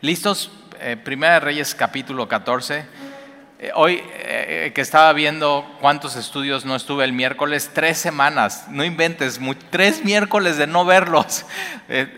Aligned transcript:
¿Listos? 0.00 0.52
Eh, 0.78 0.96
Primera 0.96 1.34
de 1.34 1.40
Reyes 1.40 1.74
capítulo 1.74 2.28
14. 2.28 2.86
Eh, 3.58 3.72
hoy 3.74 4.00
eh, 4.14 4.70
que 4.72 4.80
estaba 4.80 5.12
viendo 5.12 5.68
cuántos 5.80 6.14
estudios 6.14 6.64
no 6.64 6.76
estuve 6.76 7.02
el 7.02 7.12
miércoles, 7.12 7.72
tres 7.74 7.98
semanas, 7.98 8.66
no 8.70 8.84
inventes, 8.84 9.40
tres 9.70 10.04
miércoles 10.04 10.56
de 10.56 10.68
no 10.68 10.84
verlos. 10.84 11.44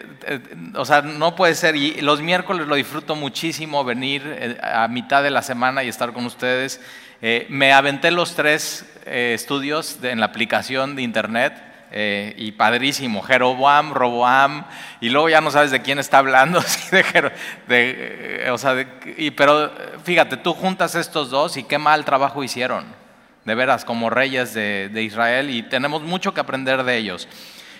O 0.74 0.84
sea, 0.84 1.00
no 1.00 1.34
puede 1.34 1.54
ser. 1.54 1.74
Y 1.76 2.02
los 2.02 2.20
miércoles 2.20 2.66
lo 2.66 2.74
disfruto 2.74 3.16
muchísimo 3.16 3.82
venir 3.84 4.58
a 4.62 4.86
mitad 4.86 5.22
de 5.22 5.30
la 5.30 5.40
semana 5.40 5.82
y 5.82 5.88
estar 5.88 6.12
con 6.12 6.26
ustedes. 6.26 6.78
Me 7.48 7.72
aventé 7.72 8.10
los 8.10 8.34
tres 8.34 8.84
estudios 9.06 9.98
en 10.02 10.20
la 10.20 10.26
aplicación 10.26 10.94
de 10.94 11.02
internet. 11.02 11.69
Eh, 11.92 12.34
y 12.36 12.52
padrísimo, 12.52 13.20
Jeroboam, 13.20 13.92
Roboam, 13.92 14.64
y 15.00 15.08
luego 15.08 15.28
ya 15.28 15.40
no 15.40 15.50
sabes 15.50 15.72
de 15.72 15.82
quién 15.82 15.98
está 15.98 16.18
hablando, 16.18 16.62
eh, 17.68 18.48
o 18.52 18.58
sea, 18.58 18.86
pero 19.36 19.72
fíjate, 20.04 20.36
tú 20.36 20.54
juntas 20.54 20.94
estos 20.94 21.30
dos 21.30 21.56
y 21.56 21.64
qué 21.64 21.78
mal 21.78 22.04
trabajo 22.04 22.44
hicieron, 22.44 22.84
de 23.44 23.54
veras, 23.56 23.84
como 23.84 24.08
reyes 24.08 24.54
de, 24.54 25.02
Israel, 25.02 25.50
y 25.50 25.64
tenemos 25.64 26.02
mucho 26.02 26.32
que 26.32 26.40
aprender 26.40 26.84
de 26.84 26.96
ellos. 26.96 27.26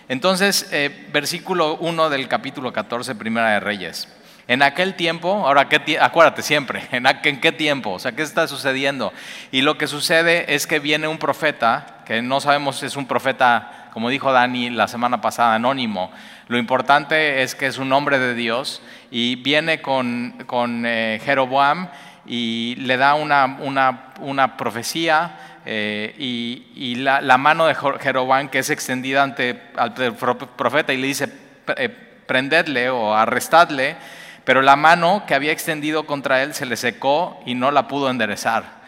Entonces, 0.09 0.69
eh, 0.73 1.07
versículo 1.13 1.77
1 1.77 2.11
del 2.11 2.27
capítulo 2.27 2.73
14, 2.73 3.15
Primera 3.15 3.51
de 3.51 3.61
Reyes. 3.61 4.09
En 4.49 4.63
aquel 4.63 4.97
tiempo, 4.97 5.47
ahora, 5.47 5.69
¿qué 5.69 6.01
acuérdate 6.01 6.43
siempre, 6.43 6.83
¿en, 6.91 7.07
en 7.07 7.41
qué 7.41 7.53
tiempo? 7.53 7.93
O 7.93 7.99
sea, 8.01 8.11
¿qué 8.11 8.23
está 8.23 8.49
sucediendo? 8.49 9.13
Y 9.53 9.63
lo 9.63 9.79
que 9.79 9.87
sucede 9.87 10.53
es 10.53 10.67
que 10.67 10.81
viene 10.81 11.07
un 11.07 11.19
profeta, 11.19 12.03
que 12.05 12.23
no 12.23 12.41
sabemos 12.41 12.81
si 12.81 12.87
es 12.87 12.97
un 12.97 13.07
profeta, 13.07 13.80
como 13.93 14.09
dijo 14.09 14.33
Dani 14.33 14.71
la 14.71 14.89
semana 14.89 15.21
pasada, 15.21 15.55
anónimo. 15.55 16.11
Lo 16.49 16.59
importante 16.59 17.43
es 17.43 17.55
que 17.55 17.67
es 17.67 17.79
un 17.79 17.93
hombre 17.93 18.19
de 18.19 18.35
Dios 18.35 18.83
y 19.11 19.37
viene 19.37 19.81
con, 19.81 20.35
con 20.47 20.85
eh, 20.87 21.21
Jeroboam 21.25 21.89
y 22.27 22.75
le 22.77 22.97
da 22.97 23.15
una, 23.15 23.57
una, 23.61 24.13
una 24.21 24.57
profecía 24.57 25.33
eh, 25.67 26.15
y, 26.19 26.67
y 26.75 26.95
la, 26.97 27.21
mano 27.39 27.67
de 27.67 27.75
Jeroboam 27.75 28.49
que 28.49 28.61
es 28.61 28.71
extendida 28.71 29.23
ante 29.23 29.61
al 29.77 29.93
pro- 29.95 30.39
profeta 30.39 30.93
y 30.93 30.97
le 30.97 31.07
dice, 31.07 31.29
"Pre- 31.29 31.85
eh, 31.85 31.89
prendedle 32.27 32.91
o 32.91 33.15
arrestadle, 33.15 33.97
pero 34.45 34.63
la 34.63 34.77
mano 34.77 35.25
que 35.27 35.35
había 35.35 35.53
extendido 35.53 36.07
contra 36.07 36.43
él 36.43 36.55
se 36.55 36.67
le 36.67 36.77
secó 36.77 37.41
y 37.47 37.55
no 37.55 37.71
la 37.71 37.89
pudo 37.89 38.09
enderezar. 38.11 38.80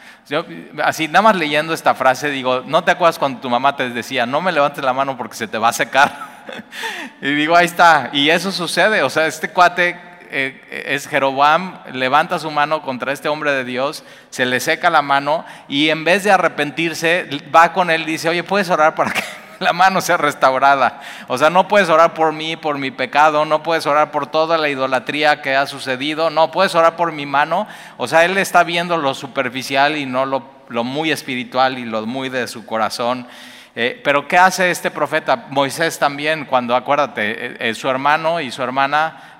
Así, 0.82 1.08
nada 1.08 1.22
más 1.22 1.36
leyendo 1.36 1.74
esta 1.74 1.94
frase, 1.94 2.30
digo, 2.30 2.62
¿no 2.64 2.84
te 2.84 2.92
acuerdas 2.92 3.18
cuando 3.18 3.40
tu 3.40 3.50
mamá 3.50 3.76
te 3.76 3.90
decía, 3.90 4.24
no 4.24 4.40
me 4.40 4.52
levantes 4.52 4.82
la 4.82 4.92
mano 4.92 5.16
porque 5.16 5.34
se 5.34 5.48
te 5.48 5.58
va 5.58 5.68
a 5.68 5.72
secar? 5.72 6.44
y 7.20 7.34
digo, 7.34 7.56
ahí 7.56 7.66
está. 7.66 8.10
Y 8.12 8.30
eso 8.30 8.52
sucede. 8.52 9.02
O 9.02 9.10
sea, 9.10 9.26
este 9.26 9.50
cuate 9.50 9.98
eh, 10.30 10.86
es 10.86 11.08
Jeroboam, 11.08 11.78
levanta 11.92 12.38
su 12.38 12.50
mano 12.50 12.82
contra 12.82 13.12
este 13.12 13.28
hombre 13.28 13.52
de 13.52 13.64
Dios, 13.64 14.04
se 14.30 14.46
le 14.46 14.60
seca 14.60 14.88
la 14.88 15.02
mano 15.02 15.44
y 15.68 15.90
en 15.90 16.04
vez 16.04 16.24
de 16.24 16.30
arrepentirse, 16.30 17.28
va 17.54 17.74
con 17.74 17.90
él 17.90 18.02
y 18.02 18.12
dice, 18.12 18.30
oye, 18.30 18.42
¿puedes 18.42 18.70
orar 18.70 18.94
para 18.94 19.10
que 19.10 19.22
la 19.62 19.72
mano 19.72 20.00
sea 20.00 20.16
restaurada? 20.16 21.00
O 21.28 21.38
sea, 21.38 21.50
no 21.50 21.68
puedes 21.68 21.88
orar 21.88 22.14
por 22.14 22.32
mí, 22.32 22.56
por 22.56 22.78
mi 22.78 22.90
pecado, 22.90 23.44
no 23.44 23.62
puedes 23.62 23.86
orar 23.86 24.10
por 24.10 24.26
toda 24.26 24.58
la 24.58 24.68
idolatría 24.68 25.40
que 25.40 25.56
ha 25.56 25.66
sucedido, 25.66 26.30
no 26.30 26.50
puedes 26.50 26.74
orar 26.74 26.96
por 26.96 27.12
mi 27.12 27.26
mano. 27.26 27.66
O 27.96 28.06
sea, 28.08 28.24
él 28.24 28.36
está 28.38 28.64
viendo 28.64 28.96
lo 28.96 29.14
superficial 29.14 29.96
y 29.96 30.06
no 30.06 30.26
lo, 30.26 30.44
lo 30.68 30.84
muy 30.84 31.10
espiritual 31.10 31.78
y 31.78 31.84
lo 31.84 32.04
muy 32.06 32.28
de 32.28 32.46
su 32.48 32.66
corazón. 32.66 33.26
Eh, 33.74 34.00
pero 34.04 34.28
¿qué 34.28 34.36
hace 34.36 34.70
este 34.70 34.90
profeta? 34.90 35.46
Moisés 35.48 35.98
también, 35.98 36.44
cuando 36.44 36.76
acuérdate, 36.76 37.30
eh, 37.30 37.56
eh, 37.58 37.74
su 37.74 37.88
hermano 37.88 38.40
y 38.40 38.50
su 38.50 38.62
hermana 38.62 39.38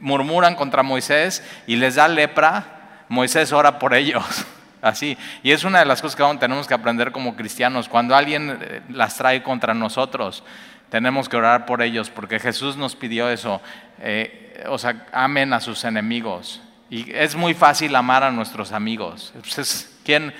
murmuran 0.00 0.54
contra 0.54 0.82
Moisés 0.82 1.44
y 1.66 1.76
les 1.76 1.96
da 1.96 2.08
lepra, 2.08 3.04
Moisés 3.08 3.52
ora 3.52 3.78
por 3.78 3.94
ellos. 3.94 4.24
Así. 4.86 5.18
Y 5.42 5.50
es 5.50 5.64
una 5.64 5.80
de 5.80 5.84
las 5.84 6.00
cosas 6.00 6.14
que 6.16 6.22
aún 6.22 6.38
tenemos 6.38 6.66
que 6.66 6.74
aprender 6.74 7.10
como 7.10 7.34
cristianos. 7.34 7.88
Cuando 7.88 8.14
alguien 8.14 8.58
eh, 8.60 8.82
las 8.88 9.16
trae 9.16 9.42
contra 9.42 9.74
nosotros, 9.74 10.44
tenemos 10.90 11.28
que 11.28 11.36
orar 11.36 11.66
por 11.66 11.82
ellos, 11.82 12.08
porque 12.10 12.38
Jesús 12.38 12.76
nos 12.76 12.94
pidió 12.94 13.28
eso. 13.28 13.60
Eh, 14.00 14.64
o 14.68 14.78
sea, 14.78 15.06
amen 15.12 15.52
a 15.52 15.60
sus 15.60 15.84
enemigos. 15.84 16.60
Y 16.88 17.12
es 17.12 17.34
muy 17.34 17.52
fácil 17.54 17.96
amar 17.96 18.22
a 18.22 18.30
nuestros 18.30 18.70
amigos. 18.72 19.32
Pues 19.40 19.58
es- 19.58 19.95
¿quién, 20.06 20.32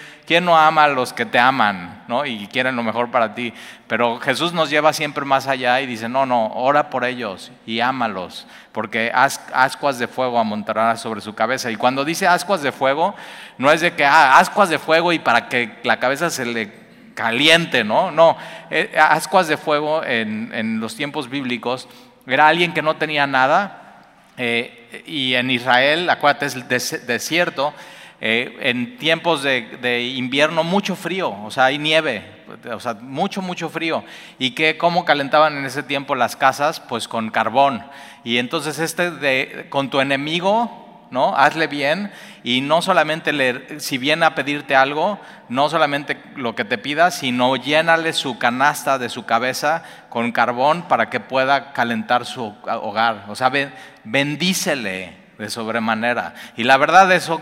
no 0.44 0.56
ama 0.56 0.84
a 0.84 0.88
los 0.88 1.12
que 1.12 1.27
te 1.27 1.38
aman 1.38 2.04
¿no? 2.09 2.25
y 2.25 2.47
quieren 2.47 2.77
lo 2.77 2.82
mejor 2.84 3.10
para 3.10 3.34
ti? 3.34 3.53
Pero 3.88 4.19
Jesús 4.21 4.53
nos 4.53 4.71
lleva 4.71 4.93
siempre 4.93 5.25
más 5.25 5.49
allá 5.49 5.81
y 5.81 5.87
dice, 5.87 6.09
no, 6.09 6.25
no, 6.25 6.47
ora 6.54 6.88
por 6.88 7.04
ellos 7.04 7.50
y 7.66 7.81
ámalos, 7.81 8.47
porque 8.72 9.10
as- 9.12 9.41
ascuas 9.53 9.99
de 9.99 10.06
fuego 10.09 10.38
amontonarás 10.38 11.00
sobre 11.00 11.21
su 11.21 11.34
cabeza. 11.34 11.71
Y 11.71 11.77
cuando 11.77 12.04
dice 12.04 12.27
ascuas 12.27 12.62
de 12.62 12.71
fuego, 12.72 13.15
no 13.59 13.71
es 13.72 13.81
de 13.81 13.93
que, 13.94 14.04
ah, 14.04 14.38
ascuas 14.38 14.69
de 14.69 14.78
fuego 14.78 15.12
y 15.12 15.19
para 15.19 15.49
que 15.49 15.78
la 15.83 15.98
cabeza 15.98 16.31
se 16.31 16.47
le 16.47 16.87
caliente, 17.15 17.83
¿no? 17.83 18.10
No, 18.10 18.37
eh, 18.71 18.94
ascuas 18.98 19.48
de 19.48 19.56
fuego 19.56 20.04
en, 20.04 20.81
los 20.81 20.94
tiempos 20.97 21.28
bíblicos 21.31 21.88
era 22.27 22.47
alguien 22.47 22.75
que 22.75 22.83
no 22.83 22.97
tenía 22.97 23.27
nada, 23.27 24.03
eh, 24.37 25.03
y 25.06 25.34
en 25.34 25.50
Israel, 25.50 26.10
acuérdate, 26.10 26.47
es 26.47 26.69
des- 26.69 27.06
desierto, 27.06 27.72
eh, 28.21 28.56
en 28.60 28.97
tiempos 28.99 29.43
de, 29.43 29.62
de 29.82 30.03
invierno 30.04 30.65
mucho 30.65 30.97
frío, 30.97 31.31
o 31.44 31.50
sea, 31.50 31.66
hay 31.66 31.78
nieve, 31.78 32.25
o 32.72 32.81
sea, 32.81 32.94
mucho, 32.94 33.43
mucho 33.43 33.69
frío. 33.69 34.04
¿Y 34.38 34.53
que 34.53 34.78
cómo 34.78 35.04
calentaban 35.04 35.56
en 35.56 35.65
ese 35.65 35.82
tiempo 35.82 36.15
las 36.15 36.37
casas? 36.37 36.81
Pues 36.81 37.09
con 37.09 37.31
carbón. 37.31 37.84
Y 38.25 38.38
entonces 38.38 38.78
este 38.78 39.10
de, 39.10 39.66
con 39.69 39.91
tu 39.91 40.00
enemigo, 40.00 41.06
¿no? 41.10 41.37
Hazle 41.37 41.66
bien 41.69 42.10
y 42.43 42.60
no 42.62 42.82
solamente 42.82 43.32
le, 43.32 43.78
si 43.81 43.99
viene 43.99 44.27
a 44.27 44.34
pedirte 44.34 44.75
algo, 44.75 45.21
no 45.48 45.69
solamente 45.69 46.21
lo 46.34 46.56
que 46.56 46.65
te 46.65 46.78
pida, 46.78 47.10
sino 47.10 47.54
llénale 47.56 48.12
su 48.12 48.38
canasta 48.38 48.98
de 48.98 49.09
su 49.09 49.25
cabeza 49.25 49.84
con 50.09 50.33
carbón 50.33 50.83
para 50.88 51.10
que 51.10 51.21
pueda 51.21 51.72
calentar 51.72 52.25
su 52.25 52.54
hogar. 52.65 53.27
O 53.28 53.37
sea, 53.37 53.50
ben- 53.50 53.72
bendícele 54.04 55.16
de 55.38 55.50
sobremanera. 55.50 56.34
Y 56.56 56.65
la 56.65 56.77
verdad 56.77 57.12
eso 57.12 57.41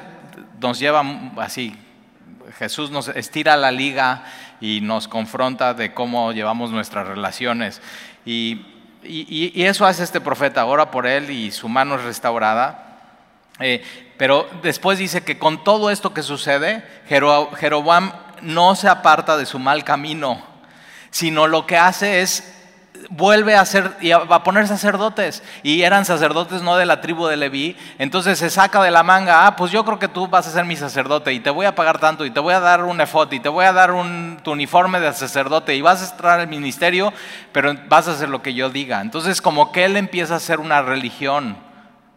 nos 0.60 0.78
lleva 0.78 1.03
así, 1.38 1.75
Jesús 2.59 2.91
nos 2.91 3.09
estira 3.09 3.56
la 3.56 3.70
liga 3.70 4.25
y 4.60 4.81
nos 4.81 5.09
confronta 5.09 5.75
de 5.75 5.94
cómo 5.94 6.32
llevamos 6.32 6.70
nuestras 6.70 7.06
relaciones. 7.06 7.81
Y, 8.26 8.66
eso 9.62 9.84
hace 9.84 10.03
este 10.03 10.20
profeta, 10.20 10.64
ora 10.64 10.91
por 10.91 11.06
él 11.06 11.31
y 11.31 11.50
su 11.50 11.69
mano 11.69 11.97
es 11.97 12.04
restaurada. 12.04 12.98
Eh, 13.60 13.84
pero 14.16 14.48
después 14.62 14.98
dice 14.98 15.22
que 15.22 15.38
con 15.38 15.62
todo 15.62 15.91
esto 15.91 16.14
que 16.14 16.22
sucede, 16.22 16.82
Jero- 17.09 17.53
Jeroboam 17.54 18.12
no 18.41 18.75
se 18.75 18.88
aparta 18.88 19.37
de 19.37 19.47
su 19.47 19.59
mal 19.59 19.84
camino, 19.84 20.43
sino 21.10 21.47
lo 21.47 21.66
que 21.66 21.76
hace 21.76 22.22
es 22.22 22.53
vuelve 23.16 23.54
a 23.54 23.64
ser 23.64 23.92
y 24.00 24.10
a, 24.10 24.16
a 24.16 24.42
poner 24.42 24.66
sacerdotes 24.66 25.42
y 25.62 25.82
eran 25.82 26.04
sacerdotes 26.04 26.62
no 26.62 26.76
de 26.76 26.86
la 26.86 27.00
tribu 27.00 27.26
de 27.26 27.36
Leví, 27.36 27.76
entonces 27.98 28.38
se 28.38 28.50
saca 28.50 28.82
de 28.82 28.91
la 28.91 29.02
manga, 29.02 29.47
ah, 29.47 29.56
pues 29.56 29.70
yo 29.70 29.84
creo 29.84 29.98
que 29.98 30.08
tú 30.08 30.26
vas 30.28 30.47
a 30.47 30.50
ser 30.50 30.64
mi 30.64 30.76
sacerdote 30.76 31.32
y 31.32 31.41
te 31.41 31.50
voy 31.50 31.66
a 31.66 31.75
pagar 31.75 31.98
tanto 31.98 32.25
y 32.25 32.30
te 32.30 32.41
voy 32.41 32.54
a 32.54 32.60
dar 32.60 32.84
un 32.84 33.00
efod 33.00 33.30
y 33.32 33.41
te 33.41 33.48
voy 33.48 33.64
a 33.64 33.72
dar 33.72 33.92
un, 33.92 34.38
tu 34.42 34.52
uniforme 34.52 35.00
de 35.00 35.12
sacerdote 35.12 35.75
y 35.75 35.82
vas 35.82 36.02
a 36.02 36.10
entrar 36.12 36.41
al 36.41 36.48
ministerio, 36.48 37.12
pero 37.52 37.75
vas 37.88 38.08
a 38.08 38.12
hacer 38.12 38.28
lo 38.28 38.42
que 38.42 38.54
yo 38.54 38.70
diga. 38.70 39.00
Entonces 39.00 39.41
como 39.41 39.72
que 39.72 39.84
él 39.84 39.96
empieza 39.96 40.34
a 40.34 40.38
hacer 40.38 40.60
una 40.60 40.82
religión 40.82 41.56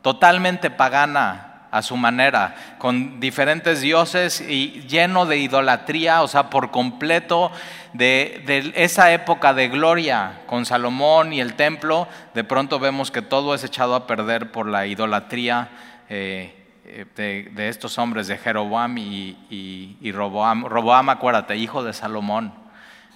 totalmente 0.01 0.69
pagana 0.69 1.46
a 1.71 1.81
su 1.81 1.97
manera, 1.97 2.55
con 2.77 3.19
diferentes 3.19 3.81
dioses 3.81 4.41
y 4.41 4.81
lleno 4.87 5.25
de 5.25 5.37
idolatría, 5.37 6.21
o 6.21 6.27
sea, 6.27 6.49
por 6.49 6.71
completo 6.71 7.51
de, 7.93 8.71
esa 8.75 9.11
época 9.11 9.53
de 9.53 9.67
gloria 9.67 10.41
con 10.45 10.65
Salomón 10.65 11.33
y 11.33 11.41
el 11.41 11.55
templo, 11.55 12.07
de 12.33 12.43
pronto 12.43 12.79
vemos 12.79 13.11
que 13.11 13.21
todo 13.21 13.53
es 13.53 13.63
echado 13.63 13.95
a 13.95 14.07
perder 14.07 14.51
por 14.51 14.67
la 14.67 14.87
idolatría 14.87 15.69
eh, 16.09 16.53
eh, 16.85 17.49
de, 17.53 17.69
estos 17.69 17.97
hombres, 17.97 18.27
de 18.27 18.37
Jeroboam 18.37 18.97
y. 18.97 20.11
Roboam, 20.13 21.09
acuérdate, 21.09 21.57
hijo 21.57 21.83
de 21.83 21.93
Salomón 21.93 22.66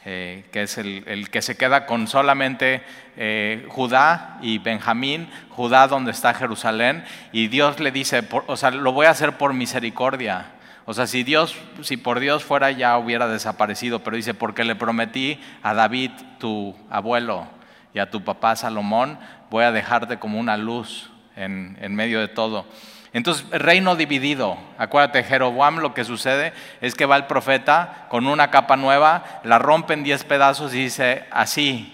eh, 0.06 0.46
que 0.52 0.64
es 0.64 0.78
el, 0.78 1.04
el 1.08 1.30
que 1.30 1.42
se 1.42 1.58
queda 1.58 1.86
con 1.86 2.08
solamente 2.08 2.82
eh, 3.18 3.66
Judá 3.70 4.38
y 4.42 4.58
Benjamín, 4.58 5.30
Judá 5.50 5.88
donde 5.88 6.12
está 6.12 6.34
Jerusalén, 6.34 7.04
y 7.32 7.48
Dios 7.48 7.80
le 7.80 7.92
dice, 7.92 8.24
por- 8.24 8.46
o 8.48 8.58
sea, 8.58 8.72
lo 8.72 8.92
voy 8.94 9.06
a 9.06 9.12
hacer 9.12 9.38
por 9.38 9.54
misericordia. 9.54 10.46
O 10.86 10.94
sea, 10.96 11.06
si 11.06 11.24
Dios, 11.24 11.56
si 11.84 11.98
por 11.98 12.20
Dios 12.20 12.44
fuera 12.44 12.72
ya 12.72 12.98
hubiera 12.98 13.28
desaparecido, 13.28 14.04
pero 14.04 14.16
dice, 14.18 14.34
porque 14.34 14.64
le 14.64 14.76
prometí 14.76 15.40
a 15.62 15.74
David, 15.76 16.12
tu 16.40 16.76
abuelo, 16.90 17.48
y 17.94 18.00
a 18.00 18.10
tu 18.10 18.24
papá 18.24 18.56
Salomón, 18.56 19.20
voy 19.50 19.64
a 19.66 19.72
dejarte 19.72 20.18
como 20.18 20.40
una 20.40 20.58
luz 20.58 21.12
en, 21.36 21.78
en 21.82 21.94
medio 21.94 22.20
de 22.20 22.28
todo. 22.30 22.66
Entonces, 23.14 23.46
reino 23.50 23.96
dividido. 23.96 24.58
Acuérdate, 24.78 25.24
Jeroboam 25.24 25.80
lo 25.80 25.94
que 25.94 26.06
sucede 26.06 26.54
es 26.80 26.96
que 26.96 27.06
va 27.06 27.18
el 27.18 27.28
profeta 27.28 28.06
con 28.10 28.26
una 28.26 28.52
capa 28.52 28.78
nueva, 28.78 29.42
la 29.44 29.60
rompe 29.60 29.94
en 29.94 30.04
diez 30.04 30.24
pedazos 30.24 30.74
y 30.74 30.84
dice, 30.84 31.26
así, 31.32 31.94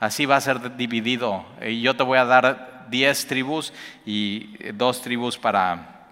así 0.00 0.26
va 0.26 0.36
a 0.36 0.40
ser 0.40 0.76
dividido. 0.76 1.44
Y 1.64 1.80
yo 1.82 1.94
te 1.94 2.02
voy 2.02 2.18
a 2.18 2.24
dar 2.24 2.86
diez 2.88 3.26
tribus 3.26 3.72
y 4.04 4.56
dos 4.72 5.02
tribus 5.02 5.38
para, 5.38 6.06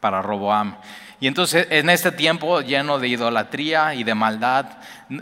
para 0.00 0.20
Roboam. 0.20 0.76
Y 1.20 1.28
entonces 1.28 1.68
en 1.70 1.88
este 1.88 2.12
tiempo 2.12 2.60
lleno 2.60 2.98
de 2.98 3.08
idolatría 3.08 3.94
y 3.94 4.04
de 4.04 4.14
maldad, 4.14 4.66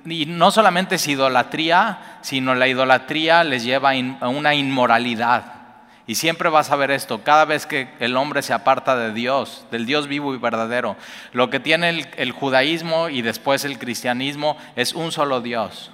y 0.07 0.27
no 0.27 0.51
solamente 0.51 0.97
es 0.97 1.07
idolatría, 1.07 2.19
sino 2.23 2.55
la 2.55 2.67
idolatría 2.67 3.45
les 3.45 3.63
lleva 3.63 3.93
a 4.21 4.29
una 4.29 4.55
inmoralidad. 4.55 5.64
Y 6.07 6.17
siempre 6.17 6.51
vas 6.51 6.71
a 6.71 6.77
ver 6.77 6.91
esto, 6.91 7.23
cada 7.23 7.47
vez 7.47 7.65
que 7.65 7.89
el 7.99 8.17
hombre 8.17 8.43
se 8.43 8.53
aparta 8.53 8.95
de 8.95 9.13
Dios, 9.13 9.65
del 9.71 9.87
Dios 9.87 10.07
vivo 10.07 10.35
y 10.35 10.39
verdadero, 10.39 10.97
lo 11.33 11.49
que 11.49 11.61
tiene 11.61 12.07
el, 12.17 12.33
judaísmo 12.33 13.09
y 13.09 13.23
después 13.23 13.65
el 13.65 13.79
cristianismo 13.79 14.59
es 14.77 14.93
un 14.93 15.13
solo 15.13 15.41
Dios. 15.41 15.91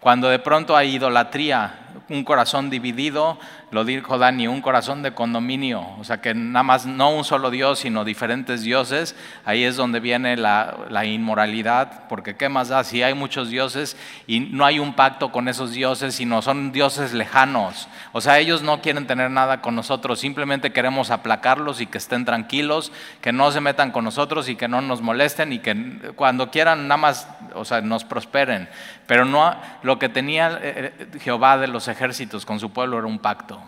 Cuando 0.00 0.28
de 0.28 0.40
pronto 0.40 0.76
hay 0.76 0.96
idolatría, 0.96 1.89
un 2.08 2.24
corazón 2.24 2.70
dividido, 2.70 3.38
lo 3.70 3.84
dijo 3.84 4.18
Dani, 4.18 4.48
un 4.48 4.60
corazón 4.60 5.02
de 5.02 5.12
condominio, 5.12 5.86
o 5.98 6.04
sea 6.04 6.20
que 6.20 6.34
nada 6.34 6.62
más 6.62 6.86
no 6.86 7.10
un 7.10 7.24
solo 7.24 7.50
Dios, 7.50 7.80
sino 7.80 8.04
diferentes 8.04 8.62
dioses, 8.62 9.14
ahí 9.44 9.64
es 9.64 9.76
donde 9.76 10.00
viene 10.00 10.36
la, 10.36 11.04
inmoralidad, 11.04 12.08
porque 12.08 12.36
¿qué 12.36 12.48
más 12.48 12.68
da 12.68 12.84
si 12.84 13.02
hay 13.02 13.14
muchos 13.14 13.48
dioses 13.48 13.96
y 14.26 14.40
no 14.40 14.64
hay 14.64 14.78
un 14.78 14.94
pacto 14.94 15.30
con 15.32 15.48
esos 15.48 15.72
dioses, 15.72 16.14
sino 16.14 16.42
son 16.42 16.72
dioses 16.72 17.12
lejanos? 17.12 17.88
O 18.12 18.20
sea, 18.20 18.38
ellos 18.38 18.62
no 18.62 18.80
quieren 18.80 19.06
tener 19.06 19.30
nada 19.30 19.60
con 19.60 19.74
nosotros, 19.74 20.18
simplemente 20.18 20.72
queremos 20.72 21.10
aplacarlos 21.10 21.80
y 21.80 21.86
que 21.86 21.98
estén 21.98 22.24
tranquilos, 22.24 22.92
que 23.20 23.32
no 23.32 23.50
se 23.52 23.60
metan 23.60 23.92
con 23.92 24.04
nosotros 24.04 24.48
y 24.48 24.56
que 24.56 24.68
no 24.68 24.80
nos 24.80 25.00
molesten 25.00 25.52
y 25.52 25.60
que 25.60 26.12
cuando 26.16 26.50
quieran 26.50 26.88
nada 26.88 27.00
más, 27.00 27.28
o 27.54 27.64
sea, 27.64 27.80
nos 27.80 28.04
prosperen. 28.04 28.68
Pero 29.06 29.24
no 29.24 29.56
lo 29.82 29.98
que 29.98 30.08
tenía 30.08 30.58
eh, 30.62 30.92
eh, 30.98 31.18
Jehová 31.20 31.58
de 31.58 31.66
los 31.66 31.79
ejércitos 31.88 32.46
con 32.46 32.60
su 32.60 32.70
pueblo 32.70 32.98
era 32.98 33.06
un 33.06 33.18
pacto. 33.18 33.60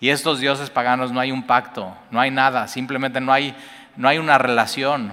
Y 0.00 0.08
estos 0.08 0.40
dioses 0.40 0.70
paganos 0.70 1.12
no 1.12 1.20
hay 1.20 1.30
un 1.30 1.42
pacto, 1.42 1.94
no 2.10 2.20
hay 2.20 2.30
nada, 2.30 2.66
simplemente 2.68 3.20
no 3.20 3.32
hay, 3.32 3.54
no 3.96 4.08
hay 4.08 4.18
una 4.18 4.38
relación. 4.38 5.12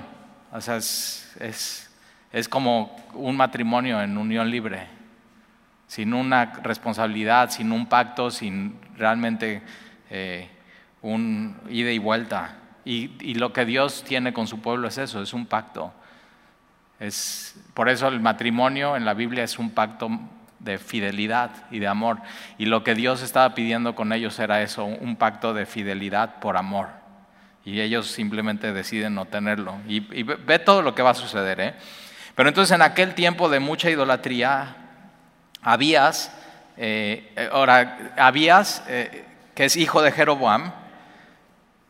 O 0.53 0.61
sea, 0.61 0.77
es, 0.77 1.89
es, 2.31 2.47
como 2.49 2.95
un 3.13 3.35
matrimonio 3.35 4.01
en 4.01 4.17
unión 4.17 4.49
libre, 4.49 4.87
sin 5.87 6.13
una 6.13 6.45
responsabilidad, 6.63 7.51
sin 7.51 7.73
un 7.73 7.87
pacto, 7.87 8.31
sin 8.31 8.79
realmente 8.95 9.61
eh, 10.09 10.49
un 11.01 11.57
ida 11.69 11.91
y 11.91 11.97
vuelta. 11.97 12.55
Y, 12.85 13.11
y, 13.19 13.33
lo 13.33 13.51
que 13.51 13.65
Dios 13.65 14.05
tiene 14.07 14.31
con 14.31 14.47
su 14.47 14.61
pueblo 14.61 14.87
es 14.87 14.97
eso, 14.97 15.21
es 15.21 15.33
un 15.33 15.45
pacto. 15.45 15.91
Es, 16.97 17.59
por 17.73 17.89
eso 17.89 18.07
el 18.07 18.21
matrimonio 18.21 18.95
en 18.95 19.03
la 19.03 19.13
Biblia 19.13 19.43
es 19.43 19.59
un 19.59 19.71
pacto 19.71 20.09
de 20.59 20.77
fidelidad 20.77 21.51
y 21.71 21.79
de 21.79 21.87
amor. 21.87 22.17
Y 22.57 22.65
lo 22.65 22.83
que 22.83 22.95
Dios 22.95 23.21
estaba 23.21 23.53
pidiendo 23.53 23.95
con 23.95 24.13
ellos 24.13 24.39
era 24.39 24.61
eso, 24.61 24.85
un 24.85 25.15
pacto 25.15 25.53
de 25.53 25.65
fidelidad 25.65 26.39
por 26.39 26.57
amor. 26.57 26.89
Y 27.65 27.81
ellos 27.81 28.07
simplemente 28.07 28.71
deciden 28.71 29.13
no 29.15 29.25
tenerlo. 29.25 29.75
Y, 29.87 29.99
ve 30.23 30.59
todo 30.59 30.81
lo 30.81 30.95
que 30.95 31.01
va 31.01 31.09
a 31.09 31.15
suceder. 31.15 31.59
¿eh? 31.59 31.73
Pero 32.33 32.49
entonces 32.49 32.73
en 32.73 32.81
aquel 32.81 33.13
tiempo 33.13 33.49
de 33.49 33.59
mucha 33.59 33.89
idolatría, 33.89 34.75
Abías, 35.61 36.33
eh, 36.77 37.49
ahora, 37.51 38.13
Abías, 38.17 38.83
eh, 38.87 39.25
que 39.53 39.65
es 39.65 39.75
hijo 39.75 40.01
de 40.01 40.11
Jeroboam, 40.11 40.71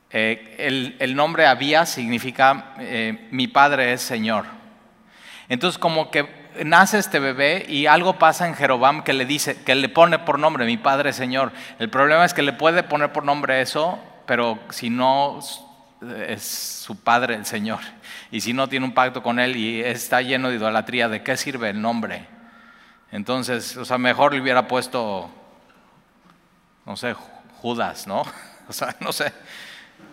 el, 0.09 0.95
el, 0.97 1.15
nombre 1.15 1.45
Abías 1.45 1.89
significa 1.89 2.73
mi 3.29 3.47
padre 3.47 3.91
es 3.91 4.01
Señor. 4.01 4.45
Entonces 5.49 5.77
como 5.77 6.09
que 6.09 6.46
nace 6.65 6.98
este 7.00 7.19
bebé 7.19 7.65
y 7.68 7.86
algo 7.86 8.18
pasa 8.19 8.48
en 8.48 8.56
Jeroboam 8.56 9.04
que 9.04 9.13
le 9.13 9.25
dice, 9.25 9.63
que 9.63 9.75
le 9.75 9.89
pone 9.89 10.19
por 10.19 10.39
nombre, 10.39 10.65
mi 10.65 10.77
Padre 10.77 11.13
Señor. 11.13 11.51
El 11.80 11.89
problema 11.89 12.25
es 12.25 12.33
que 12.33 12.42
le 12.42 12.54
puede 12.54 12.83
poner 12.83 13.12
por 13.12 13.24
nombre 13.24 13.62
eso, 13.62 14.00
pero 14.25 14.59
si 14.69 14.89
no 14.89 15.39
es 16.27 16.44
su 16.44 17.01
Padre 17.01 17.36
el 17.36 17.45
Señor, 17.45 17.80
y 18.31 18.42
si 18.42 18.54
no 18.54 18.68
tiene 18.68 18.86
un 18.86 18.94
pacto 18.94 19.24
con 19.24 19.39
Él 19.39 19.56
y 19.56 19.81
está 19.81 20.21
lleno 20.21 20.50
de 20.50 20.56
idolatría, 20.56 21.09
¿de 21.09 21.24
qué 21.24 21.38
sirve 21.38 21.69
el 21.69 21.81
nombre? 21.81 22.27
Entonces, 23.12 23.77
o 23.77 23.86
sea, 23.86 23.98
mejor 23.98 24.33
le 24.33 24.42
hubiera 24.42 24.68
puesto, 24.68 25.30
no 26.86 26.98
sé, 26.98 27.15
Judas, 27.62 28.07
¿no? 28.07 28.24
O 28.69 28.74
sea, 28.74 28.94
no 29.00 29.13
sé. 29.13 29.31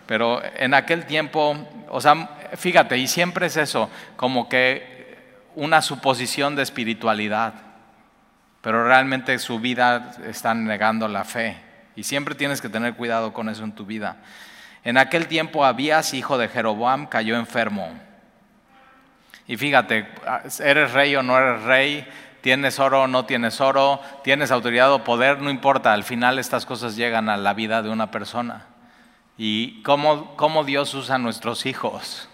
Pero 0.06 0.40
en 0.56 0.74
aquel 0.74 1.06
tiempo, 1.06 1.56
o 1.88 2.00
sea, 2.00 2.28
fíjate, 2.56 2.96
y 2.98 3.08
siempre 3.08 3.46
es 3.46 3.56
eso, 3.56 3.90
como 4.14 4.48
que 4.48 5.03
una 5.54 5.82
suposición 5.82 6.56
de 6.56 6.62
espiritualidad, 6.62 7.54
pero 8.60 8.86
realmente 8.86 9.38
su 9.38 9.58
vida 9.58 10.12
están 10.26 10.64
negando 10.64 11.08
la 11.08 11.24
fe. 11.24 11.60
Y 11.96 12.04
siempre 12.04 12.34
tienes 12.34 12.60
que 12.60 12.68
tener 12.68 12.94
cuidado 12.94 13.32
con 13.32 13.48
eso 13.48 13.64
en 13.64 13.72
tu 13.72 13.86
vida. 13.86 14.16
En 14.82 14.98
aquel 14.98 15.28
tiempo 15.28 15.64
Abías, 15.64 16.14
hijo 16.14 16.38
de 16.38 16.48
Jeroboam, 16.48 17.06
cayó 17.06 17.36
enfermo. 17.36 17.88
Y 19.46 19.56
fíjate, 19.56 20.08
eres 20.60 20.92
rey 20.92 21.14
o 21.16 21.22
no 21.22 21.38
eres 21.38 21.62
rey, 21.62 22.06
tienes 22.40 22.78
oro 22.78 23.02
o 23.02 23.06
no 23.06 23.26
tienes 23.26 23.60
oro, 23.60 24.00
tienes 24.22 24.50
autoridad 24.50 24.92
o 24.92 25.04
poder, 25.04 25.40
no 25.40 25.50
importa, 25.50 25.92
al 25.92 26.04
final 26.04 26.38
estas 26.38 26.66
cosas 26.66 26.96
llegan 26.96 27.28
a 27.28 27.36
la 27.36 27.54
vida 27.54 27.82
de 27.82 27.90
una 27.90 28.10
persona. 28.10 28.66
Y 29.36 29.82
cómo, 29.82 30.36
cómo 30.36 30.64
Dios 30.64 30.94
usa 30.94 31.16
a 31.16 31.18
nuestros 31.18 31.66
hijos 31.66 32.28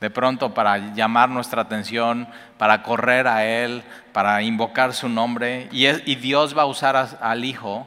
de 0.00 0.10
pronto 0.10 0.52
para 0.52 0.94
llamar 0.94 1.28
nuestra 1.28 1.62
atención, 1.62 2.28
para 2.58 2.82
correr 2.82 3.26
a 3.26 3.44
Él, 3.44 3.82
para 4.12 4.42
invocar 4.42 4.92
su 4.92 5.08
nombre. 5.08 5.68
Y, 5.72 6.14
Dios 6.16 6.56
va 6.56 6.62
a 6.62 6.66
usar 6.66 7.18
al 7.20 7.44
hijo 7.44 7.86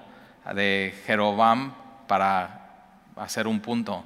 de 0.53 0.95
Jeroboam 1.05 1.73
para 2.07 2.67
hacer 3.15 3.47
un 3.47 3.59
punto. 3.59 4.03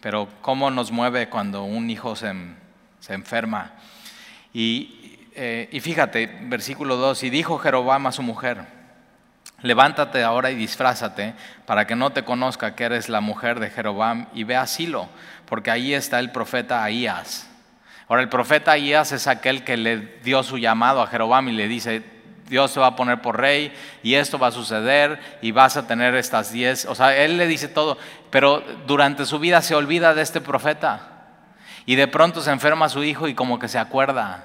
Pero 0.00 0.28
cómo 0.42 0.70
nos 0.70 0.90
mueve 0.90 1.28
cuando 1.28 1.64
un 1.64 1.88
hijo 1.88 2.14
se, 2.14 2.32
enferma. 3.08 3.72
Y, 4.52 5.18
eh, 5.34 5.68
y, 5.72 5.80
fíjate, 5.80 6.26
versículo 6.42 6.96
2, 6.96 7.24
y 7.24 7.30
dijo 7.30 7.58
Jeroboam 7.58 8.06
a 8.06 8.12
su 8.12 8.22
mujer, 8.22 8.76
levántate 9.62 10.22
ahora 10.22 10.50
y 10.50 10.54
disfrázate 10.54 11.34
para 11.64 11.86
que 11.86 11.96
no 11.96 12.10
te 12.10 12.24
conozca 12.24 12.74
que 12.74 12.84
eres 12.84 13.08
la 13.08 13.20
mujer 13.20 13.60
de 13.60 13.70
Jeroboam 13.70 14.26
y 14.34 14.44
ve 14.44 14.56
a 14.56 14.66
Silo, 14.66 15.08
porque 15.46 15.70
ahí 15.70 15.94
está 15.94 16.18
el 16.18 16.30
profeta 16.30 16.84
Ahías. 16.84 17.48
Ahora 18.08 18.22
el 18.22 18.28
profeta 18.28 18.72
Ahías 18.72 19.12
es 19.12 19.26
aquel 19.26 19.64
que 19.64 19.76
le 19.76 20.18
dio 20.22 20.42
su 20.42 20.58
llamado 20.58 21.02
a 21.02 21.06
Jeroboam 21.06 21.48
y 21.48 21.52
le 21.52 21.68
dice, 21.68 22.02
Dios 22.48 22.72
te 22.72 22.80
va 22.80 22.88
a 22.88 22.96
poner 22.96 23.20
por 23.20 23.38
rey 23.38 23.72
y 24.02 24.14
esto 24.14 24.38
va 24.38 24.48
a 24.48 24.52
suceder 24.52 25.18
y 25.42 25.50
vas 25.50 25.76
a 25.76 25.86
tener 25.86 26.14
estas 26.14 26.52
diez. 26.52 26.84
O 26.86 26.94
sea, 26.94 27.16
él 27.16 27.36
le 27.36 27.46
dice 27.46 27.68
todo, 27.68 27.98
pero 28.30 28.62
durante 28.86 29.26
su 29.26 29.38
vida 29.38 29.62
se 29.62 29.74
olvida 29.74 30.14
de 30.14 30.22
este 30.22 30.40
profeta. 30.40 31.12
Y 31.84 31.94
de 31.94 32.08
pronto 32.08 32.40
se 32.40 32.50
enferma 32.50 32.88
su 32.88 33.02
hijo 33.04 33.28
y 33.28 33.34
como 33.34 33.58
que 33.58 33.68
se 33.68 33.78
acuerda 33.78 34.44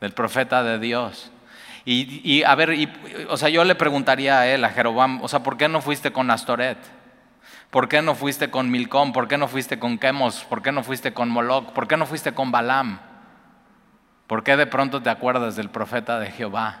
del 0.00 0.12
profeta 0.12 0.62
de 0.62 0.78
Dios. 0.78 1.30
Y, 1.88 2.42
a 2.42 2.56
ver, 2.56 2.76
o 3.28 3.36
sea, 3.36 3.48
yo 3.48 3.62
le 3.62 3.76
preguntaría 3.76 4.40
a 4.40 4.48
él, 4.48 4.64
a 4.64 4.70
Jeroboam, 4.70 5.22
o 5.22 5.28
sea, 5.28 5.44
¿por 5.44 5.56
qué 5.56 5.68
no 5.68 5.80
fuiste 5.80 6.10
con 6.10 6.28
Astoret? 6.32 6.78
¿Por 7.70 7.88
qué 7.88 8.00
no 8.02 8.14
fuiste 8.14 8.50
con 8.50 8.70
Milcom? 8.70 9.12
¿Por 9.12 9.28
qué 9.28 9.36
no 9.36 9.48
fuiste 9.48 9.78
con 9.78 9.98
Quemos? 9.98 10.44
¿Por 10.44 10.62
qué 10.62 10.72
no 10.72 10.82
fuiste 10.82 11.12
con 11.12 11.28
Moloch? 11.28 11.72
¿Por 11.72 11.88
qué 11.88 11.96
no 11.96 12.06
fuiste 12.06 12.32
con 12.32 12.50
Balaam? 12.50 13.00
¿Por 14.26 14.42
qué 14.42 14.56
de 14.56 14.66
pronto 14.66 15.02
te 15.02 15.10
acuerdas 15.10 15.56
del 15.56 15.70
profeta 15.70 16.18
de 16.18 16.30
Jehová? 16.30 16.80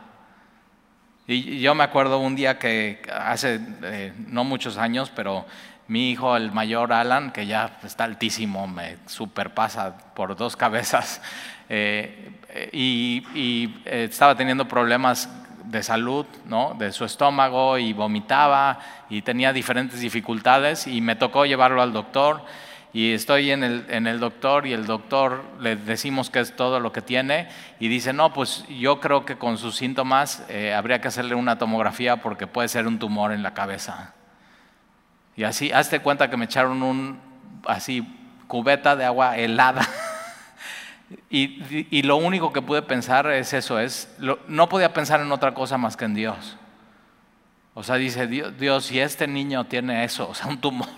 Y 1.28 1.58
yo 1.58 1.74
me 1.74 1.82
acuerdo 1.82 2.18
un 2.18 2.36
día 2.36 2.58
que 2.58 3.02
hace 3.12 3.60
eh, 3.82 4.12
no 4.28 4.44
muchos 4.44 4.78
años, 4.78 5.10
pero 5.14 5.44
mi 5.88 6.10
hijo, 6.10 6.36
el 6.36 6.52
mayor 6.52 6.92
Alan, 6.92 7.32
que 7.32 7.46
ya 7.46 7.78
está 7.82 8.04
altísimo, 8.04 8.66
me 8.66 8.96
superpasa 9.06 9.96
por 10.14 10.36
dos 10.36 10.56
cabezas, 10.56 11.20
eh, 11.68 12.30
y, 12.72 13.24
y 13.34 13.82
eh, 13.84 14.08
estaba 14.10 14.36
teniendo 14.36 14.66
problemas 14.68 15.28
de 15.66 15.82
salud, 15.82 16.26
¿no? 16.46 16.74
de 16.78 16.92
su 16.92 17.04
estómago 17.04 17.78
y 17.78 17.92
vomitaba 17.92 18.78
y 19.10 19.22
tenía 19.22 19.52
diferentes 19.52 20.00
dificultades 20.00 20.86
y 20.86 21.00
me 21.00 21.16
tocó 21.16 21.44
llevarlo 21.44 21.82
al 21.82 21.92
doctor 21.92 22.42
y 22.92 23.12
estoy 23.12 23.50
en 23.50 23.62
el, 23.62 23.84
en 23.90 24.06
el 24.06 24.20
doctor 24.20 24.66
y 24.66 24.72
el 24.72 24.86
doctor 24.86 25.44
le 25.60 25.76
decimos 25.76 26.30
que 26.30 26.40
es 26.40 26.56
todo 26.56 26.80
lo 26.80 26.92
que 26.92 27.02
tiene 27.02 27.48
y 27.78 27.88
dice, 27.88 28.14
no, 28.14 28.32
pues 28.32 28.64
yo 28.68 29.00
creo 29.00 29.26
que 29.26 29.36
con 29.36 29.58
sus 29.58 29.76
síntomas 29.76 30.42
eh, 30.48 30.72
habría 30.72 31.00
que 31.00 31.08
hacerle 31.08 31.34
una 31.34 31.58
tomografía 31.58 32.22
porque 32.22 32.46
puede 32.46 32.68
ser 32.68 32.86
un 32.86 32.98
tumor 32.98 33.32
en 33.32 33.42
la 33.42 33.52
cabeza. 33.52 34.14
Y 35.36 35.44
así, 35.44 35.70
hazte 35.72 36.00
cuenta 36.00 36.30
que 36.30 36.38
me 36.38 36.46
echaron 36.46 36.82
un, 36.82 37.20
así, 37.66 38.02
cubeta 38.46 38.96
de 38.96 39.04
agua 39.04 39.36
helada 39.36 39.86
y, 41.30 42.02
lo 42.02 42.16
único 42.16 42.52
que 42.52 42.62
pude 42.62 42.82
pensar 42.82 43.26
es 43.28 43.52
eso, 43.52 43.78
es, 43.78 44.14
no 44.48 44.68
podía 44.68 44.92
pensar 44.92 45.20
en 45.20 45.30
otra 45.30 45.54
cosa 45.54 45.78
más 45.78 45.96
que 45.96 46.04
en 46.04 46.14
Dios. 46.14 46.56
O 47.74 47.82
sea, 47.82 47.96
dice 47.96 48.26
Dios, 48.26 48.58
Dios, 48.58 48.86
si 48.86 48.98
este 48.98 49.26
niño 49.28 49.64
tiene 49.66 50.02
eso, 50.04 50.28
o 50.28 50.34
sea, 50.34 50.46
un 50.46 50.60
tumor, 50.60 50.88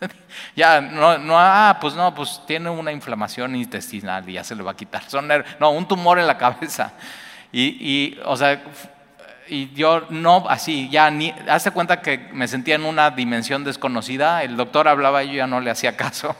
ya, 0.56 0.80
no, 0.80 1.18
no, 1.18 1.34
ah, 1.36 1.76
pues 1.80 1.94
no, 1.94 2.14
pues 2.14 2.40
tiene 2.46 2.70
una 2.70 2.92
inflamación 2.92 3.56
intestinal 3.56 4.26
y 4.28 4.34
ya 4.34 4.44
se 4.44 4.54
le 4.54 4.62
va 4.62 4.70
a 4.70 4.76
quitar. 4.76 5.02
Son 5.08 5.28
no, 5.58 5.70
un 5.70 5.86
tumor 5.86 6.18
en 6.18 6.26
la 6.26 6.38
cabeza. 6.38 6.92
Y, 7.52 7.62
y, 7.62 8.20
o 8.24 8.36
sea, 8.36 8.62
y 9.48 9.72
yo 9.74 10.06
no, 10.08 10.46
así, 10.48 10.88
ya 10.88 11.10
ni, 11.10 11.34
hace 11.48 11.72
cuenta 11.72 12.00
que 12.00 12.30
me 12.32 12.46
sentía 12.48 12.76
en 12.76 12.84
una 12.84 13.10
dimensión 13.10 13.64
desconocida, 13.64 14.42
el 14.44 14.56
doctor 14.56 14.86
hablaba 14.88 15.24
y 15.24 15.28
yo 15.28 15.34
ya 15.34 15.46
no 15.46 15.60
le 15.60 15.70
hacía 15.70 15.96
caso. 15.96 16.36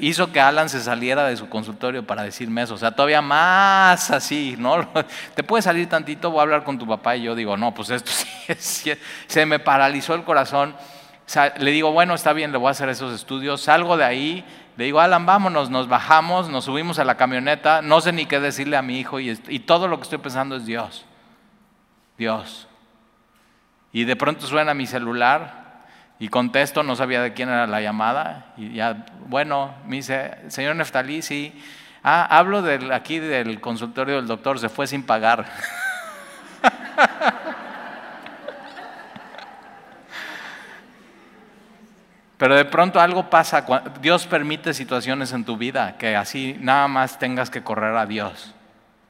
Hizo 0.00 0.32
que 0.32 0.40
Alan 0.40 0.70
se 0.70 0.80
saliera 0.80 1.24
de 1.26 1.36
su 1.36 1.50
consultorio 1.50 2.06
para 2.06 2.22
decirme 2.22 2.62
eso, 2.62 2.74
o 2.74 2.78
sea, 2.78 2.92
todavía 2.92 3.20
más 3.20 4.10
así, 4.10 4.56
¿no? 4.58 4.88
Te 5.34 5.42
puede 5.42 5.62
salir 5.62 5.88
tantito, 5.90 6.30
voy 6.30 6.38
a 6.38 6.42
hablar 6.42 6.64
con 6.64 6.78
tu 6.78 6.86
papá 6.86 7.16
y 7.16 7.22
yo 7.24 7.34
digo, 7.34 7.58
no, 7.58 7.74
pues 7.74 7.90
esto 7.90 8.10
sí, 8.58 8.92
se 9.26 9.44
me 9.44 9.58
paralizó 9.58 10.14
el 10.14 10.24
corazón. 10.24 10.74
le 11.58 11.70
digo, 11.70 11.92
bueno, 11.92 12.14
está 12.14 12.32
bien, 12.32 12.50
le 12.50 12.56
voy 12.56 12.68
a 12.68 12.70
hacer 12.70 12.88
esos 12.88 13.14
estudios, 13.14 13.60
salgo 13.60 13.98
de 13.98 14.04
ahí, 14.04 14.44
le 14.78 14.84
digo, 14.84 15.00
Alan, 15.00 15.26
vámonos, 15.26 15.68
nos 15.68 15.86
bajamos, 15.86 16.48
nos 16.48 16.64
subimos 16.64 16.98
a 16.98 17.04
la 17.04 17.16
camioneta, 17.16 17.82
no 17.82 18.00
sé 18.00 18.12
ni 18.12 18.24
qué 18.24 18.40
decirle 18.40 18.78
a 18.78 18.82
mi 18.82 18.98
hijo 18.98 19.20
y 19.20 19.58
todo 19.60 19.86
lo 19.86 19.98
que 19.98 20.04
estoy 20.04 20.18
pensando 20.18 20.56
es 20.56 20.64
Dios. 20.64 21.04
Dios. 22.16 22.68
Y 23.92 24.04
de 24.04 24.16
pronto 24.16 24.46
suena 24.46 24.74
mi 24.74 24.86
celular 24.86 25.63
y 26.18 26.28
contesto, 26.28 26.82
no 26.82 26.96
sabía 26.96 27.20
de 27.22 27.32
quién 27.32 27.48
era 27.48 27.66
la 27.66 27.80
llamada. 27.80 28.46
Y 28.56 28.74
ya, 28.74 29.06
bueno, 29.26 29.74
me 29.86 29.96
dice, 29.96 30.36
señor 30.48 30.76
Neftalí, 30.76 31.22
sí. 31.22 31.52
Ah, 32.02 32.24
hablo 32.24 32.62
del, 32.62 32.92
aquí 32.92 33.18
del 33.18 33.60
consultorio 33.60 34.16
del 34.16 34.26
doctor, 34.26 34.58
se 34.58 34.68
fue 34.68 34.86
sin 34.86 35.02
pagar. 35.02 35.46
Pero 42.36 42.56
de 42.56 42.64
pronto 42.64 43.00
algo 43.00 43.30
pasa, 43.30 43.64
Dios 44.00 44.26
permite 44.26 44.74
situaciones 44.74 45.32
en 45.32 45.44
tu 45.44 45.56
vida 45.56 45.96
que 45.96 46.16
así 46.16 46.56
nada 46.60 46.88
más 46.88 47.18
tengas 47.18 47.48
que 47.48 47.62
correr 47.62 47.96
a 47.96 48.06
Dios. 48.06 48.54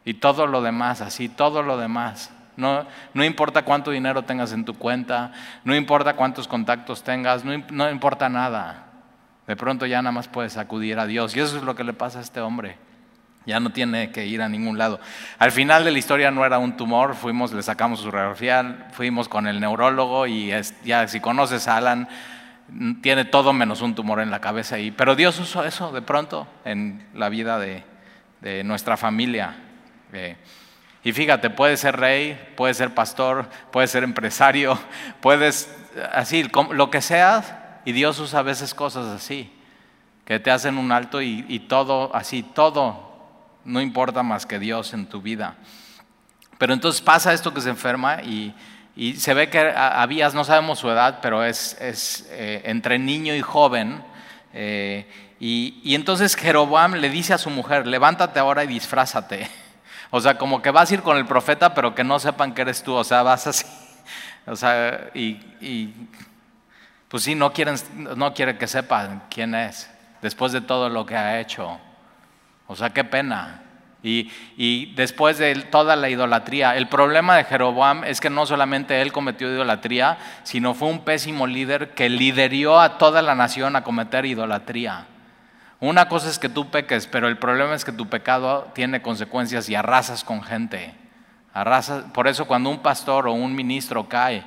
Y 0.05 0.15
todo 0.15 0.47
lo 0.47 0.63
demás, 0.63 1.01
así, 1.01 1.29
todo 1.29 1.63
lo 1.63 1.79
demás. 1.79 2.31
No, 2.57 2.87
importa 3.15 3.63
cuánto 3.63 3.91
dinero 3.91 4.23
tengas 4.23 4.53
en 4.53 4.65
tu 4.65 4.75
cuenta, 4.75 5.33
no 5.65 5.75
importa 5.75 6.15
cuántos 6.15 6.47
contactos 6.47 7.03
tengas, 7.03 7.45
no, 7.45 7.91
importa 7.91 8.29
nada. 8.29 8.87
De 9.47 9.57
pronto 9.57 9.87
ya 9.87 10.01
nada 10.01 10.13
más 10.13 10.29
puedes 10.29 10.57
acudir 10.57 10.99
a 10.99 11.07
Dios. 11.07 11.37
Y 11.37 11.41
eso 11.41 11.57
es 11.57 11.63
lo 11.63 11.75
que 11.75 11.85
le 11.85 11.93
pasa 11.93 12.19
a 12.19 12.23
este 12.23 12.41
hombre. 12.41 12.77
Ya 13.45 13.61
no 13.61 13.71
tiene 13.71 14.11
que 14.11 14.27
ir 14.27 14.41
a 14.41 14.49
ningún 14.49 14.79
lado. 14.79 15.01
Al 15.39 15.53
final 15.53 15.85
de 15.85 15.91
la 15.91 15.99
historia 15.99 16.31
no 16.31 16.47
era 16.47 16.59
un 16.59 16.79
tumor, 16.79 17.15
fuimos, 17.15 17.53
le 17.53 17.63
sacamos 17.63 18.01
su 18.01 18.11
radiografía, 18.11 18.89
fuimos 18.93 19.29
con 19.29 19.47
el 19.47 19.61
neurólogo 19.61 20.27
y 20.27 20.51
ya 20.85 21.07
si 21.09 21.21
conoces 21.21 21.69
a 21.69 21.77
Alan, 21.77 22.09
tiene 23.03 23.27
todo 23.27 23.53
menos 23.53 23.83
un 23.83 23.95
tumor 23.95 24.21
en 24.21 24.31
la 24.31 24.41
cabeza. 24.41 24.77
Pero 24.97 25.15
Dios 25.15 25.39
usó 25.39 25.65
eso 25.65 25.93
de 25.93 26.01
pronto 26.01 26.47
en 26.65 27.07
la 27.13 27.29
vida 27.29 27.59
de, 27.59 27.85
de 28.41 28.65
nuestra 28.65 28.97
familia. 28.97 29.57
Eh, 30.13 30.37
y 31.05 31.13
fíjate, 31.13 31.51
puedes 31.51 31.81
ser 31.81 32.01
rey, 32.01 32.53
puedes 32.57 32.79
ser 32.79 32.95
pastor, 32.95 33.51
puedes 33.71 33.91
ser 33.91 34.05
empresario, 34.05 34.79
puedes, 35.21 35.73
así, 36.13 36.51
lo 36.71 36.91
que 36.91 37.03
seas, 37.03 37.53
y 37.85 37.93
Dios 37.93 38.19
usa 38.19 38.41
a 38.41 38.43
veces 38.43 38.73
cosas 38.73 39.07
así, 39.07 39.53
que 40.25 40.41
te 40.41 40.51
hacen 40.51 40.79
un 40.79 40.91
alto 40.91 41.21
y, 41.21 41.59
todo, 41.69 42.11
así, 42.17 42.43
todo, 42.43 43.13
no 43.67 43.83
importa 43.83 44.23
más 44.23 44.47
que 44.47 44.59
Dios 44.59 44.95
en 44.95 45.07
tu 45.07 45.21
vida. 45.21 45.57
Pero 46.57 46.73
entonces 46.73 47.03
pasa 47.03 47.35
esto 47.35 47.53
que 47.53 47.61
se 47.61 47.69
enferma 47.69 48.23
y, 48.23 48.55
se 49.19 49.35
ve 49.35 49.51
que 49.51 49.59
habías, 49.77 50.33
no 50.33 50.45
sabemos 50.45 50.79
su 50.79 50.89
edad, 50.89 51.19
pero 51.21 51.45
es, 51.45 51.77
es 51.81 52.27
eh, 52.31 52.63
entre 52.65 52.99
niño 52.99 53.35
y 53.35 53.43
joven. 53.43 54.03
Eh, 54.55 55.07
y, 55.41 55.81
y 55.83 55.97
entonces 55.97 56.37
Jeroboam 56.37 56.95
le 56.95 57.11
dice 57.11 57.35
a 57.35 57.39
su 57.39 57.51
mujer, 57.51 57.87
levántate 57.87 58.39
ahora 58.39 58.65
y 58.65 58.69
disfrázate. 58.69 59.51
O 60.17 60.21
sea, 60.21 60.39
como 60.39 60.63
que 60.63 60.71
vas 60.71 60.89
a 60.89 60.95
ir 60.95 61.03
con 61.03 61.17
el 61.17 61.27
profeta, 61.27 61.75
pero 61.75 61.93
que 61.93 62.05
no 62.05 62.21
sepan 62.21 62.55
que 62.55 62.63
eres 62.63 62.85
tú. 62.85 62.95
O 62.95 63.03
sea, 63.03 63.25
vas 63.25 63.49
así. 63.49 63.67
O 64.47 64.55
sea, 64.55 65.11
y, 65.13 65.91
pues 67.09 67.25
sí, 67.25 67.35
no, 67.35 67.53
quieren, 67.53 67.75
no 68.15 68.33
quiere 68.33 68.57
que 68.57 68.69
sepan 68.69 69.25
quién 69.29 69.55
es, 69.55 69.91
después 70.21 70.53
de 70.53 70.61
todo 70.61 70.89
lo 70.89 71.05
que 71.05 71.17
ha 71.17 71.41
hecho. 71.41 71.81
O 72.69 72.77
sea, 72.77 72.91
qué 72.91 73.03
pena. 73.03 73.63
Y, 74.05 74.31
y, 74.57 74.95
después 74.95 75.39
de 75.39 75.55
toda 75.63 75.97
la 75.97 76.11
idolatría, 76.11 76.77
el 76.77 76.89
problema 76.89 77.37
de 77.37 77.45
Jeroboam 77.45 78.05
es 78.05 78.21
que 78.21 78.31
no 78.31 78.47
solamente 78.47 79.01
él 79.01 79.11
cometió 79.11 79.51
idolatría, 79.53 80.19
sino 80.45 80.75
fue 80.75 80.91
un 80.91 81.05
pésimo 81.05 81.47
líder 81.49 81.95
que 81.95 82.09
liderió 82.09 82.79
a 82.79 82.99
toda 82.99 83.21
la 83.21 83.35
nación 83.35 83.75
a 83.75 83.83
cometer 83.83 84.27
idolatría. 84.27 85.07
Una 85.81 86.09
cosa 86.09 86.31
es 86.31 86.39
que 86.39 86.49
tú 86.49 86.71
peques, 86.71 87.07
pero 87.07 87.29
el 87.29 87.39
problema 87.39 87.75
es 87.75 87.85
que 87.85 87.93
tu 87.93 88.09
pecado 88.09 88.71
tiene 88.75 89.03
consecuencias 89.03 89.69
y 89.69 89.75
arrasas 89.75 90.25
con 90.25 90.43
gente. 90.43 90.95
Arrasas, 91.53 92.05
por 92.13 92.29
eso 92.29 92.47
cuando 92.47 92.71
un 92.71 92.81
pastor 92.81 93.29
o 93.29 93.33
un 93.33 93.55
ministro 93.55 94.09
cae, 94.09 94.45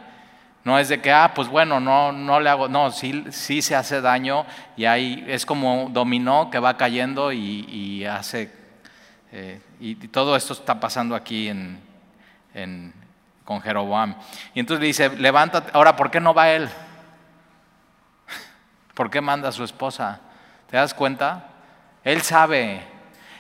no 0.64 0.78
es 0.78 0.90
de 0.90 1.00
que, 1.00 1.12
ah, 1.12 1.32
pues 1.34 1.48
bueno, 1.48 1.80
no, 1.80 2.12
no 2.12 2.42
le 2.42 2.50
hago, 2.50 2.68
no, 2.68 2.92
sí, 2.92 3.24
sí 3.30 3.62
se 3.62 3.74
hace 3.74 4.02
daño 4.02 4.46
y 4.76 4.84
ahí 4.84 5.24
es 5.26 5.46
como 5.46 5.90
dominó 5.92 6.50
que 6.50 6.60
va 6.60 6.76
cayendo 6.76 7.32
y, 7.32 8.04
hace, 8.06 8.52
eh, 9.32 9.62
y, 9.80 9.96
todo 10.10 10.36
esto 10.36 10.52
está 10.52 10.78
pasando 10.78 11.16
aquí 11.16 11.48
en, 11.48 12.94
con 13.46 13.62
Jeroboam. 13.62 14.16
Y 14.54 14.60
entonces 14.60 14.82
le 14.82 14.88
dice, 14.88 15.10
levántate, 15.16 15.72
ahora, 15.74 15.96
¿por 15.96 16.12
qué 16.12 16.20
no 16.20 16.34
va 16.34 16.50
él? 16.50 16.68
¿Por 18.94 19.10
qué 19.10 19.22
manda 19.22 19.48
a 19.48 19.54
su 19.54 19.64
esposa? 19.64 20.20
¿Te 20.70 20.78
das 20.78 20.94
cuenta? 20.94 21.50
Él 22.04 22.22
sabe, 22.22 22.82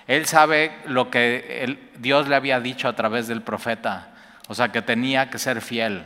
él 0.07 0.25
sabe 0.25 0.77
lo 0.85 1.09
que 1.09 1.77
Dios 1.97 2.27
le 2.27 2.35
había 2.35 2.59
dicho 2.59 2.87
a 2.87 2.95
través 2.95 3.27
del 3.27 3.41
profeta, 3.41 4.09
o 4.47 4.55
sea, 4.55 4.71
que 4.71 4.81
tenía 4.81 5.29
que 5.29 5.39
ser 5.39 5.61
fiel. 5.61 6.03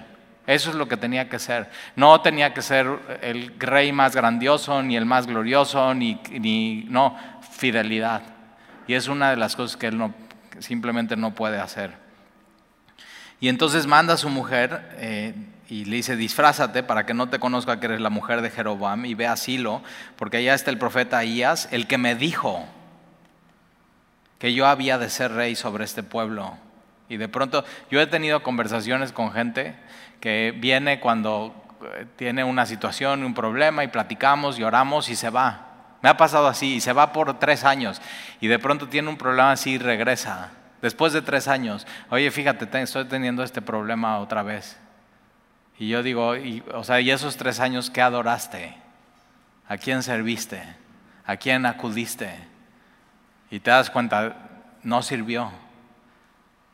Eso 0.48 0.72
es 0.72 0.76
lo 0.76 0.88
que 0.88 0.98
tenía 0.98 1.30
que 1.30 1.38
ser. 1.38 1.70
No 1.96 2.22
tenía 2.22 2.54
que 2.54 2.62
ser 2.62 2.88
el 3.22 3.54
rey 3.60 3.92
más 3.92 4.16
grandioso, 4.16 4.82
ni 4.82 4.98
el 4.98 5.06
más 5.06 5.28
glorioso, 5.28 5.94
ni, 5.94 6.20
ni 6.32 6.86
no, 6.90 7.16
fidelidad. 7.52 8.24
Y 8.88 8.96
es 8.96 9.08
una 9.08 9.30
de 9.30 9.38
las 9.38 9.56
cosas 9.56 9.78
que 9.78 9.88
él 9.88 9.98
no, 9.98 10.14
simplemente 10.60 11.16
no 11.16 11.36
puede 11.36 11.60
hacer. 11.60 11.92
Y 13.40 13.50
entonces 13.50 13.88
manda 13.88 14.16
a 14.16 14.18
su 14.18 14.30
mujer, 14.30 14.96
eh, 14.98 15.34
y 15.72 15.86
le 15.86 15.96
dice, 15.96 16.18
disfrázate 16.18 16.84
para 16.84 17.06
que 17.06 17.14
no 17.14 17.30
te 17.30 17.40
conozca 17.40 17.80
que 17.80 17.86
eres 17.86 18.02
la 18.02 18.10
mujer 18.10 18.42
de 18.42 18.50
Jeroboam 18.50 19.06
y 19.06 19.14
ve 19.14 19.26
a 19.26 19.38
Silo, 19.38 19.82
porque 20.18 20.36
allá 20.36 20.54
está 20.54 20.70
el 20.70 20.78
profeta 20.78 21.18
Ahías, 21.18 21.70
el 21.72 21.88
que 21.88 21.98
me 21.98 22.14
dijo 22.14 22.66
que 24.38 24.54
yo 24.54 24.68
había 24.68 24.98
de 24.98 25.10
ser 25.10 25.32
rey 25.32 25.56
sobre 25.56 25.86
este 25.86 26.04
pueblo. 26.04 26.58
Y 27.08 27.16
de 27.16 27.30
pronto 27.30 27.64
yo 27.90 28.02
he 28.02 28.08
tenido 28.08 28.44
conversaciones 28.44 29.14
con 29.14 29.32
gente 29.32 29.74
que 30.20 30.54
viene 30.58 31.00
cuando 31.00 31.56
eh, 31.96 32.06
tiene 32.18 32.44
una 32.44 32.66
situación, 32.66 33.24
un 33.24 33.34
problema 33.34 33.86
y 33.86 33.88
platicamos 33.88 34.60
y 34.60 34.64
y 34.64 35.16
se 35.16 35.30
va. 35.30 35.68
Me 36.02 36.10
ha 36.10 36.18
pasado 36.18 36.48
así 36.48 36.76
y 36.76 36.82
se 36.82 36.92
va 36.92 37.14
por 37.14 37.40
tres 37.40 37.64
años 37.64 38.02
y 38.42 38.48
de 38.48 38.60
pronto 38.60 38.90
tiene 38.90 39.08
un 39.08 39.16
problema 39.16 39.54
así 39.54 39.76
y 39.76 39.78
regresa. 39.78 40.50
Después 40.82 41.14
de 41.14 41.22
tres 41.22 41.48
años, 41.48 41.88
oye, 42.10 42.30
fíjate, 42.30 42.68
estoy 42.82 43.06
teniendo 43.06 43.42
este 43.42 43.62
problema 43.62 44.20
otra 44.20 44.44
vez. 44.44 44.81
Y 45.80 45.90
yo 45.90 46.04
digo, 46.04 46.36
y, 46.36 46.64
o 46.74 46.84
sea, 46.84 47.02
¿y 47.02 47.12
esos 47.12 47.38
tres 47.38 47.60
años 47.60 47.90
qué 47.90 48.02
adoraste? 48.02 48.76
¿A 49.68 49.78
quién 49.78 50.04
serviste? 50.04 50.62
¿A 51.26 51.38
quién 51.38 51.66
acudiste? 51.66 52.30
Y 53.50 53.60
te 53.60 53.72
das 53.72 53.90
cuenta, 53.90 54.50
no 54.84 55.02
sirvió. 55.02 55.52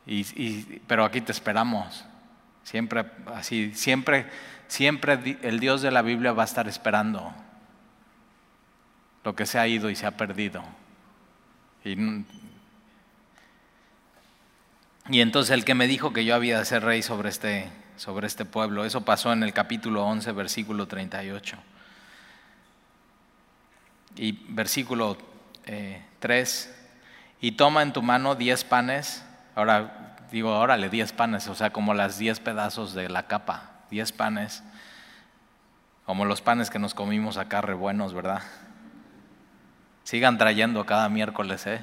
Y, 0.06 0.80
pero 0.86 1.04
aquí 1.04 1.20
te 1.20 1.32
esperamos. 1.32 2.04
Siempre 2.64 3.06
así, 3.34 3.72
siempre, 3.74 4.26
siempre 4.66 5.38
el 5.42 5.60
Dios 5.60 5.82
de 5.82 5.90
la 5.90 6.02
Biblia 6.02 6.32
va 6.32 6.42
a 6.42 6.46
estar 6.46 6.68
esperando 6.68 7.34
lo 9.24 9.34
que 9.34 9.46
se 9.46 9.58
ha 9.58 9.66
ido 9.66 9.90
y 9.90 9.96
se 9.96 10.06
ha 10.06 10.16
perdido. 10.16 10.62
Y, 11.84 11.96
y 15.10 15.20
entonces 15.20 15.52
el 15.52 15.64
que 15.64 15.74
me 15.74 15.86
dijo 15.86 16.12
que 16.12 16.24
yo 16.24 16.34
había 16.34 16.58
de 16.58 16.64
ser 16.64 16.82
rey 16.82 17.02
sobre 17.02 17.28
este 17.28 17.70
sobre 17.98 18.26
este 18.26 18.44
pueblo. 18.44 18.84
Eso 18.84 19.04
pasó 19.04 19.32
en 19.32 19.42
el 19.42 19.52
capítulo 19.52 20.04
11, 20.06 20.32
versículo 20.32 20.86
38. 20.86 21.56
Y 24.16 24.32
versículo 24.48 25.18
3, 25.64 26.66
eh, 26.66 26.74
y 27.40 27.52
toma 27.52 27.82
en 27.82 27.92
tu 27.92 28.02
mano 28.02 28.34
diez 28.34 28.64
panes, 28.64 29.24
ahora 29.54 30.16
digo, 30.30 30.58
órale, 30.58 30.88
diez 30.88 31.12
panes, 31.12 31.46
o 31.48 31.54
sea, 31.54 31.70
como 31.70 31.94
las 31.94 32.18
diez 32.18 32.40
pedazos 32.40 32.94
de 32.94 33.08
la 33.08 33.24
capa, 33.24 33.82
diez 33.90 34.12
panes, 34.12 34.62
como 36.06 36.24
los 36.24 36.40
panes 36.40 36.70
que 36.70 36.78
nos 36.78 36.94
comimos 36.94 37.36
acá, 37.36 37.60
re 37.60 37.74
buenos, 37.74 38.14
¿verdad? 38.14 38.42
Sigan 40.04 40.38
trayendo 40.38 40.86
cada 40.86 41.08
miércoles, 41.08 41.66
¿eh? 41.66 41.80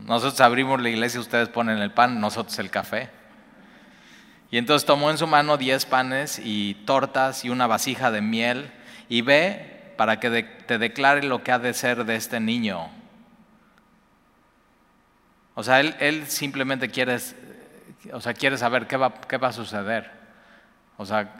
Nosotros 0.00 0.40
abrimos 0.40 0.80
la 0.80 0.90
iglesia, 0.90 1.20
ustedes 1.20 1.48
ponen 1.48 1.78
el 1.78 1.90
pan, 1.90 2.20
nosotros 2.20 2.58
el 2.58 2.70
café. 2.70 3.17
Y 4.50 4.56
entonces 4.56 4.86
tomó 4.86 5.10
en 5.10 5.18
su 5.18 5.26
mano 5.26 5.56
diez 5.58 5.84
panes 5.84 6.40
y 6.42 6.74
tortas 6.86 7.44
y 7.44 7.50
una 7.50 7.66
vasija 7.66 8.10
de 8.10 8.22
miel 8.22 8.72
y 9.08 9.20
ve 9.20 9.92
para 9.96 10.20
que 10.20 10.42
te 10.42 10.78
declare 10.78 11.22
lo 11.22 11.42
que 11.42 11.52
ha 11.52 11.58
de 11.58 11.74
ser 11.74 12.04
de 12.04 12.16
este 12.16 12.40
niño. 12.40 12.88
O 15.54 15.62
sea, 15.62 15.80
él, 15.80 16.26
simplemente 16.28 16.88
quiere, 16.88 17.18
o 18.12 18.20
sea, 18.20 18.32
quiere 18.32 18.56
saber 18.56 18.86
qué 18.86 18.96
va, 18.96 19.12
qué 19.20 19.36
va 19.36 19.48
a 19.48 19.52
suceder. 19.52 20.10
O 20.96 21.04
sea, 21.04 21.34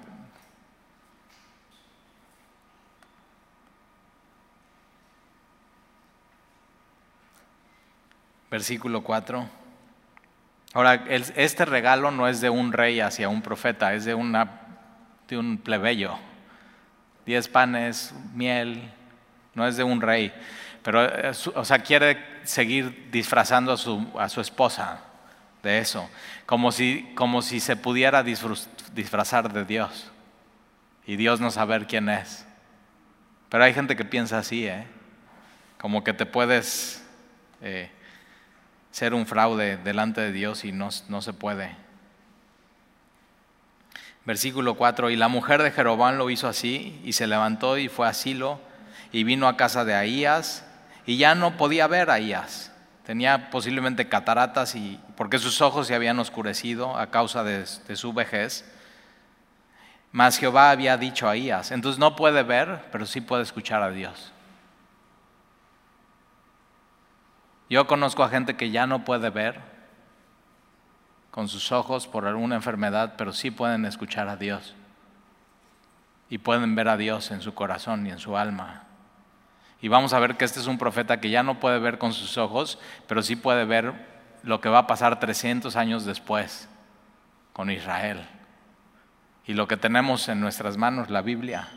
versículo 8.50 9.02
4. 9.02 9.57
Ahora, 10.78 11.02
este 11.08 11.64
regalo 11.64 12.12
no 12.12 12.28
es 12.28 12.40
de 12.40 12.50
un 12.50 12.72
rey 12.72 13.00
hacia 13.00 13.28
un 13.28 13.42
profeta, 13.42 13.94
es 13.94 14.04
de, 14.04 14.14
un 14.14 15.60
plebeyo. 15.64 16.16
Diez 17.26 17.48
panes, 17.48 18.14
miel, 18.32 18.88
no 19.54 19.66
es 19.66 19.76
de 19.76 19.82
un 19.82 20.00
rey. 20.00 20.32
Pero, 20.84 21.04
eh, 21.04 21.32
o 21.56 21.64
sea, 21.64 21.80
quiere 21.80 22.24
seguir 22.44 23.08
disfrazando 23.10 23.72
a 23.72 23.76
su, 23.76 24.06
a 24.16 24.28
su 24.28 24.40
esposa 24.40 25.00
de 25.64 25.80
eso, 25.80 26.08
como 26.46 26.70
si, 26.70 27.10
como 27.16 27.42
si 27.42 27.58
se 27.58 27.74
pudiera 27.74 28.22
disfrazar 28.22 29.52
de 29.52 29.64
Dios 29.64 30.12
y 31.04 31.16
Dios 31.16 31.40
no 31.40 31.50
saber 31.50 31.88
quién 31.88 32.08
es. 32.08 32.46
Pero 33.48 33.64
hay 33.64 33.74
gente 33.74 33.96
que 33.96 34.04
piensa 34.04 34.38
así, 34.38 34.68
¿eh? 34.68 34.86
como 35.80 36.04
que 36.04 36.12
te 36.12 36.24
puedes 36.24 37.04
eh, 37.62 37.90
ser 38.90 39.14
un 39.14 39.26
fraude 39.26 39.76
delante 39.78 40.20
de 40.20 40.32
Dios 40.32 40.64
y 40.64 40.72
no, 40.72 40.88
no 41.08 41.22
se 41.22 41.32
puede. 41.32 41.76
Versículo 44.28 44.74
4, 44.74 45.08
y 45.08 45.16
la 45.16 45.28
mujer 45.28 45.62
de 45.62 45.70
Jeroboam 45.70 46.18
lo 46.18 46.28
hizo 46.28 46.48
así, 46.48 47.00
y 47.02 47.14
se 47.14 47.26
levantó 47.26 47.78
y 47.78 47.88
fue 47.88 48.06
a 48.06 48.12
Silo, 48.12 48.60
y 49.10 49.24
vino 49.24 49.48
a 49.48 49.56
casa 49.56 49.86
de 49.86 49.94
Ahías, 49.94 50.66
y 51.06 51.16
ya 51.16 51.34
no 51.34 51.56
podía 51.56 51.86
ver 51.86 52.10
a 52.10 52.14
Ahías. 52.14 52.70
Tenía 53.06 53.48
posiblemente 53.50 54.06
cataratas, 54.06 54.74
y, 54.74 55.00
porque 55.16 55.38
sus 55.38 55.62
ojos 55.62 55.86
se 55.86 55.94
habían 55.94 56.18
oscurecido 56.18 56.94
a 56.98 57.06
causa 57.06 57.42
de, 57.42 57.64
de 57.88 57.96
su 57.96 58.12
vejez. 58.12 58.70
Mas 60.12 60.36
Jehová 60.36 60.72
había 60.72 60.98
dicho 60.98 61.26
a 61.26 61.30
Ahías, 61.30 61.70
entonces 61.70 61.98
no 61.98 62.14
puede 62.14 62.42
ver, 62.42 62.82
pero 62.92 63.06
sí 63.06 63.22
puede 63.22 63.44
escuchar 63.44 63.82
a 63.82 63.90
Dios. 63.90 64.32
Yo 67.70 67.86
conozco 67.86 68.22
a 68.24 68.30
gente 68.30 68.56
que 68.56 68.70
ya 68.70 68.86
no 68.86 69.04
puede 69.04 69.28
ver 69.30 69.60
con 71.30 71.48
sus 71.48 71.70
ojos 71.70 72.06
por 72.06 72.26
alguna 72.26 72.56
enfermedad, 72.56 73.14
pero 73.18 73.32
sí 73.32 73.50
pueden 73.50 73.84
escuchar 73.84 74.28
a 74.28 74.36
Dios. 74.36 74.74
Y 76.30 76.38
pueden 76.38 76.74
ver 76.74 76.88
a 76.88 76.96
Dios 76.96 77.30
en 77.30 77.42
su 77.42 77.54
corazón 77.54 78.06
y 78.06 78.10
en 78.10 78.18
su 78.18 78.36
alma. 78.36 78.84
Y 79.80 79.88
vamos 79.88 80.12
a 80.12 80.18
ver 80.18 80.36
que 80.36 80.44
este 80.44 80.60
es 80.60 80.66
un 80.66 80.78
profeta 80.78 81.20
que 81.20 81.30
ya 81.30 81.42
no 81.42 81.60
puede 81.60 81.78
ver 81.78 81.98
con 81.98 82.12
sus 82.12 82.38
ojos, 82.38 82.78
pero 83.06 83.22
sí 83.22 83.36
puede 83.36 83.64
ver 83.64 83.94
lo 84.42 84.60
que 84.60 84.68
va 84.68 84.80
a 84.80 84.86
pasar 84.86 85.20
300 85.20 85.76
años 85.76 86.04
después 86.04 86.68
con 87.52 87.70
Israel. 87.70 88.26
Y 89.46 89.54
lo 89.54 89.68
que 89.68 89.76
tenemos 89.76 90.28
en 90.28 90.40
nuestras 90.40 90.76
manos, 90.76 91.10
la 91.10 91.22
Biblia, 91.22 91.68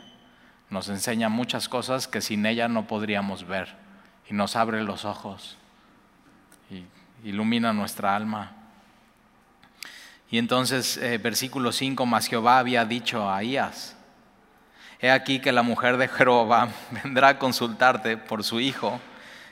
nos 0.70 0.88
enseña 0.88 1.28
muchas 1.28 1.68
cosas 1.68 2.08
que 2.08 2.22
sin 2.22 2.46
ella 2.46 2.66
no 2.68 2.86
podríamos 2.86 3.46
ver. 3.46 3.76
Y 4.28 4.34
nos 4.34 4.56
abre 4.56 4.82
los 4.82 5.04
ojos 5.04 5.58
ilumina 7.24 7.72
nuestra 7.72 8.14
alma. 8.14 8.52
Y 10.30 10.38
entonces, 10.38 10.96
eh, 10.96 11.18
versículo 11.18 11.72
5, 11.72 12.06
más 12.06 12.26
Jehová 12.26 12.58
había 12.58 12.84
dicho 12.84 13.28
a 13.28 13.36
Ahías, 13.36 13.96
he 14.98 15.10
aquí 15.10 15.40
que 15.40 15.52
la 15.52 15.62
mujer 15.62 15.98
de 15.98 16.08
Jehová 16.08 16.68
vendrá 17.04 17.28
a 17.28 17.38
consultarte 17.38 18.16
por 18.16 18.42
su 18.42 18.60
hijo 18.60 19.00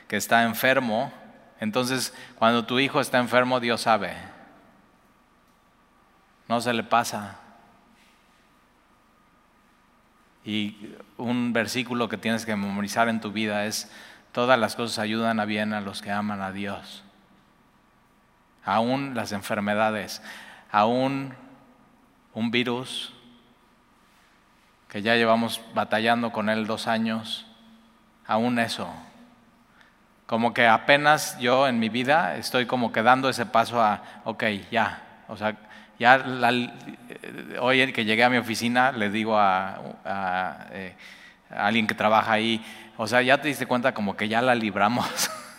que 0.07 0.17
está 0.17 0.43
enfermo. 0.43 1.13
Entonces, 1.59 2.13
cuando 2.35 2.65
tu 2.65 2.79
hijo 2.79 2.99
está 2.99 3.19
enfermo, 3.19 3.59
Dios 3.59 3.81
sabe. 3.81 4.15
No 6.47 6.59
se 6.59 6.73
le 6.73 6.83
pasa. 6.83 7.37
Y 10.43 10.95
un 11.17 11.53
versículo 11.53 12.09
que 12.09 12.17
tienes 12.17 12.45
que 12.45 12.55
memorizar 12.55 13.07
en 13.07 13.21
tu 13.21 13.31
vida 13.31 13.65
es, 13.65 13.91
todas 14.31 14.57
las 14.57 14.75
cosas 14.75 14.97
ayudan 14.97 15.39
a 15.39 15.45
bien 15.45 15.73
a 15.73 15.81
los 15.81 16.01
que 16.01 16.09
aman 16.09 16.41
a 16.41 16.51
Dios 16.51 17.03
aún 18.63 19.15
las 19.15 19.31
enfermedades, 19.31 20.21
aún 20.71 21.33
un 22.33 22.51
virus 22.51 23.13
que 24.87 25.01
ya 25.01 25.15
llevamos 25.15 25.61
batallando 25.73 26.31
con 26.31 26.49
él 26.49 26.67
dos 26.67 26.87
años, 26.87 27.47
aún 28.27 28.59
eso. 28.59 28.93
Como 30.25 30.53
que 30.53 30.67
apenas 30.67 31.37
yo 31.39 31.67
en 31.67 31.79
mi 31.79 31.89
vida 31.89 32.35
estoy 32.37 32.65
como 32.65 32.91
que 32.91 33.01
dando 33.01 33.29
ese 33.29 33.45
paso 33.45 33.81
a, 33.81 34.03
ok, 34.25 34.43
ya, 34.69 35.01
o 35.27 35.37
sea, 35.37 35.55
ya 35.97 36.23
hoy 37.59 37.93
que 37.93 38.05
llegué 38.05 38.23
a 38.23 38.29
mi 38.29 38.37
oficina 38.37 38.91
le 38.91 39.09
digo 39.09 39.37
eh, 39.37 39.39
a 40.05 40.57
alguien 41.49 41.85
que 41.85 41.93
trabaja 41.93 42.33
ahí, 42.33 42.63
o 42.97 43.07
sea, 43.07 43.21
ya 43.21 43.41
te 43.41 43.47
diste 43.47 43.65
cuenta 43.65 43.93
como 43.93 44.15
que 44.15 44.27
ya 44.27 44.41
la 44.41 44.55
libramos. 44.55 45.31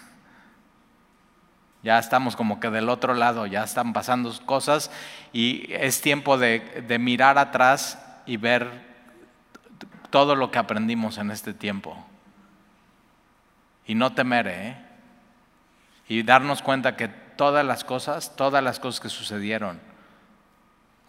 Ya 1.83 1.99
estamos 1.99 2.37
como 2.37 2.61
que 2.61 2.71
del 2.71 2.88
otro 2.88 3.14
lado, 3.14 3.47
ya 3.47 3.64
están 3.64 3.92
pasando 3.92 4.33
cosas 4.47 4.90
y 5.33 5.73
es 5.73 6.01
tiempo 6.01 6.38
de, 6.38 6.97
mirar 7.01 7.38
atrás 7.38 7.99
y 8.25 8.37
ver 8.37 8.71
todo 10.11 10.37
lo 10.37 10.51
que 10.51 10.59
aprendimos 10.59 11.18
en 11.18 11.31
este 11.31 11.53
tiempo. 11.53 11.97
Y 13.87 13.97
no 13.97 14.12
temer, 14.12 14.47
¿eh? 14.47 14.77
Y 16.09 16.23
darnos 16.23 16.62
cuenta 16.62 16.97
que 16.97 17.09
todas 17.09 17.64
las 17.64 17.83
cosas, 17.83 18.37
todas 18.37 18.62
las 18.62 18.79
cosas 18.79 19.01
que 19.01 19.09
sucedieron, 19.09 19.81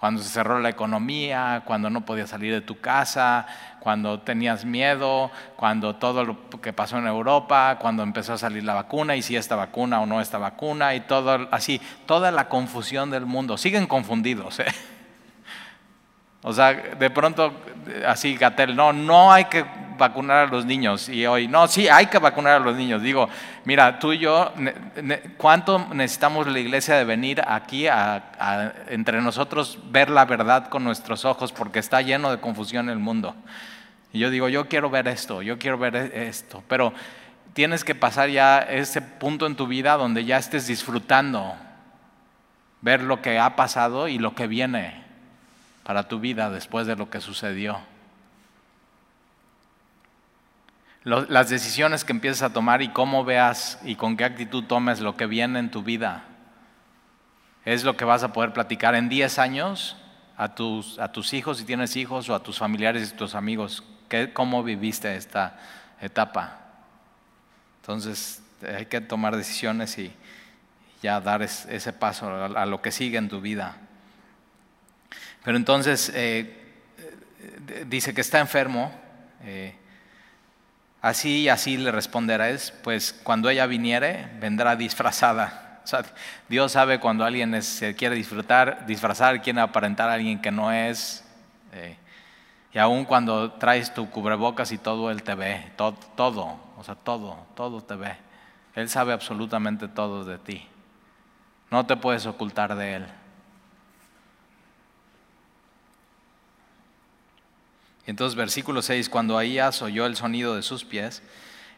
cuando 0.03 0.21
se 0.21 0.27
cerró 0.27 0.59
la 0.59 0.67
economía, 0.67 1.61
cuando 1.63 1.89
no 1.89 2.01
podías 2.01 2.29
salir 2.29 2.51
de 2.51 2.59
tu 2.59 2.81
casa, 2.81 3.47
cuando 3.79 4.19
tenías 4.19 4.65
miedo, 4.65 5.31
cuando 5.55 5.95
todo 5.95 6.25
lo 6.25 6.51
que 6.59 6.73
pasó 6.73 6.97
en 6.97 7.07
Europa, 7.07 7.77
cuando 7.79 8.03
empezó 8.03 8.33
a 8.33 8.37
salir 8.37 8.65
la 8.65 8.73
vacuna 8.73 9.15
y 9.15 9.21
si 9.21 9.37
esta 9.37 9.55
vacuna 9.55 10.01
o 10.01 10.05
no 10.05 10.19
esta 10.19 10.37
vacuna 10.37 10.93
y 10.93 10.99
todo 10.99 11.47
así, 11.51 11.79
toda 12.05 12.31
la 12.31 12.49
confusión 12.49 13.11
del 13.11 13.25
mundo. 13.25 13.57
Siguen 13.57 13.87
confundidos. 13.87 14.59
¿eh? 14.59 14.65
O 16.45 16.51
sea, 16.51 16.73
de 16.73 17.09
pronto, 17.09 17.53
así 18.05 18.35
Gatel, 18.35 18.75
no, 18.75 18.91
no 18.91 19.31
hay 19.31 19.45
que 19.45 19.63
vacunar 20.07 20.47
a 20.47 20.47
los 20.47 20.65
niños. 20.65 21.07
Y 21.07 21.25
hoy, 21.25 21.47
no, 21.47 21.67
sí, 21.67 21.87
hay 21.87 22.07
que 22.07 22.19
vacunar 22.19 22.53
a 22.53 22.59
los 22.59 22.75
niños. 22.75 23.01
Digo, 23.01 23.29
mira, 23.63 23.99
tú 23.99 24.11
y 24.13 24.19
yo, 24.19 24.51
¿cuánto 25.37 25.87
necesitamos 25.93 26.47
la 26.47 26.59
iglesia 26.59 26.95
de 26.95 27.05
venir 27.05 27.41
aquí 27.45 27.87
a, 27.87 28.73
entre 28.89 29.21
nosotros 29.21 29.79
ver 29.89 30.09
la 30.09 30.25
verdad 30.25 30.67
con 30.67 30.83
nuestros 30.83 31.23
ojos? 31.25 31.51
Porque 31.51 31.79
está 31.79 32.01
lleno 32.01 32.31
de 32.31 32.39
confusión 32.39 32.89
el 32.89 32.99
mundo. 32.99 33.35
Y 34.11 34.19
yo 34.19 34.29
digo, 34.29 34.49
yo 34.49 34.67
quiero 34.67 34.89
ver 34.89 35.07
esto, 35.07 35.41
yo 35.41 35.57
quiero 35.57 35.77
ver 35.77 35.95
e, 35.95 36.27
esto. 36.27 36.63
Pero 36.67 36.93
tienes 37.53 37.83
que 37.83 37.95
pasar 37.95 38.29
ya 38.29 38.59
ese 38.59 39.01
punto 39.01 39.47
en 39.47 39.55
tu 39.55 39.67
vida 39.67 39.95
donde 39.95 40.25
ya 40.25 40.37
estés 40.37 40.67
disfrutando, 40.67 41.55
ver 42.81 43.01
lo 43.01 43.21
que 43.21 43.39
ha 43.39 43.55
pasado 43.55 44.07
y 44.09 44.19
lo 44.19 44.35
que 44.35 44.47
viene 44.47 45.01
para 45.83 46.07
tu 46.07 46.19
vida 46.19 46.49
después 46.49 46.87
de 46.87 46.95
lo 46.95 47.09
que 47.09 47.21
sucedió. 47.21 47.92
Las 51.03 51.49
decisiones 51.49 52.05
que 52.05 52.13
empiezas 52.13 52.43
a 52.43 52.53
tomar 52.53 52.81
y 52.81 52.89
cómo 52.89 53.25
veas 53.25 53.79
y 53.83 53.95
con 53.95 54.15
qué 54.15 54.23
actitud 54.23 54.63
tomes 54.63 55.01
lo 55.01 55.17
que 55.17 55.25
viene 55.25 55.59
en 55.59 55.69
tu 55.69 55.83
vida 55.83 56.23
es 57.65 57.83
lo 57.83 57.95
que 57.95 58.05
vas 58.05 58.23
a 58.23 58.33
poder 58.33 58.53
platicar 58.53 58.95
en 58.95 59.09
10 59.09 59.39
años 59.39 59.97
a 60.37 60.55
tus, 60.55 60.99
a 60.99 61.11
tus 61.11 61.33
hijos 61.33 61.57
si 61.57 61.65
tienes 61.65 61.95
hijos 61.95 62.29
o 62.29 62.35
a 62.35 62.43
tus 62.43 62.57
familiares 62.57 63.11
y 63.11 63.15
tus 63.15 63.35
amigos. 63.35 63.83
¿Cómo 64.33 64.63
viviste 64.63 65.15
esta 65.15 65.59
etapa? 66.01 66.59
Entonces 67.81 68.41
hay 68.61 68.85
que 68.85 69.01
tomar 69.01 69.35
decisiones 69.35 69.97
y 69.97 70.13
ya 71.01 71.19
dar 71.19 71.41
ese 71.41 71.93
paso 71.93 72.29
a 72.29 72.65
lo 72.65 72.81
que 72.81 72.91
sigue 72.91 73.17
en 73.17 73.29
tu 73.29 73.41
vida. 73.41 73.77
Pero 75.43 75.57
entonces 75.57 76.09
eh, 76.13 76.57
eh, 77.67 77.85
dice 77.87 78.13
que 78.13 78.21
está 78.21 78.39
enfermo. 78.39 78.93
Eh, 79.43 79.75
así 81.03 81.41
y 81.41 81.49
así 81.49 81.77
le 81.77 81.91
responderá 81.91 82.49
es, 82.49 82.71
pues 82.71 83.13
cuando 83.23 83.49
ella 83.49 83.67
viniere, 83.67 84.31
vendrá 84.39 84.75
disfrazada. 84.75 85.81
O 85.83 85.87
sea, 85.87 86.03
Dios 86.47 86.71
sabe 86.71 86.99
cuando 86.99 87.25
alguien 87.25 87.61
se 87.61 87.93
quiere 87.93 88.15
disfrutar, 88.15 88.85
disfrazar, 88.87 89.41
quiere 89.41 89.59
aparentar 89.59 90.09
a 90.09 90.13
alguien 90.13 90.41
que 90.41 90.49
no 90.49 90.71
es. 90.71 91.23
y 92.73 92.79
aún 92.79 93.03
cuando 93.03 93.51
traes 93.51 93.93
tu 93.93 94.09
cubrebocas 94.09 94.71
y 94.71 94.77
todo, 94.77 95.11
Él 95.11 95.21
te 95.23 95.35
ve, 95.35 95.71
todo, 95.75 95.97
todo, 96.15 96.57
o 96.77 96.83
sea, 96.83 96.95
todo, 96.95 97.45
todo 97.53 97.83
te 97.83 97.95
ve. 97.95 98.15
Él 98.73 98.89
sabe 98.89 99.11
absolutamente 99.11 99.89
todo 99.89 100.23
de 100.23 100.37
ti. 100.37 100.65
No 101.69 101.85
te 101.85 101.97
puedes 101.97 102.25
ocultar 102.25 102.75
de 102.75 102.95
Él. 102.95 103.05
Entonces, 108.05 108.35
versículo 108.35 108.81
6, 108.81 109.09
cuando 109.09 109.37
Ahías 109.37 109.81
oyó 109.81 110.05
el 110.05 110.15
sonido 110.15 110.55
de 110.55 110.61
sus 110.61 110.83
pies, 110.83 111.23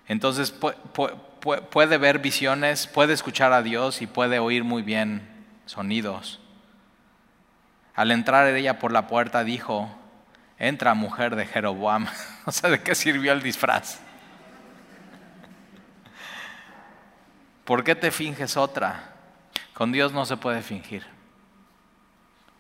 entonces 0.08 0.52
puede 0.52 1.98
ver 1.98 2.20
visiones, 2.20 2.88
puede 2.88 3.14
escuchar 3.14 3.54
a 3.54 3.62
Dios 3.62 4.02
y 4.02 4.08
puede 4.08 4.40
oír 4.40 4.64
muy 4.64 4.82
bien 4.82 5.28
sonidos. 5.66 6.40
Al 7.96 8.12
entrar 8.12 8.48
ella 8.48 8.80
por 8.80 8.92
la 8.92 9.08
puerta 9.08 9.44
dijo, 9.44 9.90
entra 10.60 10.94
mujer 10.94 11.36
de 11.36 11.46
Jeroboam. 11.46 12.08
o 12.46 12.52
sea, 12.52 12.70
¿de 12.70 12.82
qué 12.82 12.94
sirvió 12.94 13.32
el 13.32 13.42
disfraz? 13.42 14.00
¿Por 17.66 17.84
qué 17.84 17.96
te 17.96 18.12
finges 18.12 18.58
otra? 18.58 19.12
Con 19.74 19.92
Dios 19.92 20.12
no 20.12 20.26
se 20.26 20.38
puede 20.38 20.62
fingir. 20.62 21.14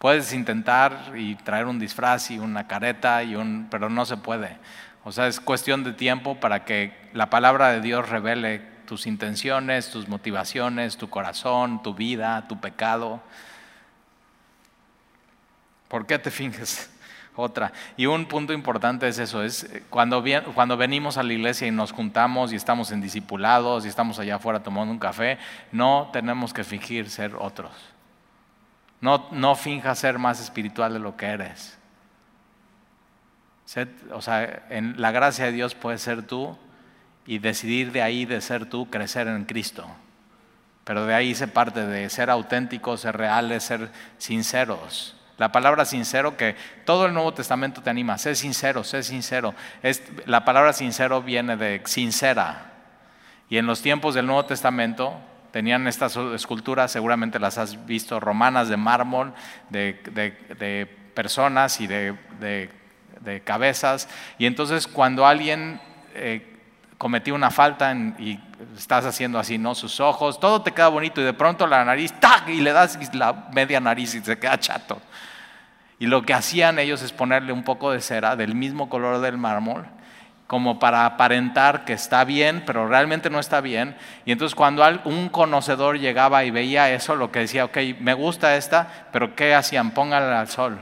Puedes 0.05 0.33
intentar 0.33 1.13
y 1.17 1.33
traer 1.33 1.65
un 1.65 1.79
disfraz 1.79 2.29
y 2.29 2.37
una 2.37 2.67
careta, 2.67 3.23
y 3.23 3.35
un, 3.35 3.65
pero 3.71 3.89
no 3.89 4.05
se 4.05 4.17
puede. 4.17 4.55
O 5.03 5.11
sea, 5.11 5.25
es 5.25 5.39
cuestión 5.39 5.83
de 5.83 5.93
tiempo 5.93 6.39
para 6.39 6.63
que 6.63 6.95
la 7.13 7.31
palabra 7.31 7.71
de 7.71 7.81
Dios 7.81 8.07
revele 8.07 8.59
tus 8.85 9.07
intenciones, 9.07 9.89
tus 9.89 10.07
motivaciones, 10.07 10.97
tu 10.97 11.09
corazón, 11.09 11.81
tu 11.81 11.95
vida, 11.95 12.47
tu 12.47 12.59
pecado. 12.59 13.19
¿Por 15.87 16.05
qué 16.05 16.19
te 16.19 16.29
finges 16.39 16.87
otra? 17.35 17.73
Y 17.97 18.05
un 18.05 18.27
punto 18.27 18.53
importante 18.53 19.07
es 19.07 19.17
eso, 19.17 19.41
es 19.41 19.63
eh, 19.63 19.83
cuando, 19.89 20.23
cuando 20.53 20.77
venimos 20.77 21.17
a 21.17 21.23
la 21.23 21.33
iglesia 21.33 21.65
y 21.65 21.71
nos 21.71 21.91
juntamos 21.91 22.53
y 22.53 22.57
estamos 22.57 22.91
en 22.91 23.01
discipulados 23.01 23.85
y 23.85 23.87
estamos 23.87 24.19
allá 24.19 24.35
afuera 24.35 24.61
tomando 24.61 24.91
un 24.91 24.99
café, 24.99 25.39
no 25.71 26.11
tenemos 26.13 26.53
que 26.53 26.63
fingir 26.63 27.09
ser 27.09 27.35
otros. 27.39 27.94
No, 29.01 29.27
no 29.31 29.55
finjas 29.55 29.99
ser 29.99 30.17
más 30.17 30.39
espiritual 30.39 30.93
de 30.93 30.99
lo 30.99 31.15
que 31.15 31.27
eres. 31.27 31.77
O 34.11 34.21
sea, 34.21 34.65
en 34.69 35.01
la 35.01 35.11
gracia 35.11 35.45
de 35.45 35.51
Dios 35.51 35.75
puedes 35.75 36.01
ser 36.01 36.23
tú 36.23 36.57
y 37.25 37.39
decidir 37.39 37.91
de 37.91 38.01
ahí 38.01 38.25
de 38.25 38.39
ser 38.41 38.67
tú, 38.69 38.89
crecer 38.89 39.27
en 39.27 39.45
Cristo. 39.45 39.87
Pero 40.83 41.05
de 41.05 41.15
ahí 41.15 41.33
se 41.33 41.47
parte 41.47 41.85
de 41.85 42.09
ser 42.09 42.29
auténticos, 42.29 43.01
ser 43.01 43.17
reales, 43.17 43.63
ser 43.63 43.89
sinceros. 44.19 45.15
La 45.37 45.51
palabra 45.51 45.83
sincero 45.83 46.37
que 46.37 46.55
todo 46.85 47.07
el 47.07 47.13
Nuevo 47.13 47.33
Testamento 47.33 47.81
te 47.81 47.89
anima, 47.89 48.17
sé 48.17 48.35
sincero, 48.35 48.83
sé 48.83 49.03
sincero. 49.03 49.53
Es, 49.81 50.03
la 50.25 50.45
palabra 50.45 50.71
sincero 50.71 51.21
viene 51.21 51.57
de 51.57 51.81
sincera. 51.85 52.71
Y 53.49 53.57
en 53.57 53.65
los 53.65 53.81
tiempos 53.81 54.13
del 54.13 54.27
Nuevo 54.27 54.45
Testamento 54.45 55.19
tenían 55.55 55.87
estas 55.87 56.17
esculturas, 56.17 56.91
seguramente 56.91 57.39
las 57.39 57.57
has 57.57 57.85
visto, 57.85 58.19
romanas 58.19 58.67
de 58.67 58.75
mármol, 58.75 59.33
de, 59.69 60.85
personas 61.13 61.79
y 61.79 61.87
de, 61.87 62.69
cabezas. 63.45 64.09
Y 64.37 64.47
entonces 64.47 64.85
cuando 64.85 65.25
alguien 65.25 65.79
eh, 66.13 66.59
cometía 66.97 67.33
una 67.33 67.51
falta 67.51 67.95
y 68.19 68.37
estás 68.75 69.05
haciendo 69.05 69.39
así, 69.39 69.57
¿no? 69.57 69.75
Sus 69.75 70.01
ojos, 70.01 70.41
todo 70.41 70.61
te 70.61 70.73
queda 70.73 70.89
bonito 70.89 71.21
y 71.21 71.23
de 71.23 71.31
pronto 71.31 71.65
la 71.67 71.85
nariz, 71.85 72.11
¡tac! 72.19 72.49
Y 72.49 72.59
le 72.59 72.73
das 72.73 72.99
la 73.15 73.47
media 73.53 73.79
nariz 73.79 74.13
y 74.13 74.19
se 74.19 74.37
queda 74.37 74.59
chato. 74.59 75.01
Y 75.99 76.07
lo 76.07 76.23
que 76.23 76.33
hacían 76.33 76.79
ellos 76.79 77.01
es 77.01 77.13
ponerle 77.13 77.53
un 77.53 77.63
poco 77.63 77.91
de 77.91 78.01
cera 78.01 78.35
del 78.35 78.55
mismo 78.55 78.89
color 78.89 79.21
del 79.21 79.37
mármol 79.37 79.85
como 80.47 80.77
para 80.77 81.05
aparentar 81.05 81.85
que 81.85 81.93
está 81.93 82.23
bien, 82.23 82.63
pero 82.65 82.87
realmente 82.87 83.29
no 83.29 83.39
está 83.39 83.61
bien. 83.61 83.97
Y 84.25 84.31
entonces 84.31 84.55
cuando 84.55 84.83
un 85.05 85.29
conocedor 85.29 85.99
llegaba 85.99 86.43
y 86.43 86.51
veía 86.51 86.91
eso, 86.93 87.15
lo 87.15 87.31
que 87.31 87.39
decía, 87.39 87.65
ok, 87.65 87.77
me 87.99 88.13
gusta 88.13 88.55
esta, 88.55 89.07
pero 89.11 89.35
¿qué 89.35 89.55
hacían? 89.55 89.91
Póngala 89.91 90.39
al 90.39 90.47
sol, 90.47 90.79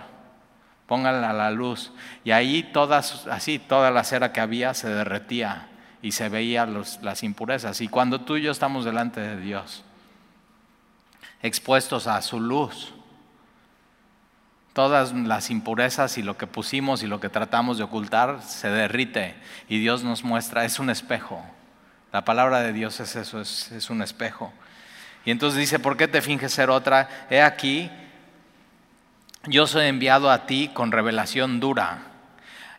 póngala 0.87 1.29
a 1.29 1.33
la 1.33 1.51
luz. 1.51 1.93
Y 2.25 2.31
ahí 2.31 2.63
todas, 2.63 3.25
así, 3.27 3.57
toda 3.57 3.89
la 3.91 4.03
cera 4.03 4.33
que 4.33 4.41
había 4.41 4.73
se 4.73 4.89
derretía 4.89 5.67
y 6.01 6.11
se 6.11 6.27
veía 6.27 6.65
las 6.65 7.23
impurezas. 7.23 7.79
Y 7.79 7.87
cuando 7.87 8.19
tú 8.21 8.35
y 8.35 8.41
yo 8.41 8.51
estamos 8.51 8.83
delante 8.83 9.21
de 9.21 9.37
Dios, 9.37 9.85
expuestos 11.41 12.07
a 12.07 12.21
su 12.21 12.41
luz, 12.41 12.93
todas 14.73 15.13
las 15.13 15.51
impurezas 15.51 16.17
y 16.17 16.23
lo 16.23 16.35
que 16.35 16.47
pusimos 16.47 17.03
y 17.03 17.07
lo 17.07 17.19
que 17.19 17.29
tratamos 17.29 17.77
de 17.77 17.83
ocultar 17.83 18.41
se 18.41 18.69
derrite 18.69 19.35
y 19.69 19.79
Dios 19.79 20.03
nos 20.03 20.23
muestra, 20.23 20.65
es 20.65 20.79
un 20.79 20.89
espejo. 20.89 21.43
La 22.11 22.25
palabra 22.25 22.61
de 22.61 22.73
Dios 22.73 22.99
es 22.99 23.15
eso, 23.15 23.39
es, 23.39 23.89
un 23.89 24.01
espejo. 24.01 24.51
Y 25.25 25.31
entonces 25.31 25.59
dice, 25.59 25.79
¿por 25.79 25.95
qué 25.95 26.07
te 26.07 26.21
finges 26.21 26.53
ser 26.53 26.69
otra? 26.69 27.07
He 27.29 27.41
aquí, 27.41 27.89
yo 29.45 29.67
soy 29.67 29.87
enviado 29.87 30.29
a 30.29 30.45
ti 30.45 30.69
con 30.73 30.91
revelación 30.91 31.59
dura. 31.59 31.99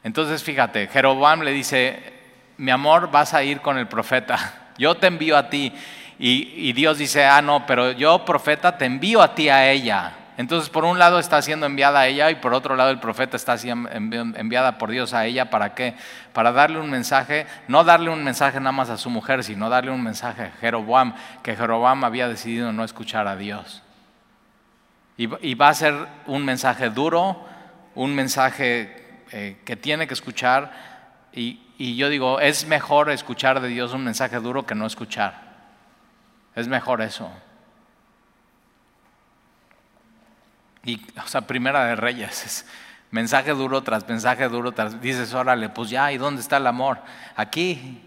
Entonces 0.03 0.43
fíjate, 0.43 0.89
Jeroboam 0.89 1.43
le 1.43 1.53
dice, 1.53 2.13
mi 2.59 2.71
amor, 2.71 3.11
vas 3.11 3.35
a 3.35 3.43
ir 3.43 3.61
con 3.61 3.79
el 3.79 3.89
profeta, 3.89 4.69
yo 4.79 4.97
te 4.97 5.07
envío 5.07 5.37
a 5.37 5.49
ti. 5.49 5.73
Y, 6.19 6.69
y 6.69 6.73
Dios 6.73 6.99
dice, 6.99 7.25
ah, 7.25 7.43
no, 7.43 7.67
pero 7.67 7.93
yo 7.93 8.25
profeta 8.25 8.79
te 8.79 8.85
envío 8.85 9.21
a 9.23 9.35
ti 9.35 9.49
a 9.49 9.69
ella. 9.71 10.24
Entonces, 10.37 10.69
por 10.69 10.85
un 10.85 10.99
lado 10.99 11.21
está 11.21 11.41
siendo 11.43 11.67
enviada 11.67 12.01
a 12.01 12.07
ella 12.09 12.31
y 12.31 12.37
por 12.37 12.55
otro 12.55 12.75
lado 12.75 12.91
el 12.91 12.99
profeta 12.99 13.37
está 13.37 13.57
siendo 13.57 13.89
enviada 13.91 14.79
por 14.79 14.91
Dios 14.91 15.15
a 15.15 15.27
ella. 15.27 15.49
¿Para 15.49 15.75
qué? 15.75 15.95
Para 16.33 16.51
darle 16.51 16.81
un 16.81 16.91
mensaje, 16.91 17.47
no 17.69 17.85
darle 17.85 18.11
un 18.11 18.25
mensaje 18.25 18.59
nada 18.59 18.73
más 18.73 18.91
a 18.91 18.97
su 18.97 19.11
mujer, 19.11 19.45
sino 19.45 19.69
darle 19.69 19.93
un 19.93 20.03
mensaje 20.03 20.43
a 20.43 20.51
Jeroboam, 20.61 21.15
que 21.43 21.55
Jeroboam 21.55 22.03
había 22.03 22.27
decidido 22.27 22.73
no 22.73 22.83
escuchar 22.83 23.29
a 23.29 23.37
Dios. 23.37 23.83
Y, 25.17 25.55
va 25.55 25.69
a 25.69 25.75
ser 25.75 25.95
un 26.27 26.45
mensaje 26.45 26.91
duro, 26.91 27.41
un 27.95 28.13
mensaje 28.17 29.23
eh, 29.31 29.59
que 29.65 29.77
tiene 29.77 30.09
que 30.09 30.15
escuchar. 30.15 30.73
Y, 31.33 31.61
y 31.79 31.95
yo 31.95 32.09
digo, 32.09 32.41
es 32.41 32.67
mejor 32.67 33.11
escuchar 33.11 33.61
de 33.61 33.69
Dios 33.69 33.93
un 33.93 34.03
mensaje 34.03 34.41
duro 34.41 34.67
que 34.67 34.75
no 34.75 34.87
escuchar. 34.87 35.41
Es 36.57 36.67
mejor 36.67 37.03
eso. 37.03 37.31
Y, 40.85 41.01
o 41.23 41.27
sea, 41.27 41.43
primera 41.43 41.85
de 41.87 41.97
Reyes, 41.97 42.45
es 42.45 42.67
mensaje 43.11 43.53
duro 43.53 43.83
tras 43.83 44.07
mensaje 44.09 44.49
duro 44.49 44.73
tras. 44.73 45.01
Dices, 45.01 45.33
órale, 45.35 45.69
pues 45.69 45.91
ya, 45.91 46.13
¿y 46.13 46.19
dónde 46.19 46.41
está 46.41 46.59
el 46.59 46.67
amor? 46.67 46.99
Aquí, 47.37 48.03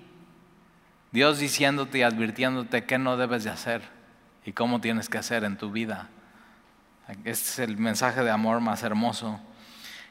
Dios 1.12 1.40
diciéndote 1.40 2.00
y 2.00 2.02
advirtiéndote 2.04 2.84
qué 2.86 2.98
no 2.98 3.18
debes 3.18 3.44
de 3.44 3.50
hacer 3.50 3.82
y 4.46 4.54
cómo 4.54 4.82
tienes 4.82 5.10
que 5.10 5.18
hacer 5.18 5.44
en 5.44 5.58
tu 5.58 5.72
vida. 5.72 6.10
Este 7.24 7.32
es 7.32 7.60
el 7.60 7.78
mensaje 7.78 8.24
de 8.24 8.30
amor 8.30 8.60
más 8.60 8.84
hermoso. 8.84 9.40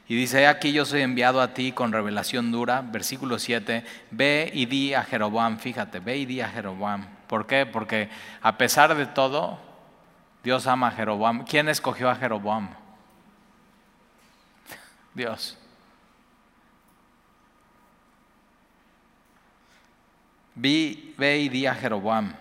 Y 0.09 0.15
dice, 0.15 0.47
aquí 0.47 0.71
yo 0.71 0.85
soy 0.85 1.01
enviado 1.01 1.41
a 1.41 1.53
ti 1.53 1.73
con 1.73 1.91
revelación 1.91 2.51
dura, 2.51 2.81
versículo 2.81 3.39
7, 3.39 3.83
ve 4.11 4.49
y 4.53 4.65
di 4.65 4.93
a 4.93 5.03
Jeroboam, 5.03 5.59
fíjate, 5.59 5.99
ve 5.99 6.17
y 6.17 6.25
di 6.25 6.39
a 6.39 6.47
Jeroboam. 6.47 7.05
¿Por 7.27 7.45
qué? 7.45 7.65
Porque 7.65 8.09
a 8.41 8.57
pesar 8.57 8.95
de 8.95 9.05
todo, 9.05 9.59
Dios 10.43 10.67
ama 10.67 10.87
a 10.87 10.91
Jeroboam. 10.91 11.43
¿Quién 11.43 11.69
escogió 11.69 12.09
a 12.09 12.15
Jeroboam? 12.15 12.69
Dios. 15.13 15.57
Vi, 20.55 21.13
ve 21.17 21.39
y 21.39 21.49
di 21.49 21.65
a 21.65 21.75
Jeroboam. 21.75 22.33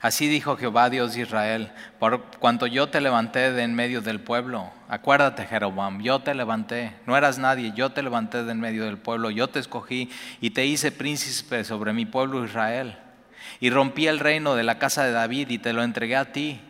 Así 0.00 0.28
dijo 0.28 0.56
Jehová 0.56 0.90
Dios 0.90 1.14
de 1.14 1.22
Israel, 1.22 1.72
por 1.98 2.22
cuanto 2.38 2.66
yo 2.66 2.88
te 2.88 3.00
levanté 3.00 3.52
de 3.52 3.62
en 3.62 3.74
medio 3.74 4.02
del 4.02 4.20
pueblo. 4.20 4.70
Acuérdate, 4.88 5.46
Jeroboam, 5.46 6.00
yo 6.02 6.20
te 6.20 6.34
levanté, 6.34 6.94
no 7.06 7.16
eras 7.16 7.38
nadie, 7.38 7.72
yo 7.74 7.90
te 7.90 8.02
levanté 8.02 8.44
de 8.44 8.52
en 8.52 8.60
medio 8.60 8.84
del 8.84 8.98
pueblo, 8.98 9.30
yo 9.30 9.48
te 9.48 9.58
escogí 9.58 10.10
y 10.40 10.50
te 10.50 10.66
hice 10.66 10.92
príncipe 10.92 11.64
sobre 11.64 11.92
mi 11.92 12.04
pueblo 12.04 12.44
Israel 12.44 12.98
y 13.60 13.70
rompí 13.70 14.06
el 14.06 14.18
reino 14.18 14.54
de 14.54 14.62
la 14.64 14.78
casa 14.78 15.04
de 15.04 15.12
David 15.12 15.50
y 15.50 15.58
te 15.58 15.72
lo 15.72 15.82
entregué 15.82 16.16
a 16.16 16.32
ti. 16.32 16.60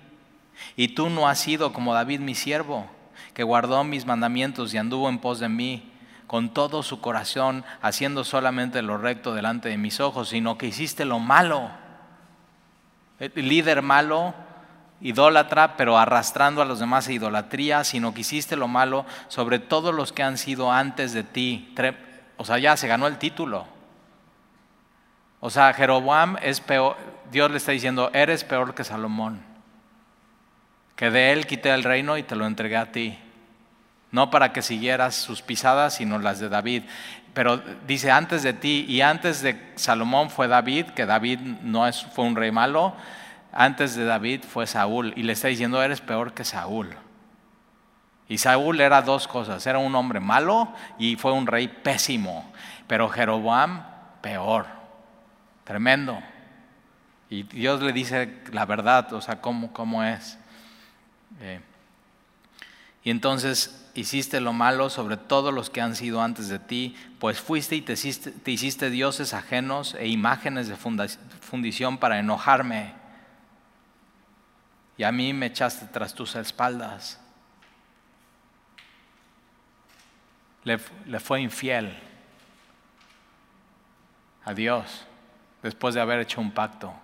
Y 0.77 0.89
tú 0.89 1.11
no 1.11 1.29
has 1.29 1.39
sido 1.39 1.73
como 1.73 1.95
David 1.95 2.21
mi 2.21 2.35
siervo, 2.35 2.87
que 3.35 3.43
guardó 3.43 3.85
mis 3.85 4.07
mandamientos 4.07 4.73
y 4.73 4.79
anduvo 4.79 5.09
en 5.09 5.19
pos 5.19 5.39
de 5.39 5.49
mí 5.49 5.93
con 6.27 6.53
todo 6.53 6.83
su 6.83 7.01
corazón, 7.01 7.65
haciendo 7.83 8.25
solamente 8.25 8.83
lo 8.83 8.99
recto 8.99 9.35
delante 9.35 9.69
de 9.69 9.79
mis 9.79 10.01
ojos, 10.01 10.31
sino 10.31 10.59
que 10.59 10.67
hiciste 10.67 11.05
lo 11.05 11.19
malo. 11.21 11.71
El 13.21 13.49
líder 13.49 13.83
malo, 13.83 14.35
idólatra, 15.01 15.77
pero 15.77 15.99
arrastrando 15.99 16.63
a 16.63 16.65
los 16.65 16.81
demás 16.81 17.09
a 17.09 17.13
idolatría, 17.13 17.85
sino 17.85 18.13
que 18.13 18.23
hiciste 18.23 18.57
lo 18.57 18.69
malo 18.69 19.07
sobre 19.29 19.59
todos 19.59 19.95
los 19.95 20.13
que 20.13 20.23
han 20.23 20.37
sido 20.37 20.73
antes 20.73 21.13
de 21.13 21.23
ti. 21.23 21.75
O 22.37 22.45
sea, 22.45 22.59
ya 22.59 22.77
se 22.77 22.89
ganó 22.89 23.07
el 23.07 23.19
título. 23.19 23.76
O 25.47 25.51
sea, 25.51 25.73
Jeroboam 25.73 26.37
es 26.43 26.59
peor, 26.59 26.97
Dios 27.31 27.49
le 27.53 27.59
está 27.59 27.71
diciendo, 27.71 28.11
eres 28.13 28.43
peor 28.43 28.75
que 28.75 28.83
Salomón, 28.83 29.41
que 30.97 31.13
de 31.13 31.31
él 31.31 31.47
quité 31.47 31.73
el 31.73 31.85
reino 31.85 32.19
y 32.19 32.25
te 32.25 32.35
lo 32.35 32.47
entregué 32.49 32.77
a 32.77 32.91
ti, 32.91 33.17
no 34.11 34.29
para 34.29 34.53
que 34.53 34.61
siguieras 34.61 35.15
sus 35.15 35.43
pisadas, 35.43 35.95
sino 35.95 36.19
las 36.19 36.41
de 36.41 36.49
David. 36.49 36.83
Pero 37.33 37.59
dice, 37.87 38.11
antes 38.11 38.43
de 38.43 38.55
ti 38.55 38.87
y 38.89 39.03
antes 39.03 39.41
de 39.41 39.73
Salomón 39.77 40.31
fue 40.31 40.49
David, 40.49 40.87
que 40.87 41.07
David 41.07 41.39
no 41.39 41.87
es, 41.87 42.03
fue 42.03 42.25
un 42.25 42.35
rey 42.35 42.51
malo, 42.51 42.97
antes 43.53 43.95
de 43.95 44.05
David 44.05 44.43
fue 44.43 44.67
Saúl, 44.67 45.13
y 45.15 45.23
le 45.23 45.35
está 45.35 45.47
diciendo, 45.47 45.81
eres 45.81 46.01
peor 46.01 46.33
que 46.33 46.43
Saúl. 46.43 46.97
Y 48.29 48.39
Saúl 48.39 48.81
era 48.81 49.01
dos 49.01 49.29
cosas, 49.29 49.65
era 49.65 49.79
un 49.79 49.95
hombre 49.95 50.19
malo 50.19 50.73
y 50.99 51.15
fue 51.15 51.31
un 51.31 51.47
rey 51.47 51.69
pésimo, 51.69 52.51
pero 52.89 53.09
Jeroboam 53.09 53.85
peor. 54.21 54.86
Tremendo. 55.67 56.23
Y 57.29 57.43
Dios 57.43 57.83
le 57.83 57.93
dice 57.93 58.41
la 58.53 58.65
verdad, 58.67 59.13
o 59.13 59.21
sea, 59.21 59.41
cómo, 59.41 59.73
cómo 59.73 60.05
es. 60.05 60.39
Eh, 61.41 61.61
Y 63.03 63.11
entonces 63.11 63.91
hiciste 63.95 64.41
lo 64.41 64.53
malo 64.53 64.91
sobre 64.91 65.17
todos 65.17 65.53
los 65.53 65.69
que 65.69 65.81
han 65.81 65.97
sido 65.97 66.23
antes 66.23 66.49
de 66.49 66.61
ti, 66.61 66.95
pues 67.19 67.41
fuiste 67.41 67.75
y 67.75 67.83
te 67.83 67.95
hiciste, 67.95 68.31
te 68.31 68.53
hiciste 68.53 68.91
dioses 68.91 69.35
ajenos 69.35 69.97
e 69.99 70.07
imágenes 70.07 70.69
de 70.69 70.77
fundición 70.77 71.99
para 71.99 72.21
enojarme. 72.21 72.93
Y 74.97 75.03
a 75.03 75.11
mí 75.11 75.33
me 75.33 75.47
echaste 75.47 75.87
tras 75.87 76.15
tus 76.15 76.37
espaldas. 76.37 77.21
Le, 80.63 80.79
le 81.07 81.19
fue 81.19 81.41
infiel 81.41 81.97
a 84.45 84.55
Dios 84.55 85.07
después 85.63 85.95
de 85.95 86.01
haber 86.01 86.21
hecho 86.21 86.41
un 86.41 86.53
pacto. 86.53 86.95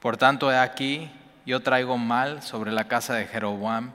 Por 0.00 0.16
tanto, 0.16 0.52
he 0.52 0.58
aquí, 0.58 1.10
yo 1.46 1.60
traigo 1.60 1.98
mal 1.98 2.42
sobre 2.42 2.70
la 2.70 2.84
casa 2.86 3.14
de 3.14 3.26
Jeroboam 3.26 3.92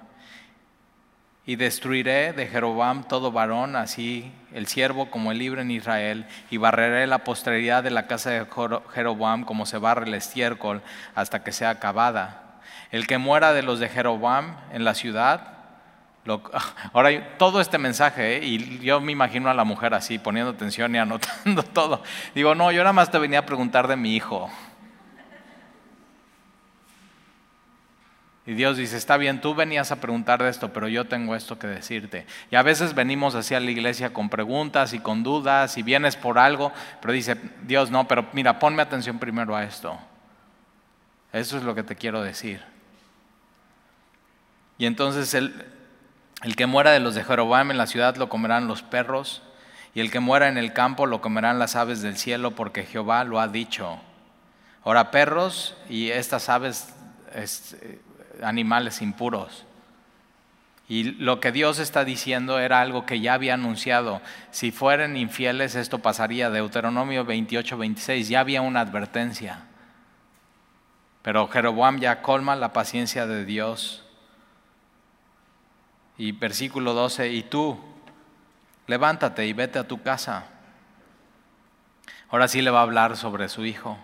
y 1.46 1.56
destruiré 1.56 2.34
de 2.34 2.48
Jeroboam 2.48 3.08
todo 3.08 3.32
varón, 3.32 3.76
así 3.76 4.32
el 4.54 4.68
siervo 4.68 5.10
como 5.10 5.32
el 5.32 5.40
libre 5.40 5.62
en 5.62 5.72
Israel, 5.72 6.26
y 6.50 6.58
barreré 6.58 7.08
la 7.08 7.24
posteridad 7.24 7.84
de 7.84 7.92
la 7.92 8.08
casa 8.08 8.30
de 8.30 8.48
Jeroboam 8.94 9.44
como 9.44 9.66
se 9.66 9.78
barre 9.78 10.06
el 10.06 10.14
estiércol 10.14 10.82
hasta 11.16 11.44
que 11.44 11.52
sea 11.52 11.72
acabada. 11.72 12.60
El 12.92 13.08
que 13.08 13.18
muera 13.18 13.54
de 13.54 13.64
los 13.64 13.80
de 13.80 13.90
Jeroboam 13.90 14.58
en 14.72 14.84
la 14.84 14.94
ciudad, 14.94 15.51
ahora 16.94 17.38
todo 17.38 17.62
este 17.62 17.78
mensaje, 17.78 18.38
¿eh? 18.38 18.46
y 18.46 18.80
yo 18.80 19.02
me 19.02 19.12
imagino 19.12 19.50
a 19.50 19.54
la 19.54 19.64
mujer 19.64 19.94
así, 19.94 20.20
poniendo 20.20 20.52
atención 20.52 20.94
y 20.96 21.00
anotando 21.00 21.64
todo. 21.74 22.04
Digo, 22.36 22.56
no, 22.56 22.72
yo 22.72 22.80
nada 22.80 22.94
más 22.94 23.12
te 23.12 23.18
venía 23.18 23.40
a 23.40 23.46
preguntar 23.46 23.88
de 23.88 23.96
mi 23.96 24.16
hijo. 24.16 24.50
Y 28.46 28.54
Dios 28.54 28.76
dice, 28.76 28.98
está 28.98 29.18
bien, 29.18 29.40
tú 29.40 29.54
venías 29.54 29.92
a 29.92 30.02
preguntar 30.02 30.42
de 30.42 30.50
esto, 30.50 30.74
pero 30.74 30.88
yo 30.88 31.06
tengo 31.06 31.36
esto 31.36 31.60
que 31.60 31.68
decirte. 31.68 32.26
Y 32.50 32.56
a 32.56 32.64
veces 32.64 32.96
venimos 32.96 33.36
hacia 33.36 33.60
la 33.60 33.70
iglesia 33.70 34.14
con 34.14 34.30
preguntas 34.30 34.94
y 34.94 35.00
con 35.00 35.22
dudas 35.22 35.78
y 35.78 35.84
vienes 35.84 36.16
por 36.16 36.40
algo, 36.40 36.72
pero 37.02 37.14
dice, 37.14 37.38
Dios, 37.64 37.92
no, 37.92 38.08
pero 38.08 38.28
mira, 38.34 38.58
ponme 38.58 38.82
atención 38.82 39.20
primero 39.20 39.56
a 39.56 39.64
esto. 39.64 39.98
Eso 41.32 41.58
es 41.58 41.64
lo 41.64 41.76
que 41.76 41.84
te 41.84 41.96
quiero 41.96 42.24
decir. 42.24 42.62
Y 44.80 44.88
entonces 44.88 45.36
el, 45.36 45.54
el 46.44 46.56
que 46.56 46.66
muera 46.66 46.92
de 46.92 47.00
los 47.00 47.16
de 47.16 47.24
Jeroboam 47.24 47.72
en 47.72 47.78
la 47.78 47.88
ciudad 47.88 48.16
lo 48.16 48.30
comerán 48.30 48.68
los 48.68 48.82
perros, 48.82 49.42
y 49.94 50.00
el 50.00 50.10
que 50.10 50.20
muera 50.20 50.48
en 50.48 50.58
el 50.58 50.74
campo 50.74 51.06
lo 51.06 51.22
comerán 51.22 51.60
las 51.60 51.76
aves 51.76 52.02
del 52.02 52.18
cielo, 52.18 52.52
porque 52.52 52.84
Jehová 52.84 53.24
lo 53.24 53.40
ha 53.40 53.48
dicho. 53.48 54.00
Ahora, 54.84 55.12
perros 55.12 55.76
y 55.90 56.10
estas 56.10 56.50
aves 56.50 56.94
animales 58.42 59.02
impuros. 59.02 59.66
Y 60.88 61.04
lo 61.04 61.40
que 61.40 61.52
Dios 61.52 61.80
está 61.80 62.04
diciendo 62.04 62.60
era 62.60 62.82
algo 62.82 63.06
que 63.06 63.22
ya 63.22 63.34
había 63.34 63.54
anunciado. 63.54 64.22
Si 64.50 64.72
fueran 64.72 65.16
infieles, 65.16 65.76
esto 65.76 66.00
pasaría. 66.00 66.50
Deuteronomio 66.50 67.24
28, 67.24 67.78
26, 67.78 68.28
ya 68.28 68.42
había 68.42 68.62
una 68.62 68.82
advertencia. 68.82 69.66
Pero 71.22 71.48
Jeroboam 71.48 72.00
ya 72.00 72.22
colma 72.22 72.56
la 72.56 72.74
paciencia 72.74 73.26
de 73.26 73.46
Dios. 73.46 74.01
Y 76.22 76.34
versículo 76.34 76.94
12, 76.94 77.30
y 77.30 77.42
tú, 77.42 77.80
levántate 78.86 79.48
y 79.48 79.54
vete 79.54 79.80
a 79.80 79.88
tu 79.88 80.04
casa. 80.04 80.46
Ahora 82.30 82.48
sí 82.48 82.62
le 82.62 82.70
va 82.70 82.82
a 82.82 82.84
hablar 82.84 83.18
sobre 83.18 83.50
su 83.50 83.66
hijo. 83.66 83.98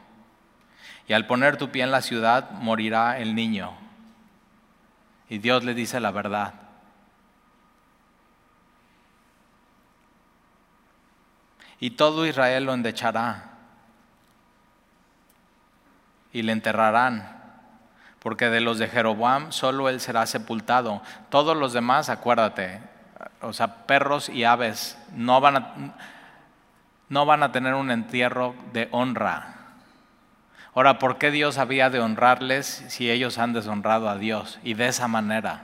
Y 1.08 1.14
al 1.14 1.28
poner 1.28 1.58
tu 1.58 1.70
pie 1.70 1.84
en 1.84 1.92
la 1.92 2.02
ciudad, 2.02 2.50
morirá 2.50 3.20
el 3.20 3.36
niño 3.36 3.72
y 5.30 5.38
Dios 5.38 5.64
le 5.64 5.76
dice 5.76 6.00
la 6.00 6.10
verdad. 6.10 6.56
Y 11.80 11.92
todo 11.92 12.26
Israel 12.26 12.64
lo 12.64 12.74
endechará 12.74 13.52
y 16.34 16.42
le 16.42 16.52
enterrarán, 16.52 17.37
porque 18.28 18.50
de 18.50 18.60
los 18.60 18.78
de 18.78 18.90
Jeroboam 18.90 19.54
solo 19.54 19.88
él 19.88 20.02
será 20.02 20.26
sepultado. 20.26 21.02
Todos 21.30 21.56
los 21.56 21.72
demás, 21.72 22.10
acuérdate, 22.10 22.82
o 23.40 23.54
sea, 23.54 23.88
perros 23.88 24.28
y 24.28 24.44
aves 24.44 24.98
no 25.14 25.40
van 25.40 25.56
a, 25.56 25.96
no 27.08 27.26
van 27.26 27.42
a 27.42 27.54
tener 27.54 27.74
un 27.74 27.90
entierro 27.90 28.54
de 28.74 28.90
honra. 28.92 29.56
Ahora, 30.76 31.00
¿por 31.00 31.18
qué 31.18 31.32
Dios 31.32 31.58
había 31.58 31.90
de 31.90 32.02
honrarles 32.02 32.84
si 32.90 33.10
ellos 33.10 33.38
han 33.38 33.54
deshonrado 33.54 34.10
a 34.10 34.18
Dios? 34.18 34.60
Y 34.62 34.74
de 34.74 34.90
esa 34.90 35.08
manera. 35.08 35.62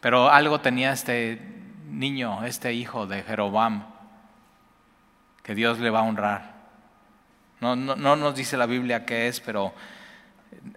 Pero 0.00 0.30
algo 0.30 0.62
tenía 0.62 0.92
este 0.92 1.38
niño, 1.86 2.44
este 2.44 2.72
hijo 2.72 3.06
de 3.06 3.24
Jeroboam, 3.24 3.84
que 5.42 5.54
Dios 5.54 5.78
le 5.80 5.90
va 5.90 5.98
a 5.98 6.04
honrar. 6.04 6.54
No, 7.60 7.76
no, 7.76 7.94
no 7.94 8.16
nos 8.16 8.34
dice 8.34 8.56
la 8.56 8.64
Biblia 8.64 9.04
qué 9.04 9.28
es, 9.28 9.40
pero 9.40 9.74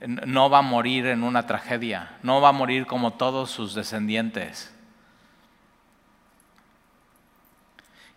no 0.05 0.49
va 0.49 0.59
a 0.59 0.63
morir 0.63 1.05
en 1.07 1.23
una 1.23 1.45
tragedia, 1.45 2.17
no 2.23 2.41
va 2.41 2.49
a 2.49 2.53
morir 2.53 2.87
como 2.87 3.13
todos 3.13 3.51
sus 3.51 3.73
descendientes. 3.73 4.73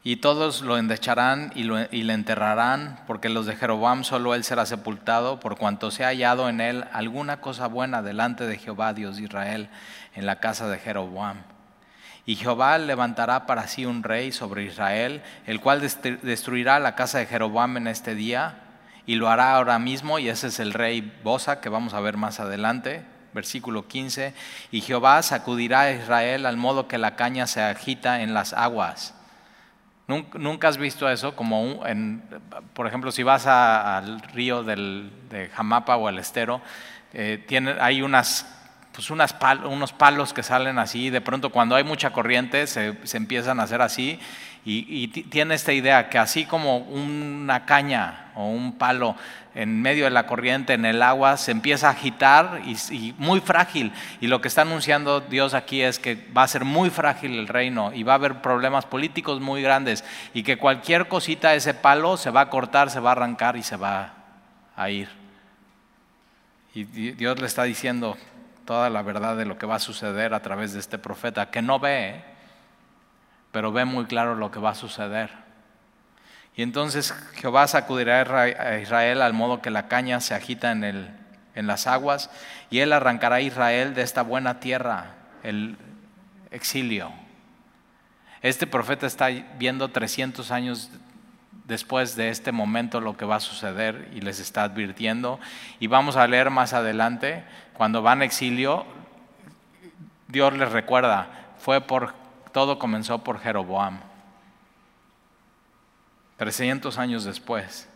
Y 0.07 0.17
todos 0.17 0.61
lo 0.61 0.77
endecharán 0.77 1.51
y, 1.55 1.63
le 1.65 2.13
enterrarán, 2.13 3.01
porque 3.07 3.31
los 3.31 3.47
de 3.47 3.57
Jeroboam 3.57 4.05
solo 4.05 4.35
él 4.35 4.45
será 4.45 4.67
sepultado, 4.67 5.41
por 5.41 5.57
cuanto 5.57 5.91
se 5.91 6.05
ha 6.05 6.09
hallado 6.09 6.51
en 6.51 6.61
él 6.61 6.85
alguna 6.93 7.41
cosa 7.41 7.69
buena 7.69 8.03
delante 8.03 8.47
de 8.47 8.59
Jehová, 8.59 8.93
Dios 8.93 9.17
de 9.17 9.23
Israel, 9.23 9.71
en 10.15 10.27
la 10.27 10.41
casa 10.41 10.69
de 10.69 10.79
Jeroboam. 10.79 11.39
Y 12.27 12.37
Jehová 12.37 12.77
levantará 12.77 13.47
para 13.47 13.67
sí 13.67 13.87
un 13.87 14.03
rey 14.03 14.31
sobre 14.31 14.65
Israel, 14.65 15.23
el 15.47 15.61
cual 15.61 15.81
destruirá 15.81 16.79
la 16.81 16.95
casa 16.95 17.19
de 17.19 17.27
Jeroboam 17.27 17.79
en 17.79 17.87
este 17.87 18.15
día, 18.15 18.64
y 19.07 19.17
lo 19.17 19.29
hará 19.29 19.57
ahora 19.57 19.79
mismo, 19.79 20.19
y 20.19 20.29
ese 20.29 20.49
es 20.49 20.61
el 20.61 20.73
rey 20.73 21.13
Bosa, 21.23 21.61
que 21.61 21.69
vamos 21.69 21.95
a 21.95 22.01
ver 22.01 22.17
más 22.17 22.41
adelante, 22.41 23.05
versículo 23.33 23.89
15. 23.89 24.35
Y 24.71 24.81
Jehová 24.81 25.23
sacudirá 25.23 25.83
a 25.83 25.93
Israel 25.93 26.47
al 26.47 26.57
modo 26.57 26.89
que 26.89 26.99
la 26.99 27.17
caña 27.17 27.47
se 27.47 27.63
agita 27.63 28.23
en 28.23 28.35
las 28.35 28.53
aguas 28.53 29.15
¿Nunca 30.07 30.69
has 30.69 30.77
visto 30.77 31.09
eso? 31.09 31.35
Como, 31.35 31.87
en, 31.87 32.23
por 32.75 32.87
ejemplo, 32.87 33.11
si 33.11 33.23
vas 33.23 33.47
al 33.47 34.21
río 34.21 34.63
de 34.63 35.51
Jamapa 35.55 35.97
o 35.97 36.09
al 36.09 36.19
estero, 36.19 36.61
eh, 37.15 37.43
tiene, 37.49 37.77
hay 37.81 38.03
unas, 38.03 38.47
pues 38.93 39.09
unas 39.09 39.35
unos 39.65 39.95
palos 39.95 40.35
que 40.35 40.43
salen 40.43 40.79
así, 40.79 41.09
de 41.09 41.23
pronto 41.23 41.49
cuando 41.49 41.75
hay 41.75 41.85
mucha 41.85 42.13
corriente 42.13 42.67
se, 42.67 42.99
se 43.05 43.17
empiezan 43.17 43.61
a 43.61 43.63
hacer 43.63 43.81
así, 43.81 44.21
y, 44.65 44.87
y 44.89 45.09
tiene 45.09 45.55
esta 45.55 45.73
idea 45.73 46.09
que 46.09 46.19
así 46.19 46.45
como 46.45 46.79
una 46.79 47.67
caña 47.67 48.33
o 48.35 48.49
un 48.49 48.77
palo 48.79 49.17
en 49.55 49.81
medio 49.81 50.05
de 50.05 50.11
la 50.11 50.27
corriente, 50.27 50.73
en 50.73 50.85
el 50.85 51.03
agua, 51.03 51.37
se 51.37 51.53
empieza 51.53 51.89
a 51.89 51.93
agitar 51.93 52.63
y, 52.65 53.15
muy 53.19 53.41
frágil. 53.41 53.93
Y 54.21 54.27
lo 54.27 54.41
que 54.41 54.49
está 54.49 54.63
anunciando 54.63 55.21
Dios 55.21 55.55
aquí 55.55 55.83
es 55.83 55.99
que 55.99 56.29
va 56.37 56.43
a 56.43 56.49
ser 56.49 56.65
muy 56.65 56.91
frágil 56.91 57.39
el 57.39 57.49
reino 57.49 57.93
y 57.93 58.03
va 58.03 58.13
a 58.13 58.17
haber 58.17 58.43
problemas 58.43 58.85
políticos 58.85 59.41
muy 59.41 59.63
grandes 59.63 60.05
y 60.33 60.43
que 60.43 60.59
cualquier 60.59 61.07
cosita 61.09 61.51
de 61.51 61.59
ese 61.59 61.75
palo 61.75 62.17
se 62.17 62.31
va 62.31 62.43
a 62.43 62.51
cortar, 62.51 62.91
se 62.91 63.01
va 63.01 63.11
a 63.11 63.13
arrancar 63.13 63.57
y 63.57 63.63
se 63.63 63.77
va 63.77 64.15
a 64.77 64.91
ir. 64.91 65.09
Y 66.75 66.85
Dios 67.13 67.39
le 67.39 67.47
está 67.47 67.63
diciendo 67.63 68.17
toda 68.65 68.91
la 68.91 69.03
verdad 69.03 69.37
de 69.37 69.45
lo 69.45 69.57
que 69.57 69.67
va 69.67 69.77
a 69.77 69.81
suceder 69.81 70.35
a 70.35 70.41
través 70.41 70.73
de 70.73 70.81
este 70.81 70.99
profeta, 70.99 71.51
que 71.51 71.63
no 71.63 71.79
ve, 71.79 72.25
pero 73.55 73.71
ve 73.71 73.85
muy 73.85 74.07
claro 74.07 74.35
lo 74.35 74.51
que 74.51 74.59
va 74.59 74.71
a 74.71 74.75
suceder. 74.75 75.31
Y 76.57 76.63
entonces 76.63 77.15
Jehová 77.37 77.69
sacudirá 77.69 78.23
a 78.59 78.79
Israel 78.81 79.23
al 79.23 79.33
modo 79.33 79.63
que 79.63 79.71
la 79.71 79.87
caña 79.87 80.21
se 80.21 80.35
agita 80.35 80.73
en, 80.73 80.83
el, 80.83 81.09
en 81.55 81.69
las 81.69 81.87
aguas, 81.87 82.33
y 82.69 82.81
él 82.81 82.93
arrancará 82.93 83.37
a 83.37 83.41
Israel 83.41 83.95
de 83.95 84.03
esta 84.03 84.23
buena 84.23 84.59
tierra, 84.59 85.15
el 85.45 85.77
exilio. 86.51 87.13
Este 88.43 88.67
profeta 88.67 89.07
está 89.07 89.29
viendo 89.57 89.89
300 89.89 90.51
años 90.51 90.91
después 91.63 92.17
de 92.17 92.31
este 92.31 92.51
momento 92.51 93.01
lo 93.01 93.17
que 93.17 93.25
va 93.25 93.37
a 93.37 93.41
suceder 93.41 94.11
y 94.17 94.21
les 94.21 94.41
está 94.41 94.65
advirtiendo. 94.65 95.39
Y 95.79 95.87
vamos 95.87 96.17
a 96.17 96.27
leer 96.27 96.51
más 96.51 96.73
adelante, 96.73 97.45
cuando 97.75 98.03
van 98.03 98.21
a 98.21 98.25
exilio, 98.25 98.85
Dios 100.27 100.53
les 100.55 100.73
recuerda, 100.73 101.29
fue 101.57 101.81
por, 101.81 102.24
todo 102.55 102.79
comenzó 102.79 103.25
por 103.25 103.41
Jeroboam. 103.41 103.99
300 106.37 106.99
años 106.99 107.25
después. 107.25 107.89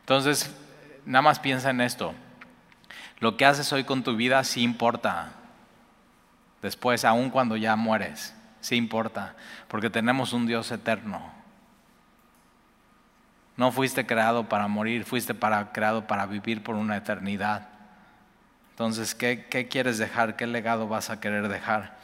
Entonces, 0.00 0.56
nada 1.04 1.20
más 1.20 1.38
piensa 1.38 1.68
en 1.68 1.82
esto. 1.82 2.14
Lo 3.18 3.36
que 3.36 3.44
haces 3.44 3.70
hoy 3.70 3.84
con 3.84 4.02
tu 4.02 4.16
vida 4.16 4.42
sí 4.44 4.62
importa. 4.62 5.32
Después, 6.62 7.04
aun 7.04 7.28
cuando 7.28 7.58
ya 7.58 7.76
mueres, 7.76 8.34
sí 8.62 8.76
importa, 8.76 9.34
porque 9.68 9.90
tenemos 9.90 10.32
un 10.32 10.46
Dios 10.46 10.72
eterno. 10.72 11.30
No 13.58 13.72
fuiste 13.72 14.06
creado 14.06 14.48
para 14.48 14.68
morir, 14.68 15.04
fuiste 15.04 15.34
para, 15.34 15.70
creado 15.70 16.06
para 16.06 16.24
vivir 16.24 16.62
por 16.62 16.76
una 16.76 16.96
eternidad. 16.96 17.68
Entonces, 18.70 19.14
¿qué, 19.14 19.48
¿qué, 19.50 19.68
quieres 19.68 19.98
dejar? 19.98 20.36
¿Qué 20.36 20.46
legado 20.46 20.88
vas 20.88 21.10
a 21.10 21.20
querer 21.20 21.48
dejar? 21.48 21.97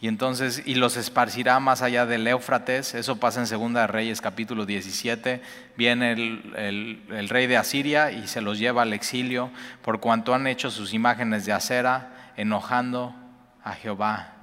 Y 0.00 0.06
entonces, 0.06 0.62
y 0.64 0.76
los 0.76 0.96
esparcirá 0.96 1.58
más 1.58 1.82
allá 1.82 2.06
del 2.06 2.26
Éufrates, 2.26 2.94
eso 2.94 3.18
pasa 3.18 3.40
en 3.40 3.48
Segunda 3.48 3.80
de 3.80 3.86
Reyes 3.88 4.20
capítulo 4.20 4.64
17, 4.64 5.42
viene 5.76 6.12
el, 6.12 7.02
el, 7.10 7.28
rey 7.28 7.48
de 7.48 7.56
Asiria 7.56 8.12
y 8.12 8.28
se 8.28 8.40
los 8.40 8.60
lleva 8.60 8.82
al 8.82 8.92
exilio 8.92 9.50
por 9.82 9.98
cuanto 9.98 10.34
han 10.34 10.46
hecho 10.46 10.70
sus 10.70 10.94
imágenes 10.94 11.46
de 11.46 11.52
acera, 11.52 12.32
enojando 12.36 13.12
a 13.64 13.72
Jehová. 13.72 14.34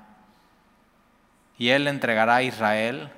Y 1.57 1.69
él 1.69 1.87
entregará 1.87 2.35
a 2.37 2.43
Israel 2.43 3.09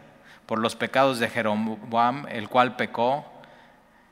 por 0.46 0.60
los 0.60 0.76
pecados 0.76 1.18
de 1.18 1.30
Jeroboam, 1.30 2.28
el 2.30 2.50
cual 2.50 2.76
pecó 2.76 3.26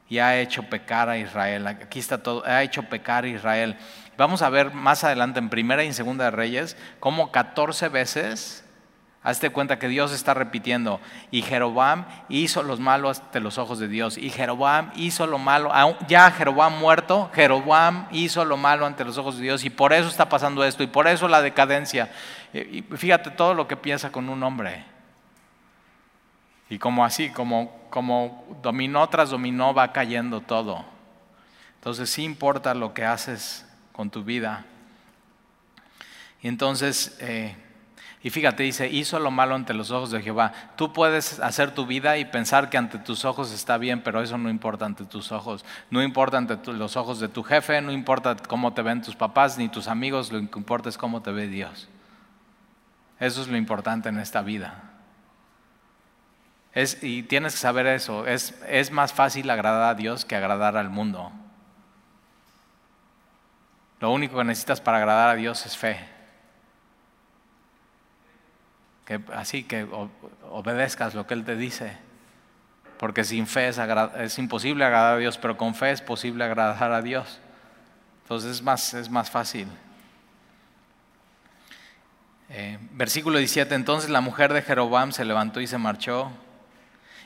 y 0.10 0.20
ha 0.20 0.40
hecho 0.40 0.64
pecar 0.64 1.10
a 1.10 1.18
Israel. 1.18 1.68
Aquí 1.68 2.00
está 2.00 2.22
todo, 2.22 2.46
ha 2.46 2.64
hecho 2.64 2.84
pecar 2.84 3.24
a 3.24 3.28
Israel. 3.28 3.78
Vamos 4.18 4.42
a 4.42 4.50
ver 4.50 4.74
más 4.74 5.04
adelante 5.04 5.40
en 5.40 5.50
Primera 5.50 5.84
y 5.84 5.88
en 5.88 5.94
Segunda 5.94 6.26
de 6.26 6.32
Reyes 6.32 6.78
cómo 7.00 7.32
14 7.32 7.90
veces, 7.90 8.64
hazte 9.24 9.50
cuenta 9.50 9.80
que 9.80 9.88
Dios 9.88 10.12
está 10.12 10.34
repitiendo, 10.34 11.02
y 11.32 11.42
Jeroboam 11.42 12.06
hizo 12.30 12.64
los 12.64 12.80
malos 12.80 13.20
ante 13.20 13.40
los 13.40 13.58
ojos 13.58 13.80
de 13.80 13.88
Dios, 13.88 14.18
y 14.18 14.30
Jeroboam 14.30 14.92
hizo 14.96 15.28
lo 15.28 15.38
malo, 15.38 15.72
ya 16.08 16.32
Jeroboam 16.32 16.78
muerto, 16.78 17.30
Jeroboam 17.34 18.08
hizo 18.12 18.46
lo 18.46 18.56
malo 18.56 18.86
ante 18.86 19.04
los 19.04 19.18
ojos 19.18 19.38
de 19.38 19.44
Dios, 19.44 19.66
y 19.66 19.70
por 19.70 19.94
eso 19.94 20.08
está 20.08 20.30
pasando 20.30 20.64
esto, 20.64 20.84
y 20.84 20.88
por 20.88 21.08
eso 21.08 21.28
la 21.28 21.42
decadencia. 21.42 22.12
Fíjate 22.96 23.32
todo 23.32 23.54
lo 23.54 23.68
que 23.68 23.76
piensa 23.76 24.12
con 24.12 24.30
un 24.30 24.42
hombre. 24.44 24.86
Y 26.70 26.80
como 26.80 27.06
así, 27.06 27.30
como, 27.30 27.88
como 27.90 28.46
dominó 28.62 29.08
tras 29.10 29.30
dominó, 29.30 29.74
va 29.74 29.92
cayendo 29.92 30.42
todo. 30.42 30.84
Entonces 31.76 32.10
sí 32.10 32.24
importa 32.24 32.74
lo 32.74 32.94
que 32.94 33.06
haces 33.06 33.65
con 33.96 34.10
tu 34.10 34.26
vida. 34.26 34.66
Y 36.42 36.50
entonces, 36.50 37.16
eh, 37.22 37.56
y 38.22 38.30
fíjate, 38.30 38.64
dice, 38.64 38.90
hizo 38.90 39.20
lo 39.20 39.32
malo 39.32 39.56
ante 39.56 39.74
los 39.74 39.90
ojos 39.90 40.12
de 40.12 40.22
Jehová. 40.22 40.52
Tú 40.76 40.92
puedes 40.92 41.40
hacer 41.40 41.74
tu 41.74 41.86
vida 41.86 42.18
y 42.18 42.26
pensar 42.26 42.70
que 42.70 42.78
ante 42.78 42.98
tus 42.98 43.24
ojos 43.24 43.54
está 43.54 43.78
bien, 43.78 44.02
pero 44.02 44.22
eso 44.22 44.38
no 44.38 44.50
importa 44.50 44.86
ante 44.86 45.06
tus 45.06 45.32
ojos. 45.32 45.64
No 45.90 46.04
importa 46.04 46.38
ante 46.38 46.58
los 46.74 46.98
ojos 46.98 47.22
de 47.22 47.30
tu 47.30 47.42
jefe, 47.42 47.82
no 47.82 47.94
importa 47.94 48.36
cómo 48.36 48.74
te 48.74 48.82
ven 48.82 49.02
tus 49.02 49.16
papás 49.16 49.58
ni 49.58 49.70
tus 49.70 49.88
amigos, 49.88 50.32
lo 50.32 50.40
que 50.40 50.60
importa 50.60 50.90
es 50.90 50.98
cómo 50.98 51.22
te 51.22 51.32
ve 51.32 51.48
Dios. 51.48 51.88
Eso 53.20 53.42
es 53.42 53.48
lo 53.48 53.56
importante 53.56 54.10
en 54.10 54.20
esta 54.20 54.42
vida. 54.42 54.92
Es, 56.74 57.02
y 57.02 57.24
tienes 57.24 57.54
que 57.54 57.60
saber 57.60 57.88
eso, 57.88 58.28
es, 58.28 58.62
es 58.68 58.92
más 58.92 59.14
fácil 59.14 59.50
agradar 59.50 59.84
a 59.84 59.96
Dios 59.96 60.26
que 60.26 60.36
agradar 60.36 60.76
al 60.76 60.90
mundo. 60.90 61.32
Lo 64.00 64.12
único 64.12 64.38
que 64.38 64.44
necesitas 64.44 64.82
para 64.82 64.98
agradar 64.98 65.30
a 65.30 65.36
Dios 65.36 65.66
es 65.66 65.78
fe. 65.78 65.98
Que, 69.06 69.22
así 69.34 69.64
que 69.64 69.88
obedezcas 70.50 71.14
lo 71.14 71.26
que 71.28 71.34
Él 71.34 71.46
te 71.46 71.56
dice. 71.56 71.98
Porque 72.98 73.24
sin 73.24 73.46
fe 73.48 73.70
es, 73.70 74.38
imposible 74.38 74.86
agradar 74.86 75.16
a 75.16 75.18
Dios, 75.18 75.38
pero 75.38 75.58
con 75.58 75.76
fe 75.76 75.92
es 75.92 76.02
posible 76.02 76.44
agradar 76.44 76.92
a 76.92 77.02
Dios. 77.02 77.40
Entonces 78.24 78.52
es 78.52 78.62
más, 78.62 78.94
es 78.94 79.10
más 79.10 79.30
fácil. 79.30 79.68
Eh, 82.50 82.78
versículo 82.92 83.38
17, 83.38 83.74
entonces 83.76 84.10
la 84.10 84.22
mujer 84.22 84.54
de 84.54 84.62
Jeroboam 84.62 85.12
se 85.12 85.26
levantó 85.26 85.62
y 85.62 85.68
se 85.68 85.78
marchó 85.78 86.32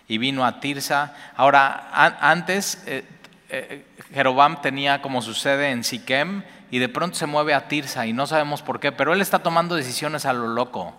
y 0.08 0.18
vino 0.18 0.46
a 0.46 0.60
Tirsa. 0.60 1.14
Ahora, 1.36 1.90
antes 1.94 2.84
eh, 2.88 3.06
eh, 3.50 3.86
Jeroboam 4.14 4.62
tenía 4.62 5.02
como 5.02 5.22
su 5.22 5.34
sede 5.34 5.70
en 5.70 5.84
Siquem 5.84 6.44
y 6.72 6.80
de 6.80 6.90
pronto 6.90 7.16
se 7.16 7.26
mueve 7.26 7.54
a 7.54 7.68
Tirsa 7.68 8.06
y 8.06 8.14
no 8.14 8.28
sabemos 8.28 8.62
por 8.62 8.80
qué, 8.80 8.92
pero 8.92 9.14
él 9.14 9.22
está 9.22 9.40
tomando 9.40 9.76
decisiones 9.76 10.26
a 10.26 10.34
lo 10.34 10.48
loco. 10.48 10.94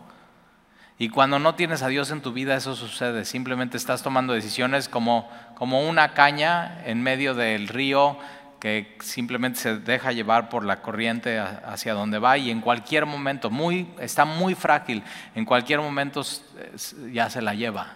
Y 0.99 1.09
cuando 1.09 1.39
no 1.39 1.55
tienes 1.55 1.83
a 1.83 1.89
Dios 1.89 2.11
en 2.11 2.21
tu 2.21 2.33
vida 2.33 2.55
eso 2.55 2.77
sucede, 2.77 3.25
simplemente 3.25 3.77
estás 3.77 4.03
tomando 4.03 4.35
decisiones 4.35 4.89
como, 4.89 5.31
como 5.55 5.89
una 5.89 6.13
caña 6.13 6.83
en 6.85 7.03
medio 7.03 7.35
del 7.35 7.69
río 7.69 8.19
que 8.61 8.99
simplemente 9.01 9.59
se 9.59 9.79
deja 9.79 10.13
llevar 10.13 10.51
por 10.51 10.65
la 10.67 10.83
corriente 10.83 11.39
hacia 11.39 11.95
donde 11.95 12.19
va 12.19 12.37
y 12.37 12.51
en 12.51 12.61
cualquier 12.61 13.07
momento, 13.07 13.49
muy, 13.49 13.91
está 13.99 14.27
muy 14.27 14.55
frágil, 14.55 15.03
en 15.35 15.47
cualquier 15.47 15.81
momento 15.81 16.21
ya 17.11 17.31
se 17.31 17.41
la 17.41 17.55
lleva. 17.55 17.95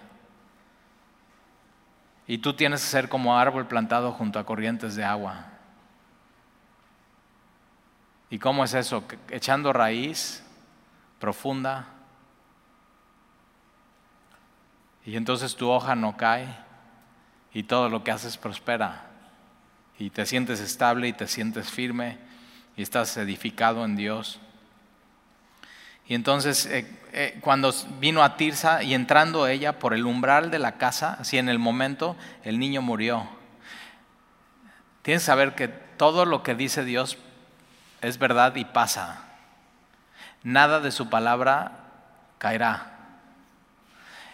Y 2.26 2.38
tú 2.38 2.54
tienes 2.54 2.80
que 2.80 2.86
ser 2.86 3.08
como 3.10 3.38
árbol 3.38 3.66
plantado 3.66 4.12
junto 4.12 4.38
a 4.38 4.46
corrientes 4.46 4.96
de 4.96 5.04
agua. 5.04 5.48
¿Y 8.34 8.40
cómo 8.40 8.64
es 8.64 8.74
eso? 8.74 9.04
Echando 9.30 9.72
raíz 9.72 10.42
profunda. 11.20 11.86
Y 15.06 15.14
entonces 15.14 15.54
tu 15.54 15.70
hoja 15.70 15.94
no 15.94 16.16
cae 16.16 16.48
y 17.52 17.62
todo 17.62 17.88
lo 17.88 18.02
que 18.02 18.10
haces 18.10 18.36
prospera. 18.36 19.06
Y 20.00 20.10
te 20.10 20.26
sientes 20.26 20.58
estable 20.58 21.06
y 21.06 21.12
te 21.12 21.28
sientes 21.28 21.70
firme 21.70 22.18
y 22.76 22.82
estás 22.82 23.16
edificado 23.18 23.84
en 23.84 23.94
Dios. 23.94 24.40
Y 26.08 26.16
entonces 26.16 26.66
eh, 26.66 26.92
eh, 27.12 27.38
cuando 27.40 27.72
vino 28.00 28.24
a 28.24 28.36
Tirsa 28.36 28.82
y 28.82 28.94
entrando 28.94 29.46
ella 29.46 29.78
por 29.78 29.94
el 29.94 30.06
umbral 30.06 30.50
de 30.50 30.58
la 30.58 30.76
casa, 30.76 31.18
así 31.20 31.38
en 31.38 31.48
el 31.48 31.60
momento, 31.60 32.16
el 32.42 32.58
niño 32.58 32.82
murió. 32.82 33.28
Tienes 35.02 35.22
que 35.22 35.26
saber 35.26 35.54
que 35.54 35.68
todo 35.68 36.24
lo 36.24 36.42
que 36.42 36.56
dice 36.56 36.84
Dios 36.84 37.16
es 38.04 38.18
verdad 38.18 38.54
y 38.56 38.64
pasa. 38.64 39.24
Nada 40.42 40.80
de 40.80 40.90
su 40.90 41.08
palabra 41.08 41.72
caerá. 42.38 42.90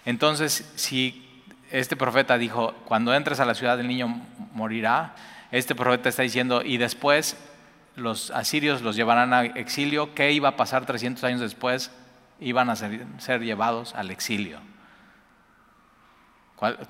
Entonces, 0.04 0.72
si 0.74 1.44
este 1.70 1.96
profeta 1.96 2.36
dijo, 2.36 2.74
cuando 2.86 3.14
entres 3.14 3.38
a 3.38 3.44
la 3.44 3.54
ciudad 3.54 3.78
el 3.78 3.86
niño 3.86 4.20
morirá, 4.52 5.14
este 5.52 5.74
profeta 5.74 6.08
está 6.08 6.22
diciendo, 6.22 6.62
y 6.62 6.78
después 6.78 7.36
los 7.94 8.30
asirios 8.32 8.82
los 8.82 8.96
llevarán 8.96 9.32
a 9.32 9.44
exilio, 9.44 10.14
¿qué 10.14 10.32
iba 10.32 10.48
a 10.48 10.56
pasar 10.56 10.84
300 10.84 11.22
años 11.22 11.40
después? 11.40 11.92
Iban 12.40 12.70
a 12.70 12.76
ser, 12.76 13.04
ser 13.18 13.42
llevados 13.42 13.94
al 13.94 14.10
exilio. 14.10 14.58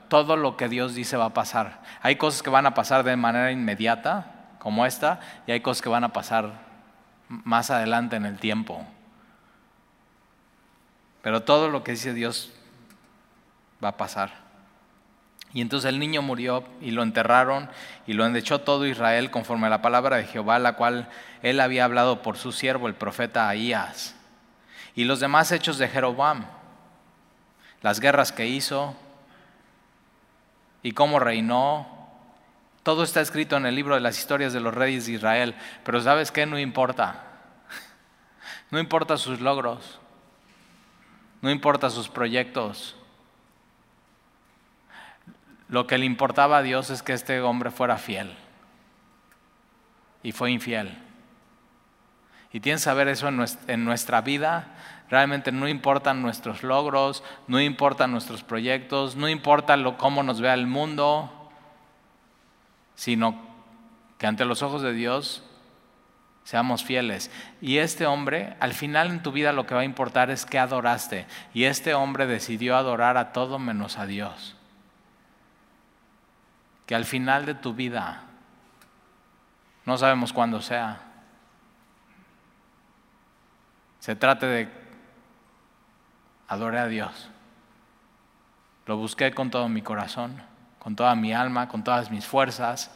Todo 0.09 0.37
lo 0.37 0.57
que 0.57 0.69
Dios 0.69 0.95
dice 0.95 1.17
va 1.17 1.27
a 1.27 1.35
pasar. 1.35 1.83
Hay 2.01 2.17
cosas 2.17 2.43
que 2.43 2.51
van 2.51 2.67
a 2.67 2.75
pasar 2.75 3.05
de 3.05 3.17
manera 3.17 3.53
inmediata, 3.53 4.33
como 4.59 4.87
esta, 4.87 5.21
y 5.47 5.53
hay 5.53 5.61
cosas 5.61 5.83
que 5.83 5.89
van 5.89 6.05
a 6.05 6.13
pasar 6.13 6.70
más 7.31 7.71
adelante 7.71 8.17
en 8.17 8.27
el 8.27 8.39
tiempo. 8.39 8.85
Pero 11.23 11.45
todo 11.45 11.69
lo 11.69 11.85
que 11.85 11.93
dice 11.93 12.13
Dios 12.13 12.51
va 13.83 13.91
a 13.91 13.97
pasar. 13.97 14.33
Y 15.53 15.61
entonces 15.61 15.89
el 15.89 15.99
niño 15.99 16.23
murió 16.23 16.65
y 16.81 16.91
lo 16.91 17.03
enterraron 17.03 17.69
y 18.07 18.13
lo 18.13 18.27
endechó 18.27 18.61
todo 18.61 18.87
Israel 18.87 19.31
conforme 19.31 19.67
a 19.67 19.71
la 19.71 19.83
palabra 19.83 20.17
de 20.17 20.25
Jehová, 20.25 20.59
la 20.59 20.75
cual 20.75 21.09
él 21.43 21.61
había 21.61 21.85
hablado 21.85 22.23
por 22.23 22.37
su 22.37 22.53
siervo, 22.53 22.87
el 22.89 22.95
profeta 22.95 23.49
Ahías. 23.49 24.15
Y 24.95 25.05
los 25.05 25.21
demás 25.21 25.51
hechos 25.53 25.79
de 25.79 25.89
Jeroboam, 25.89 26.45
las 27.83 28.01
guerras 28.01 28.33
que 28.33 28.47
hizo 28.47 28.95
y 30.83 30.93
cómo 30.93 31.19
reinó, 31.19 32.00
todo 32.83 33.03
está 33.03 33.21
escrito 33.21 33.57
en 33.57 33.67
el 33.67 33.75
libro 33.75 33.95
de 33.95 34.01
las 34.01 34.19
historias 34.19 34.53
de 34.53 34.61
los 34.61 34.75
reyes 34.75 35.07
de 35.07 35.13
Israel, 35.13 35.55
pero 35.85 36.01
¿sabes 36.01 36.31
qué? 36.31 36.47
No 36.47 36.59
importa. 36.59 37.27
No 38.71 38.79
importa 38.79 39.17
sus 39.17 39.41
logros, 39.41 39.99
no 41.43 41.51
importa 41.51 41.91
sus 41.91 42.09
proyectos. 42.09 42.95
Lo 45.69 45.87
que 45.87 45.99
le 45.99 46.07
importaba 46.07 46.59
a 46.59 46.63
Dios 46.63 46.91
es 46.91 47.03
que 47.03 47.13
este 47.13 47.41
hombre 47.41 47.71
fuera 47.71 47.97
fiel. 47.97 48.33
Y 50.23 50.33
fue 50.33 50.51
infiel. 50.53 50.97
Y 52.53 52.61
tienes 52.61 52.81
que 52.83 52.85
saber 52.85 53.09
eso 53.09 53.29
en 53.29 53.85
nuestra 53.85 54.21
vida. 54.21 54.69
Realmente 55.09 55.51
no 55.51 55.67
importan 55.69 56.23
nuestros 56.23 56.63
logros, 56.63 57.25
no 57.49 57.61
importan 57.61 58.13
nuestros 58.13 58.45
proyectos, 58.45 59.17
no 59.17 59.29
importa 59.29 59.77
lo, 59.77 59.97
cómo 59.97 60.23
nos 60.23 60.41
vea 60.41 60.55
el 60.55 60.69
mundo 60.69 61.40
sino 63.01 63.35
que 64.19 64.27
ante 64.27 64.45
los 64.45 64.63
ojos 64.63 64.83
de 64.83 64.93
Dios 64.93 65.43
seamos 66.45 66.85
fieles. 66.85 67.31
Y 67.63 67.79
este 67.79 68.05
hombre, 68.05 68.59
al 68.61 68.75
final 68.75 69.09
en 69.09 69.23
tu 69.23 69.33
vida 69.33 69.55
lo 69.55 69.65
que 69.65 69.75
va 69.75 69.81
a 69.81 69.85
importar 69.85 70.29
es 70.31 70.45
que 70.45 70.59
adoraste. 70.59 71.27
Y 71.55 71.65
este 71.65 71.95
hombre 71.95 72.27
decidió 72.27 72.77
adorar 72.77 73.17
a 73.17 73.33
todo 73.33 73.59
menos 73.59 73.97
a 73.97 74.05
Dios. 74.05 74.55
Que 76.85 76.95
al 76.95 77.07
final 77.07 77.47
de 77.47 77.55
tu 77.55 77.73
vida, 77.73 78.25
no 79.87 79.97
sabemos 79.97 80.35
cuándo 80.35 80.61
sea, 80.61 81.01
se 83.99 84.15
trate 84.15 84.45
de 84.45 84.69
adorar 86.49 86.85
a 86.85 86.89
Dios. 86.89 87.31
Lo 88.85 88.99
busqué 88.99 89.33
con 89.33 89.51
todo 89.51 89.71
mi 89.71 89.81
corazón 89.81 90.50
con 90.81 90.97
toda 90.97 91.15
mi 91.15 91.33
alma, 91.33 91.69
con 91.69 91.85
todas 91.85 92.11
mis 92.11 92.27
fuerzas. 92.27 92.91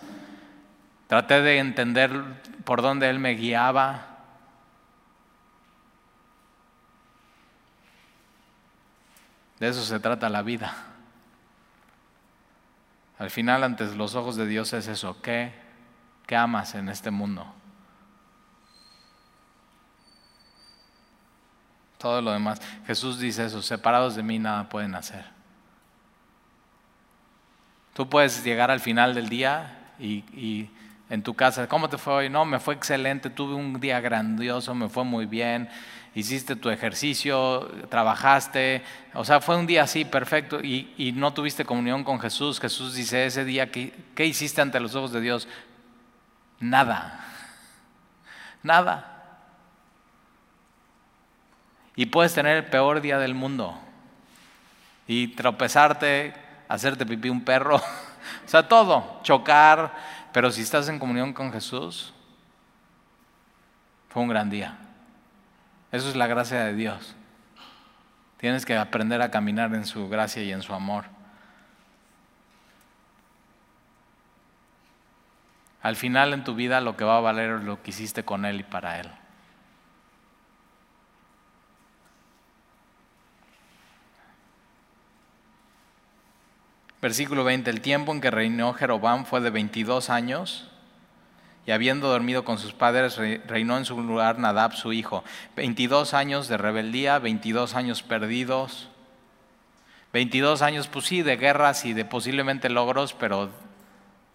Traté 1.07 1.43
de 1.43 1.59
entender 1.59 2.11
por 2.64 2.82
dónde 2.82 3.09
Él 3.09 3.20
me 3.20 3.35
guiaba. 3.35 4.09
De 9.61 9.68
eso 9.68 9.82
se 9.85 10.01
trata 10.01 10.28
la 10.28 10.43
vida. 10.43 10.74
Al 13.18 13.30
final, 13.30 13.62
ante 13.62 13.85
los 13.95 14.14
ojos 14.14 14.35
de 14.35 14.47
Dios 14.47 14.72
es 14.72 14.89
eso. 14.89 15.20
¿Qué, 15.22 15.53
qué 16.26 16.37
amas 16.37 16.74
en 16.74 16.89
este 16.89 17.11
mundo? 17.11 17.47
Todo 21.99 22.22
lo 22.22 22.32
demás. 22.32 22.61
Jesús 22.87 23.18
dice 23.18 23.45
eso, 23.45 23.62
separados 23.62 24.16
de 24.16 24.22
mí 24.22 24.39
nada 24.39 24.68
pueden 24.68 24.95
hacer. 24.95 25.34
Tú 27.95 28.09
puedes 28.09 28.43
llegar 28.45 28.73
al 28.73 28.81
final 28.81 29.15
del 29.15 29.29
día 29.29 29.79
y, 30.01 30.69
en 31.09 31.23
tu 31.23 31.35
casa, 31.35 31.69
¿cómo 31.69 31.89
te 31.89 31.97
fue 31.97 32.13
hoy? 32.13 32.29
No, 32.29 32.45
me 32.45 32.59
fue 32.59 32.75
excelente, 32.75 33.31
tuve 33.31 33.55
un 33.55 33.79
día 33.79 34.01
grandioso, 34.01 34.75
me 34.75 34.89
fue 34.89 35.05
muy 35.05 35.27
bien, 35.27 35.69
hiciste 36.13 36.57
tu 36.57 36.71
ejercicio, 36.71 37.71
trabajaste, 37.91 38.83
o 39.13 39.25
sea, 39.25 39.41
fue 39.41 39.57
un 39.57 39.67
día 39.67 39.85
así 39.85 40.05
perfecto 40.05 40.61
y, 40.61 41.13
no 41.15 41.33
tuviste 41.33 41.65
comunión 41.65 42.03
con 42.03 42.19
Jesús. 42.19 42.59
Jesús 42.59 42.95
dice, 42.95 43.27
ese 43.27 43.45
día, 43.45 43.71
¿qué, 43.71 43.93
¿qué 44.17 44.27
hiciste 44.27 44.61
ante 44.61 44.81
los 44.81 44.97
ojos 44.97 45.13
de 45.13 45.21
Dios? 45.21 45.47
Nada, 46.59 47.25
nada. 48.65 49.39
Y 51.95 52.07
puedes 52.07 52.35
tener 52.35 52.57
el 52.57 52.65
peor 52.65 53.01
día 53.01 53.19
del 53.19 53.35
mundo 53.35 53.79
y 55.07 55.29
tropezarte 55.29 56.44
hacerte 56.69 57.07
pipí 57.07 57.29
un 57.29 57.45
perro, 57.45 57.77
o 58.45 58.49
sea, 58.49 58.69
todo, 58.69 59.21
chocar, 59.23 59.93
pero 60.33 60.51
si 60.51 60.62
estás 60.62 60.89
en 60.89 60.99
comunión 60.99 61.33
con 61.33 61.53
Jesús, 61.53 62.12
fue 64.09 64.23
un 64.23 64.29
gran 64.29 64.51
día. 64.51 64.79
Eso 65.93 66.09
es 66.09 66.17
la 66.17 66.27
gracia 66.27 66.65
de 66.65 66.75
Dios. 66.75 67.15
Tienes 68.39 68.67
que 68.67 68.77
aprender 68.77 69.23
a 69.23 69.31
caminar 69.31 69.75
en 69.75 69.87
su 69.87 70.09
gracia 70.09 70.43
y 70.43 70.53
en 70.53 70.62
su 70.62 70.75
amor. 70.75 71.05
Al 75.83 75.97
final 75.97 76.33
en 76.33 76.45
tu 76.45 76.55
vida 76.55 76.81
lo 76.81 76.97
que 76.97 77.05
va 77.05 77.19
a 77.19 77.21
valer 77.21 77.57
es 77.57 77.62
lo 77.62 77.83
que 77.83 77.91
hiciste 77.91 78.25
con 78.25 78.45
Él 78.45 78.61
y 78.61 78.62
para 78.62 79.01
Él. 79.01 79.11
Versículo 87.05 87.45
20, 87.45 87.69
el 87.69 87.83
tiempo 87.83 88.13
en 88.13 88.23
que 88.23 88.31
reinó 88.31 88.73
Jeroboam 88.73 89.27
fue 89.27 89.43
de 89.43 89.51
22 89.51 90.09
años 90.09 90.71
y 91.67 91.73
habiendo 91.73 92.09
dormido 92.09 92.47
con 92.47 92.57
sus 92.57 92.73
padres, 92.73 93.19
reinó 93.47 93.77
en 93.77 93.85
su 93.85 94.01
lugar 94.01 94.39
Nadab, 94.39 94.73
su 94.75 94.95
hijo. 94.95 95.23
22 95.55 96.15
años 96.15 96.49
de 96.49 96.57
rebeldía, 96.57 97.19
22 97.19 97.75
años 97.75 98.03
perdidos, 98.03 98.89
22 100.15 100.63
años, 100.63 100.89
pues 100.89 101.05
sí, 101.05 101.21
de 101.21 101.37
guerras 101.37 101.85
y 101.85 101.93
de 101.93 102.07
posiblemente 102.07 102.71
logros, 102.71 103.13
pero 103.13 103.51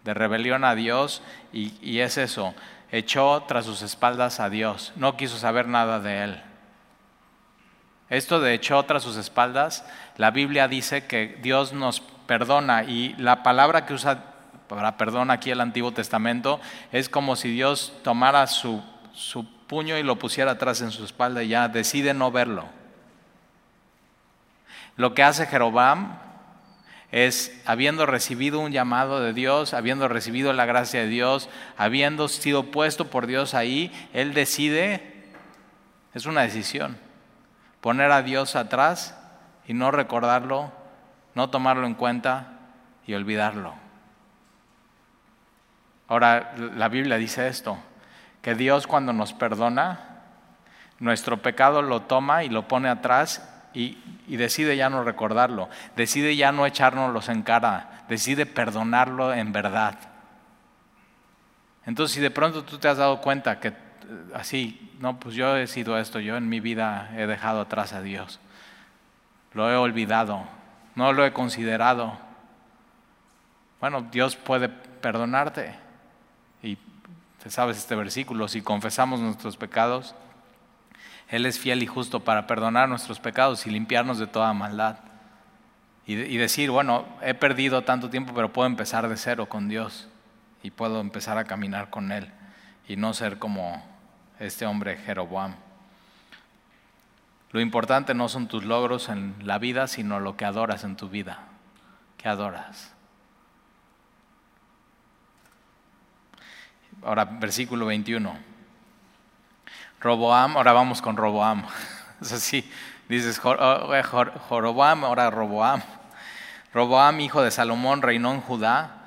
de 0.03 0.13
rebelión 0.13 0.63
a 0.63 0.75
Dios 0.75 1.23
y, 1.51 1.73
y 1.81 2.01
es 2.01 2.19
eso, 2.19 2.53
echó 2.91 3.45
tras 3.47 3.65
sus 3.65 3.81
espaldas 3.81 4.39
a 4.39 4.51
Dios, 4.51 4.93
no 4.95 5.17
quiso 5.17 5.39
saber 5.39 5.67
nada 5.67 5.99
de 5.99 6.23
él. 6.23 6.41
Esto 8.11 8.39
de 8.39 8.53
echó 8.53 8.83
tras 8.83 9.01
sus 9.01 9.17
espaldas, 9.17 9.83
la 10.17 10.29
Biblia 10.29 10.67
dice 10.67 11.07
que 11.07 11.39
Dios 11.41 11.73
nos 11.73 12.03
perdona. 12.29 12.83
Y 12.83 13.15
la 13.17 13.41
palabra 13.41 13.87
que 13.87 13.95
usa 13.95 14.23
para 14.67 14.97
perdón 14.97 15.31
aquí 15.31 15.49
el 15.49 15.61
Antiguo 15.61 15.91
Testamento 15.91 16.61
es 16.91 17.09
como 17.09 17.35
si 17.35 17.49
Dios 17.49 17.91
tomara 18.03 18.45
su, 18.45 18.83
su 19.13 19.45
puño 19.65 19.97
y 19.97 20.03
lo 20.03 20.19
pusiera 20.19 20.51
atrás 20.51 20.81
en 20.81 20.91
su 20.91 21.03
espalda 21.03 21.41
y 21.41 21.47
ya 21.47 21.67
decide 21.67 22.13
no 22.13 22.31
verlo. 22.31 22.65
Lo 24.95 25.15
que 25.15 25.23
hace 25.23 25.47
Jeroboam 25.47 26.19
es, 27.11 27.59
habiendo 27.65 28.05
recibido 28.05 28.59
un 28.59 28.71
llamado 28.71 29.21
de 29.21 29.33
Dios, 29.33 29.73
habiendo 29.73 30.07
recibido 30.07 30.53
la 30.53 30.65
gracia 30.65 30.99
de 30.99 31.07
Dios, 31.07 31.49
habiendo 31.77 32.27
sido 32.27 32.65
puesto 32.69 33.07
por 33.07 33.25
Dios 33.25 33.55
ahí, 33.55 33.91
él 34.13 34.35
decide, 34.35 35.31
es 36.13 36.27
una 36.27 36.41
decisión, 36.41 36.95
poner 37.81 38.11
a 38.11 38.21
Dios 38.21 38.55
atrás 38.55 39.17
y 39.67 39.73
no 39.73 39.89
recordarlo 39.89 40.77
no 41.35 41.49
tomarlo 41.49 41.87
en 41.87 41.93
cuenta 41.93 42.53
y 43.05 43.13
olvidarlo. 43.13 43.73
Ahora, 46.07 46.53
la 46.57 46.87
Biblia 46.89 47.17
dice 47.17 47.47
esto, 47.47 47.77
que 48.41 48.55
Dios 48.55 48.87
cuando 48.87 49.13
nos 49.13 49.33
perdona, 49.33 50.09
nuestro 50.99 51.37
pecado 51.41 51.81
lo 51.81 52.01
toma 52.01 52.43
y 52.43 52.49
lo 52.49 52.67
pone 52.67 52.89
atrás 52.89 53.47
y, 53.73 53.97
decide 54.27 54.75
ya 54.75 54.89
no 54.89 55.03
recordarlo, 55.03 55.69
decide 55.95 56.35
ya 56.35 56.51
no 56.51 56.65
echárnoslos 56.65 57.29
en 57.29 57.43
cara, 57.43 58.03
decide 58.09 58.45
perdonarlo 58.45 59.33
en 59.33 59.51
verdad. 59.51 59.95
Entonces, 61.85 62.15
si 62.15 62.21
de 62.21 62.31
pronto 62.31 62.63
tú 62.63 62.77
te 62.77 62.87
has 62.87 62.97
dado 62.97 63.21
cuenta 63.21 63.59
que 63.59 63.69
eh, 63.69 63.73
así, 64.33 64.93
no, 64.99 65.19
pues 65.19 65.35
yo 65.35 65.57
he 65.57 65.67
sido 65.67 65.97
esto, 65.97 66.19
yo 66.19 66.37
en 66.37 66.49
mi 66.49 66.59
vida 66.59 67.11
he 67.15 67.25
dejado 67.25 67.61
atrás 67.61 67.93
a 67.93 68.01
Dios, 68.01 68.39
lo 69.53 69.71
he 69.71 69.75
olvidado, 69.75 70.47
no 70.99 71.13
lo 71.13 71.25
he 71.25 71.31
considerado. 71.31 72.17
Bueno, 73.79 74.01
Dios 74.11 74.35
puede 74.35 74.67
perdonarte. 74.67 75.73
Y 76.61 76.77
te 77.41 77.49
sabes 77.49 77.77
este 77.77 77.95
versículo, 77.95 78.49
si 78.49 78.61
confesamos 78.61 79.21
nuestros 79.21 79.55
pecados, 79.55 80.13
Él 81.29 81.45
es 81.45 81.57
fiel 81.57 81.81
y 81.83 81.87
justo 81.87 82.19
para 82.19 82.47
perdonar 82.47 82.89
nuestros 82.89 83.17
pecados 83.21 83.65
y 83.65 83.69
limpiarnos 83.69 84.19
de 84.19 84.27
toda 84.27 84.51
maldad. 84.51 84.97
Y, 86.05 86.15
y 86.15 86.35
decir, 86.35 86.69
bueno, 86.69 87.05
he 87.21 87.33
perdido 87.33 87.83
tanto 87.83 88.09
tiempo, 88.09 88.33
pero 88.35 88.51
puedo 88.51 88.67
empezar 88.67 89.07
de 89.07 89.15
cero 89.15 89.47
con 89.47 89.69
Dios 89.69 90.09
y 90.63 90.71
puedo 90.71 90.99
empezar 90.99 91.37
a 91.37 91.45
caminar 91.45 91.89
con 91.89 92.11
Él 92.11 92.29
y 92.89 92.97
no 92.97 93.13
ser 93.13 93.39
como 93.39 93.81
este 94.37 94.65
hombre 94.65 94.97
Jeroboam. 94.97 95.55
Lo 97.51 97.59
importante 97.59 98.13
no 98.13 98.29
son 98.29 98.47
tus 98.47 98.63
logros 98.63 99.09
en 99.09 99.35
la 99.41 99.57
vida, 99.57 99.87
sino 99.87 100.19
lo 100.19 100.37
que 100.37 100.45
adoras 100.45 100.83
en 100.83 100.95
tu 100.95 101.09
vida. 101.09 101.39
¿Qué 102.17 102.29
adoras? 102.29 102.93
Ahora, 107.03 107.25
versículo 107.25 107.87
21. 107.87 108.37
Roboam, 109.99 110.57
ahora 110.57 110.73
vamos 110.73 111.01
con 111.01 111.17
Roboam. 111.17 111.65
Es 112.21 112.33
así, 112.33 112.69
dices 113.07 113.39
oh, 113.41 113.93
Joroboam, 114.49 115.05
ahora 115.05 115.29
Roboam. 115.31 115.81
Roboam, 116.73 117.21
hijo 117.21 117.41
de 117.41 117.49
Salomón, 117.49 118.01
reinó 118.01 118.33
en 118.33 118.41
Judá. 118.41 119.05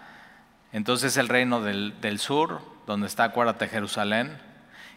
Entonces 0.72 1.18
el 1.18 1.28
reino 1.28 1.60
del, 1.60 2.00
del 2.00 2.18
sur, 2.18 2.62
donde 2.86 3.06
está, 3.06 3.24
acuérdate, 3.24 3.68
Jerusalén. 3.68 4.40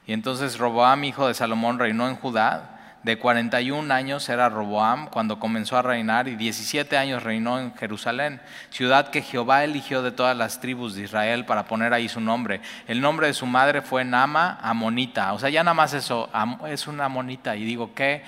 Y 0.07 0.13
entonces 0.13 0.57
Roboam, 0.57 1.03
hijo 1.03 1.27
de 1.27 1.33
Salomón, 1.33 1.77
reinó 1.77 2.07
en 2.07 2.15
Judá 2.15 2.74
de 3.05 3.19
41 3.19 3.93
años 3.93 4.27
era 4.29 4.49
Roboam 4.49 5.09
cuando 5.11 5.37
comenzó 5.37 5.77
a 5.77 5.83
reinar 5.83 6.27
y 6.27 6.35
17 6.35 6.97
años 6.97 7.21
reinó 7.21 7.59
en 7.59 7.71
Jerusalén, 7.75 8.41
ciudad 8.71 9.11
que 9.11 9.21
Jehová 9.21 9.63
eligió 9.63 10.01
de 10.01 10.11
todas 10.11 10.35
las 10.35 10.59
tribus 10.59 10.95
de 10.95 11.03
Israel 11.03 11.45
para 11.45 11.67
poner 11.67 11.93
ahí 11.93 12.09
su 12.09 12.19
nombre. 12.19 12.61
El 12.87 13.01
nombre 13.01 13.27
de 13.27 13.35
su 13.35 13.45
madre 13.45 13.83
fue 13.83 14.03
Nama 14.03 14.57
Amonita. 14.59 15.33
O 15.33 15.39
sea, 15.39 15.51
ya 15.51 15.63
nada 15.63 15.75
más 15.75 15.93
eso, 15.93 16.31
es 16.67 16.87
una 16.87 17.05
amonita. 17.05 17.55
Y 17.55 17.63
digo, 17.63 17.93
¿qué, 17.93 18.23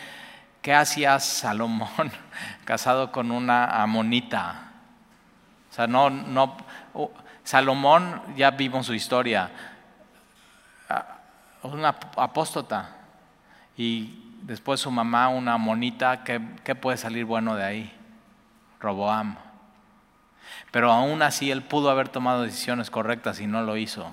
qué 0.61 0.75
hacía 0.75 1.19
Salomón 1.19 2.11
casado 2.63 3.11
con 3.11 3.31
una 3.31 3.81
amonita? 3.81 4.73
O 5.71 5.73
sea, 5.73 5.87
no, 5.87 6.11
no, 6.11 6.55
Salomón, 7.43 8.21
ya 8.35 8.51
vimos 8.51 8.85
su 8.85 8.93
historia, 8.93 9.49
una 11.63 11.95
apóstata. 12.15 12.91
Y 13.75 14.26
después 14.47 14.79
su 14.79 14.89
mamá, 14.89 15.27
una 15.27 15.57
monita, 15.57 16.23
¿qué, 16.23 16.39
puede 16.73 16.97
salir 16.97 17.25
bueno 17.25 17.55
de 17.55 17.65
ahí? 17.65 17.93
Roboam. 18.79 19.35
Pero 20.71 20.91
aún 20.91 21.21
así 21.21 21.51
él 21.51 21.63
pudo 21.63 21.89
haber 21.89 22.07
tomado 22.07 22.43
decisiones 22.43 22.89
correctas 22.89 23.41
y 23.41 23.47
no 23.47 23.61
lo 23.63 23.75
hizo. 23.75 24.09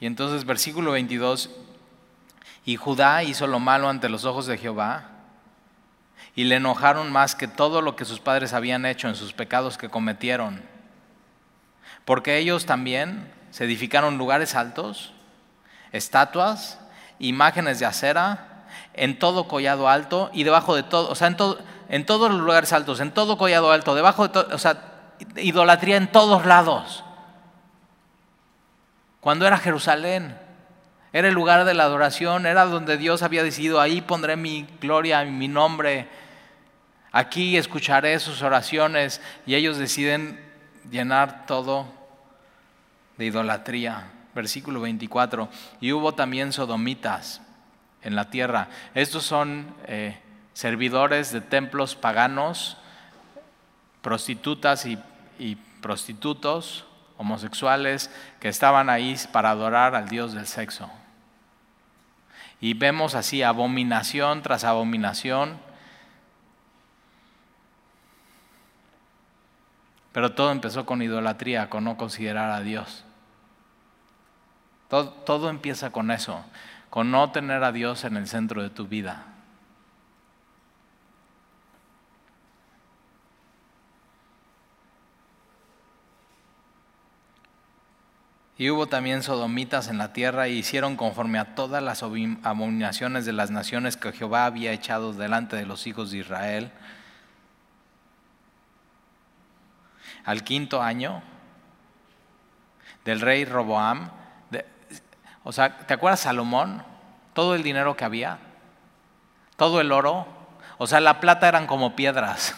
Y 0.00 0.06
entonces 0.06 0.46
versículo 0.46 0.92
22, 0.92 1.50
y 2.64 2.76
Judá 2.76 3.22
hizo 3.22 3.46
lo 3.46 3.60
malo 3.60 3.90
ante 3.90 4.08
los 4.08 4.24
ojos 4.24 4.46
de 4.46 4.56
Jehová, 4.56 5.10
y 6.34 6.44
le 6.44 6.56
enojaron 6.56 7.12
más 7.12 7.34
que 7.34 7.46
todo 7.46 7.82
lo 7.82 7.94
que 7.94 8.06
sus 8.06 8.20
padres 8.20 8.54
habían 8.54 8.86
hecho 8.86 9.06
en 9.08 9.16
sus 9.16 9.34
pecados 9.34 9.76
que 9.76 9.90
cometieron, 9.90 10.62
porque 12.06 12.38
ellos 12.38 12.64
también 12.64 13.30
se 13.50 13.64
edificaron 13.64 14.16
lugares 14.16 14.54
altos, 14.54 15.12
estatuas, 15.92 16.80
imágenes 17.28 17.78
de 17.78 17.86
acera 17.86 18.66
en 18.94 19.18
todo 19.18 19.48
collado 19.48 19.88
alto 19.88 20.30
y 20.32 20.44
debajo 20.44 20.74
de 20.74 20.82
todo, 20.82 21.10
o 21.10 21.14
sea, 21.14 21.28
en, 21.28 21.36
todo, 21.36 21.58
en 21.88 22.06
todos 22.06 22.30
los 22.30 22.40
lugares 22.40 22.72
altos, 22.72 23.00
en 23.00 23.12
todo 23.12 23.38
collado 23.38 23.70
alto, 23.72 23.94
debajo 23.94 24.24
de 24.24 24.28
todo, 24.30 24.54
o 24.54 24.58
sea, 24.58 24.78
idolatría 25.36 25.96
en 25.96 26.10
todos 26.10 26.46
lados. 26.46 27.04
cuando 29.20 29.46
era 29.46 29.58
Jerusalén. 29.58 30.38
Era 31.14 31.28
el 31.28 31.34
lugar 31.34 31.64
de 31.64 31.74
la 31.74 31.84
adoración, 31.84 32.44
era 32.44 32.64
donde 32.64 32.96
Dios 32.96 33.22
había 33.22 33.44
decidido, 33.44 33.80
ahí 33.80 34.00
pondré 34.00 34.34
mi 34.34 34.66
gloria, 34.80 35.24
mi 35.24 35.46
nombre, 35.46 36.08
aquí 37.12 37.56
escucharé 37.56 38.18
sus 38.18 38.42
oraciones 38.42 39.20
y 39.46 39.54
ellos 39.54 39.78
deciden 39.78 40.44
llenar 40.90 41.46
todo 41.46 41.86
de 43.16 43.26
idolatría. 43.26 44.10
Versículo 44.34 44.80
24. 44.80 45.48
Y 45.80 45.92
hubo 45.92 46.14
también 46.14 46.52
sodomitas 46.52 47.40
en 48.02 48.14
la 48.16 48.30
tierra. 48.30 48.68
Estos 48.94 49.24
son 49.24 49.74
eh, 49.86 50.18
servidores 50.52 51.32
de 51.32 51.40
templos 51.40 51.96
paganos, 51.96 52.76
prostitutas 54.02 54.86
y, 54.86 54.98
y 55.38 55.56
prostitutos, 55.80 56.84
homosexuales, 57.16 58.10
que 58.40 58.48
estaban 58.48 58.90
ahí 58.90 59.16
para 59.32 59.50
adorar 59.50 59.94
al 59.94 60.08
Dios 60.08 60.32
del 60.32 60.46
sexo. 60.46 60.90
Y 62.60 62.74
vemos 62.74 63.14
así 63.14 63.42
abominación 63.42 64.42
tras 64.42 64.64
abominación. 64.64 65.58
Pero 70.12 70.32
todo 70.32 70.52
empezó 70.52 70.86
con 70.86 71.02
idolatría, 71.02 71.68
con 71.68 71.84
no 71.84 71.96
considerar 71.96 72.50
a 72.50 72.60
Dios. 72.60 73.04
Todo, 74.88 75.50
empieza 75.50 75.90
con 75.90 76.10
eso, 76.10 76.44
con 76.90 77.10
no 77.10 77.32
tener 77.32 77.64
a 77.64 77.72
Dios 77.72 78.04
en 78.04 78.16
el 78.16 78.28
centro 78.28 78.62
de 78.62 78.70
tu 78.70 78.86
vida. 78.86 79.26
Y 88.56 88.70
hubo 88.70 88.86
también 88.86 89.24
sodomitas 89.24 89.88
en 89.88 89.98
la 89.98 90.12
tierra 90.12 90.46
y 90.46 90.58
hicieron 90.58 90.96
conforme 90.96 91.40
a 91.40 91.56
todas 91.56 91.82
las 91.82 92.04
abominaciones 92.04 93.24
de 93.24 93.32
las 93.32 93.50
naciones 93.50 93.96
que 93.96 94.12
Jehová 94.12 94.46
había 94.46 94.72
echado 94.72 95.12
delante 95.12 95.56
de 95.56 95.66
los 95.66 95.88
hijos 95.88 96.12
de 96.12 96.18
Israel. 96.18 96.70
Al 100.24 100.44
quinto 100.44 100.82
año 100.82 101.22
del 103.04 103.20
rey 103.20 103.44
Roboam, 103.44 104.10
o 105.44 105.52
sea, 105.52 105.76
¿te 105.78 105.94
acuerdas 105.94 106.20
Salomón? 106.20 106.82
Todo 107.34 107.54
el 107.54 107.62
dinero 107.62 107.96
que 107.96 108.04
había, 108.04 108.38
todo 109.56 109.80
el 109.80 109.92
oro, 109.92 110.26
o 110.78 110.86
sea, 110.86 111.00
la 111.00 111.20
plata 111.20 111.46
eran 111.46 111.66
como 111.66 111.94
piedras. 111.94 112.56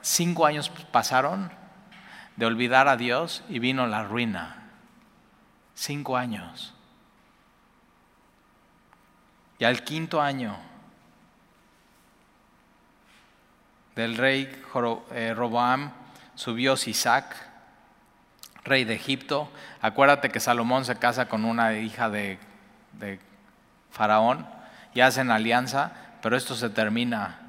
Cinco 0.00 0.46
años 0.46 0.70
pasaron 0.90 1.50
de 2.36 2.46
olvidar 2.46 2.88
a 2.88 2.96
Dios 2.96 3.44
y 3.48 3.58
vino 3.58 3.86
la 3.86 4.04
ruina. 4.04 4.70
Cinco 5.74 6.16
años. 6.16 6.74
Y 9.58 9.64
al 9.64 9.84
quinto 9.84 10.20
año 10.20 10.56
del 13.94 14.16
rey 14.16 14.62
eh, 15.12 15.32
Roboam 15.34 15.92
subió 16.34 16.76
Sisac, 16.76 17.53
rey 18.64 18.84
de 18.84 18.94
Egipto. 18.94 19.50
Acuérdate 19.80 20.30
que 20.30 20.40
Salomón 20.40 20.84
se 20.84 20.96
casa 20.96 21.28
con 21.28 21.44
una 21.44 21.74
hija 21.74 22.10
de, 22.10 22.38
Faraón 23.90 24.46
y 24.94 25.00
hacen 25.00 25.30
alianza, 25.30 25.92
pero 26.20 26.36
esto 26.36 26.54
se 26.56 26.70
termina 26.70 27.44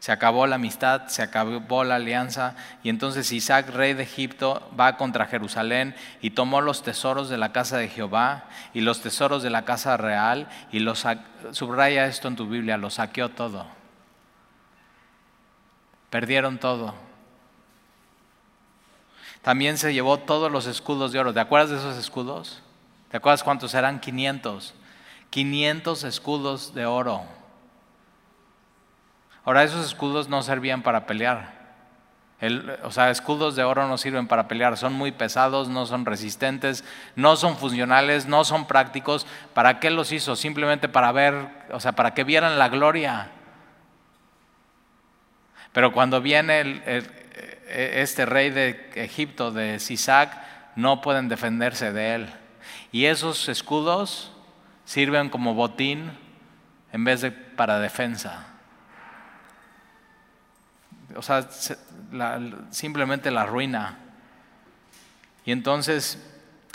se 0.00 0.12
acabó 0.12 0.46
la 0.46 0.56
amistad, 0.56 1.08
se 1.08 1.22
acabó 1.22 1.84
la 1.84 1.96
alianza 1.96 2.54
y 2.82 2.88
entonces 2.88 3.30
Isaac, 3.32 3.68
rey 3.68 3.92
de 3.92 4.04
Egipto, 4.04 4.66
va 4.78 4.96
contra 4.96 5.26
Jerusalén 5.26 5.94
y 6.22 6.30
tomó 6.30 6.62
los 6.62 6.82
tesoros 6.82 7.28
de 7.28 7.36
la 7.36 7.52
casa 7.52 7.76
de 7.76 7.88
Jehová 7.88 8.44
y 8.72 8.80
los 8.80 9.02
tesoros 9.02 9.42
de 9.42 9.50
la 9.50 9.66
casa 9.66 9.98
real 9.98 10.48
y 10.72 10.78
los 10.78 11.06
subraya 11.50 12.06
esto 12.06 12.28
en 12.28 12.36
tu 12.36 12.46
Biblia, 12.46 12.78
lo 12.78 12.88
saqueó 12.88 13.28
todo. 13.28 13.66
Perdieron 16.08 16.58
todo. 16.58 16.94
También 19.42 19.78
se 19.78 19.94
llevó 19.94 20.18
todos 20.18 20.52
los 20.52 20.66
escudos 20.66 21.12
de 21.12 21.20
oro. 21.20 21.32
¿Te 21.32 21.40
acuerdas 21.40 21.70
de 21.70 21.76
esos 21.76 21.96
escudos? 21.96 22.62
¿Te 23.10 23.16
acuerdas 23.16 23.42
cuántos 23.42 23.74
eran? 23.74 24.00
500. 24.00 24.74
500 25.30 26.04
escudos 26.04 26.74
de 26.74 26.86
oro 26.86 27.22
Ahora, 29.44 29.64
esos 29.64 29.86
escudos 29.86 30.28
no 30.28 30.42
servían 30.42 30.82
para 30.82 31.06
pelear. 31.06 31.58
o 32.82 32.90
sea, 32.90 33.10
escudos 33.10 33.56
de 33.56 33.64
oro 33.64 33.88
no 33.88 33.98
sirven 33.98 34.26
para 34.26 34.48
pelear, 34.48 34.76
son 34.76 34.92
muy 34.92 35.12
pesados, 35.12 35.68
no 35.68 35.86
son 35.86 36.06
resistentes, 36.06 36.84
no 37.16 37.36
son 37.36 37.56
funcionales, 37.56 38.26
no 38.26 38.44
son 38.44 38.66
prácticos. 38.66 39.26
¿Para 39.54 39.80
qué 39.80 39.90
los 39.90 40.12
hizo? 40.12 40.36
Simplemente 40.36 40.88
para 40.88 41.10
ver, 41.12 41.48
o 41.72 41.80
sea, 41.80 41.92
para 41.92 42.14
que 42.14 42.24
vieran 42.24 42.58
la 42.58 42.68
gloria. 42.68 43.30
Pero 45.72 45.92
cuando 45.92 46.20
viene 46.20 46.84
este 47.68 48.26
rey 48.26 48.50
de 48.50 48.90
Egipto, 48.94 49.50
de 49.50 49.78
Sisac, 49.78 50.36
no 50.76 51.00
pueden 51.00 51.28
defenderse 51.28 51.92
de 51.92 52.14
él. 52.14 52.30
Y 52.92 53.06
esos 53.06 53.48
escudos 53.48 54.32
sirven 54.84 55.28
como 55.28 55.54
botín 55.54 56.10
en 56.92 57.04
vez 57.04 57.20
de 57.20 57.30
para 57.30 57.78
defensa 57.78 58.50
o 61.16 61.22
sea, 61.22 61.48
simplemente 62.70 63.30
la 63.30 63.46
ruina. 63.46 63.98
Y 65.44 65.52
entonces 65.52 66.18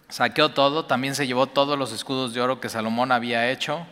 saqueó 0.09 0.51
todo, 0.51 0.85
también 0.85 1.15
se 1.15 1.27
llevó 1.27 1.47
todos 1.47 1.77
los 1.77 1.91
escudos 1.91 2.33
de 2.33 2.41
oro 2.41 2.59
que 2.59 2.69
Salomón 2.69 3.11
había 3.11 3.49
hecho, 3.49 3.85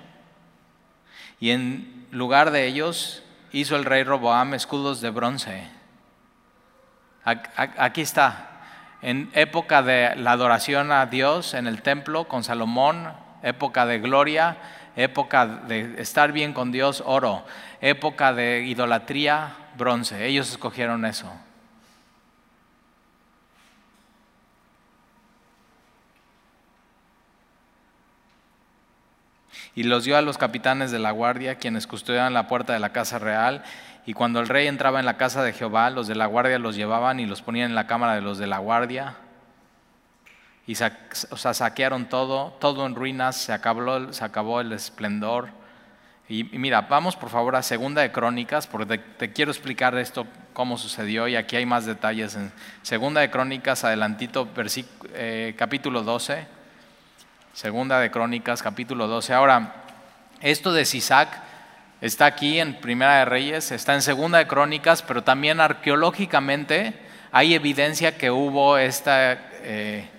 y 1.39 1.51
en 1.51 2.07
lugar 2.11 2.51
de 2.51 2.67
ellos 2.67 3.23
hizo 3.51 3.75
el 3.75 3.85
rey 3.85 4.03
Roboam 4.03 4.53
escudos 4.53 5.01
de 5.01 5.09
bronce. 5.09 5.67
Aquí 7.25 8.01
está, 8.01 8.49
en 9.01 9.29
época 9.33 9.81
de 9.81 10.15
la 10.17 10.31
adoración 10.31 10.91
a 10.91 11.05
Dios 11.05 11.53
en 11.53 11.67
el 11.67 11.81
templo 11.81 12.27
con 12.27 12.43
Salomón, 12.43 13.13
época 13.41 13.85
de 13.85 13.99
gloria, 13.99 14.57
época 14.95 15.45
de 15.45 16.01
estar 16.01 16.31
bien 16.31 16.53
con 16.53 16.71
Dios, 16.71 17.01
oro, 17.05 17.45
época 17.81 18.33
de 18.33 18.63
idolatría, 18.65 19.55
bronce. 19.77 20.25
Ellos 20.25 20.51
escogieron 20.51 21.05
eso. 21.05 21.31
Y 29.75 29.83
los 29.83 30.03
dio 30.03 30.17
a 30.17 30.21
los 30.21 30.37
capitanes 30.37 30.91
de 30.91 30.99
la 30.99 31.11
guardia, 31.11 31.55
quienes 31.55 31.87
custodiaban 31.87 32.33
la 32.33 32.47
puerta 32.47 32.73
de 32.73 32.79
la 32.79 32.91
casa 32.91 33.17
real. 33.17 33.63
Y 34.05 34.13
cuando 34.13 34.39
el 34.39 34.49
rey 34.49 34.67
entraba 34.67 34.99
en 34.99 35.05
la 35.05 35.17
casa 35.17 35.43
de 35.43 35.53
Jehová, 35.53 35.89
los 35.89 36.07
de 36.07 36.15
la 36.15 36.25
guardia 36.25 36.59
los 36.59 36.75
llevaban 36.75 37.19
y 37.19 37.25
los 37.25 37.41
ponían 37.41 37.69
en 37.69 37.75
la 37.75 37.87
cámara 37.87 38.15
de 38.15 38.21
los 38.21 38.37
de 38.37 38.47
la 38.47 38.57
guardia. 38.57 39.15
Y 40.67 40.73
o 40.73 41.37
sea, 41.37 41.53
saquearon 41.53 42.07
todo, 42.07 42.53
todo 42.59 42.85
en 42.85 42.95
ruinas, 42.95 43.37
se 43.37 43.53
acabó, 43.53 44.11
se 44.11 44.23
acabó 44.23 44.61
el 44.61 44.71
esplendor. 44.73 45.49
Y, 46.27 46.45
mira, 46.45 46.81
vamos 46.81 47.15
por 47.15 47.29
favor 47.29 47.55
a 47.55 47.61
Segunda 47.61 48.01
de 48.01 48.11
Crónicas, 48.11 48.65
porque 48.67 48.97
te, 48.97 49.33
quiero 49.33 49.51
explicar 49.51 49.97
esto, 49.97 50.25
cómo 50.53 50.77
sucedió, 50.77 51.27
y 51.27 51.35
aquí 51.35 51.57
hay 51.57 51.65
más 51.65 51.85
detalles. 51.85 52.35
En 52.35 52.51
Segunda 52.81 53.19
de 53.21 53.29
Crónicas, 53.29 53.83
adelantito, 53.83 54.47
eh, 55.13 55.53
capítulo 55.57 56.03
12. 56.03 56.47
Segunda 57.53 57.99
de 57.99 58.09
Crónicas, 58.09 58.63
capítulo 58.63 59.07
12. 59.07 59.33
Ahora, 59.33 59.75
esto 60.39 60.73
de 60.73 60.85
Sisac 60.85 61.42
está 62.03 62.25
aquí 62.25 62.59
en 62.59 62.75
Primera 62.81 63.19
de 63.19 63.25
Reyes, 63.25 63.71
está 63.71 63.93
en 63.93 64.01
Segunda 64.01 64.37
de 64.37 64.45
Crónicas, 64.45 65.01
pero 65.01 65.23
también 65.23 65.61
arqueológicamente 65.61 66.93
hay 67.31 67.53
evidencia 67.53 68.17
que 68.17 68.29
hubo 68.29 68.77
esta... 68.77 69.31
Eh, 69.63 70.09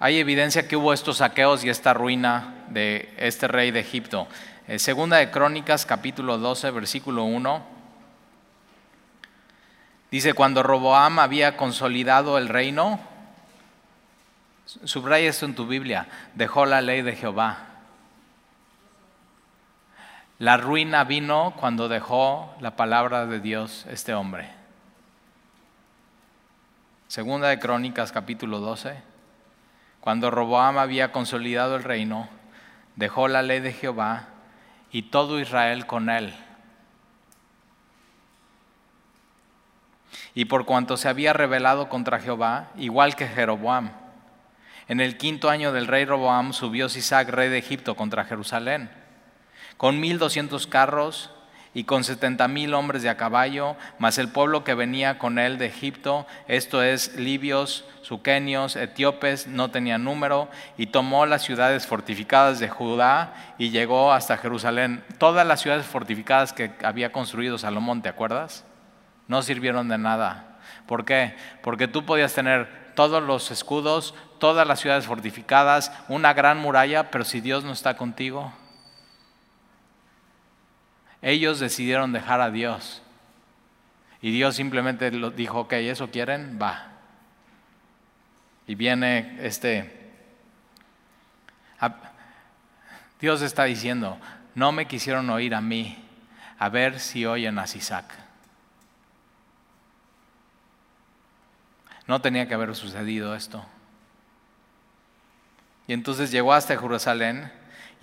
hay 0.00 0.18
evidencia 0.18 0.66
que 0.66 0.76
hubo 0.76 0.92
estos 0.92 1.18
saqueos 1.18 1.64
y 1.64 1.68
esta 1.68 1.94
ruina 1.94 2.64
de 2.68 3.14
este 3.16 3.46
rey 3.46 3.70
de 3.70 3.78
Egipto. 3.78 4.26
Eh, 4.66 4.80
segunda 4.80 5.18
de 5.18 5.30
Crónicas, 5.30 5.86
capítulo 5.86 6.36
12, 6.36 6.72
versículo 6.72 7.22
1. 7.22 7.64
Dice, 10.10 10.34
cuando 10.34 10.64
Roboam 10.64 11.20
había 11.20 11.56
consolidado 11.56 12.38
el 12.38 12.48
reino, 12.48 12.98
subraya 14.66 15.30
esto 15.30 15.46
en 15.46 15.54
tu 15.54 15.66
Biblia, 15.68 16.08
dejó 16.34 16.66
la 16.66 16.80
ley 16.80 17.02
de 17.02 17.14
Jehová. 17.14 17.73
La 20.38 20.56
ruina 20.56 21.04
vino 21.04 21.54
cuando 21.58 21.88
dejó 21.88 22.54
la 22.60 22.76
palabra 22.76 23.26
de 23.26 23.40
Dios 23.40 23.86
este 23.88 24.14
hombre. 24.14 24.50
Segunda 27.06 27.48
de 27.48 27.58
Crónicas, 27.58 28.10
capítulo 28.10 28.58
12. 28.60 28.96
Cuando 30.00 30.30
Roboam 30.30 30.78
había 30.78 31.12
consolidado 31.12 31.76
el 31.76 31.84
reino, 31.84 32.28
dejó 32.96 33.28
la 33.28 33.42
ley 33.42 33.60
de 33.60 33.72
Jehová 33.72 34.28
y 34.90 35.02
todo 35.02 35.38
Israel 35.38 35.86
con 35.86 36.10
él. 36.10 36.34
y 40.34 40.46
por 40.46 40.64
cuanto 40.64 40.96
se 40.96 41.08
había 41.08 41.32
rebelado 41.32 41.88
contra 41.88 42.18
Jehová, 42.18 42.70
igual 42.76 43.14
que 43.14 43.28
Jeroboam. 43.28 43.92
En 44.88 45.00
el 45.00 45.16
quinto 45.16 45.48
año 45.48 45.72
del 45.72 45.86
rey 45.86 46.04
Roboam 46.04 46.52
subió 46.52 46.88
Sisac, 46.88 47.28
rey 47.28 47.48
de 47.48 47.58
Egipto, 47.58 47.94
contra 47.94 48.24
Jerusalén, 48.24 48.90
con 49.76 50.00
mil 50.00 50.18
doscientos 50.18 50.66
carros 50.66 51.30
y 51.74 51.84
con 51.84 52.04
setenta 52.04 52.46
mil 52.46 52.72
hombres 52.72 53.02
de 53.02 53.08
a 53.08 53.16
caballo, 53.16 53.76
mas 53.98 54.18
el 54.18 54.28
pueblo 54.28 54.62
que 54.62 54.74
venía 54.74 55.18
con 55.18 55.40
él 55.40 55.58
de 55.58 55.66
Egipto, 55.66 56.26
esto 56.46 56.82
es 56.82 57.16
libios, 57.16 57.84
suquenios, 58.02 58.76
etíopes, 58.76 59.48
no 59.48 59.70
tenía 59.70 59.98
número, 59.98 60.48
y 60.78 60.86
tomó 60.86 61.26
las 61.26 61.42
ciudades 61.42 61.86
fortificadas 61.86 62.60
de 62.60 62.68
Judá 62.68 63.34
y 63.58 63.70
llegó 63.70 64.12
hasta 64.12 64.36
Jerusalén. 64.36 65.02
Todas 65.18 65.46
las 65.46 65.60
ciudades 65.60 65.84
fortificadas 65.84 66.52
que 66.52 66.72
había 66.84 67.10
construido 67.10 67.58
Salomón, 67.58 68.02
¿te 68.02 68.08
acuerdas? 68.08 68.64
No 69.26 69.42
sirvieron 69.42 69.88
de 69.88 69.98
nada. 69.98 70.58
¿Por 70.86 71.04
qué? 71.04 71.34
Porque 71.62 71.88
tú 71.88 72.04
podías 72.04 72.34
tener 72.34 72.92
todos 72.94 73.20
los 73.22 73.50
escudos, 73.50 74.14
todas 74.38 74.66
las 74.68 74.78
ciudades 74.78 75.06
fortificadas, 75.06 75.90
una 76.08 76.34
gran 76.34 76.58
muralla, 76.58 77.10
pero 77.10 77.24
si 77.24 77.40
Dios 77.40 77.64
no 77.64 77.72
está 77.72 77.96
contigo, 77.96 78.52
ellos 81.24 81.58
decidieron 81.58 82.12
dejar 82.12 82.42
a 82.42 82.50
Dios. 82.50 83.00
Y 84.20 84.30
Dios 84.30 84.56
simplemente 84.56 85.10
dijo, 85.10 85.60
ok, 85.60 85.72
eso 85.72 86.10
quieren, 86.10 86.58
va. 86.60 86.92
Y 88.66 88.74
viene 88.74 89.38
este... 89.40 90.02
Dios 93.20 93.40
está 93.40 93.64
diciendo, 93.64 94.18
no 94.54 94.70
me 94.70 94.86
quisieron 94.86 95.30
oír 95.30 95.54
a 95.54 95.62
mí, 95.62 95.96
a 96.58 96.68
ver 96.68 97.00
si 97.00 97.24
oyen 97.24 97.58
a 97.58 97.66
Sisac. 97.66 98.04
No 102.06 102.20
tenía 102.20 102.46
que 102.46 102.52
haber 102.52 102.74
sucedido 102.76 103.34
esto. 103.34 103.64
Y 105.86 105.94
entonces 105.94 106.30
llegó 106.30 106.52
hasta 106.52 106.76
Jerusalén. 106.78 107.50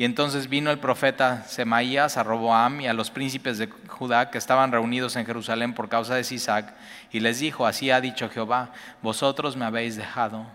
Y 0.02 0.04
entonces 0.04 0.50
vino 0.50 0.72
el 0.72 0.80
profeta 0.80 1.44
Semaías 1.44 2.18
a 2.18 2.24
Roboam 2.24 2.82
y 2.82 2.88
a 2.88 2.94
los 2.94 3.12
príncipes 3.12 3.60
de 3.60 3.68
Judá 3.68 4.32
que 4.32 4.40
estaban 4.40 4.72
reunidos 4.72 5.16
en 5.16 5.28
Jerusalén 5.28 5.76
por 5.76 5.90
causa 5.90 6.16
de 6.16 6.24
Sisac, 6.24 6.74
y 7.12 7.20
les 7.20 7.40
dijo, 7.40 7.68
así 7.68 7.92
ha 7.92 8.02
dicho 8.02 8.28
Jehová, 8.28 8.72
vosotros 9.04 9.56
me 9.56 9.64
habéis 9.64 9.98
dejado. 9.98 10.48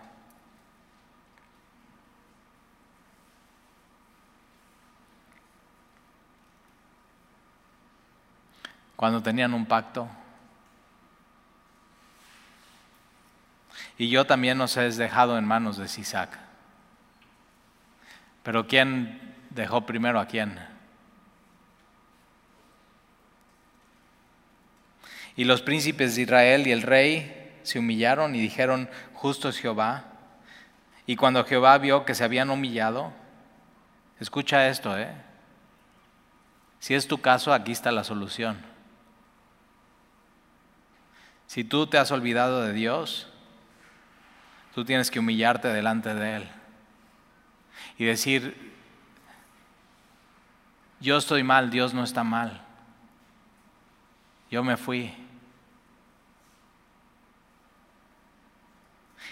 Cuando 8.97 9.23
tenían 9.23 9.53
un 9.53 9.65
pacto, 9.65 10.09
y 13.97 14.09
yo 14.09 14.25
también 14.25 14.59
os 14.59 14.75
he 14.75 14.89
dejado 14.89 15.37
en 15.37 15.45
manos 15.45 15.77
de 15.77 15.87
Sisac. 15.87 16.37
Pero 18.43 18.67
¿quién 18.67 19.36
dejó 19.61 19.85
primero 19.85 20.19
a 20.19 20.25
quién? 20.25 20.59
Y 25.35 25.43
los 25.43 25.61
príncipes 25.61 26.15
de 26.15 26.23
Israel 26.23 26.67
y 26.67 26.71
el 26.71 26.81
rey 26.81 27.59
se 27.63 27.79
humillaron 27.79 28.35
y 28.35 28.41
dijeron, 28.41 28.89
justo 29.13 29.49
es 29.49 29.57
Jehová. 29.57 30.05
Y 31.05 31.15
cuando 31.15 31.43
Jehová 31.45 31.77
vio 31.77 32.05
que 32.05 32.15
se 32.15 32.23
habían 32.23 32.49
humillado, 32.49 33.13
escucha 34.19 34.67
esto, 34.67 34.97
¿eh? 34.97 35.11
Si 36.79 36.93
es 36.95 37.07
tu 37.07 37.19
caso, 37.19 37.53
aquí 37.53 37.71
está 37.71 37.91
la 37.91 38.03
solución. 38.03 38.57
Si 41.45 41.63
tú 41.63 41.87
te 41.87 41.97
has 41.97 42.11
olvidado 42.11 42.63
de 42.63 42.73
Dios, 42.73 43.27
Tú 44.77 44.85
tienes 44.85 45.09
que 45.09 45.17
humillarte 45.17 45.69
delante 45.69 46.13
de 46.13 46.35
Él 46.35 46.47
y 47.97 48.05
decir, 48.05 48.75
yo 50.99 51.17
estoy 51.17 51.43
mal, 51.43 51.69
Dios 51.69 51.93
no 51.93 52.03
está 52.03 52.23
mal. 52.23 52.61
Yo 54.49 54.63
me 54.63 54.77
fui. 54.77 55.13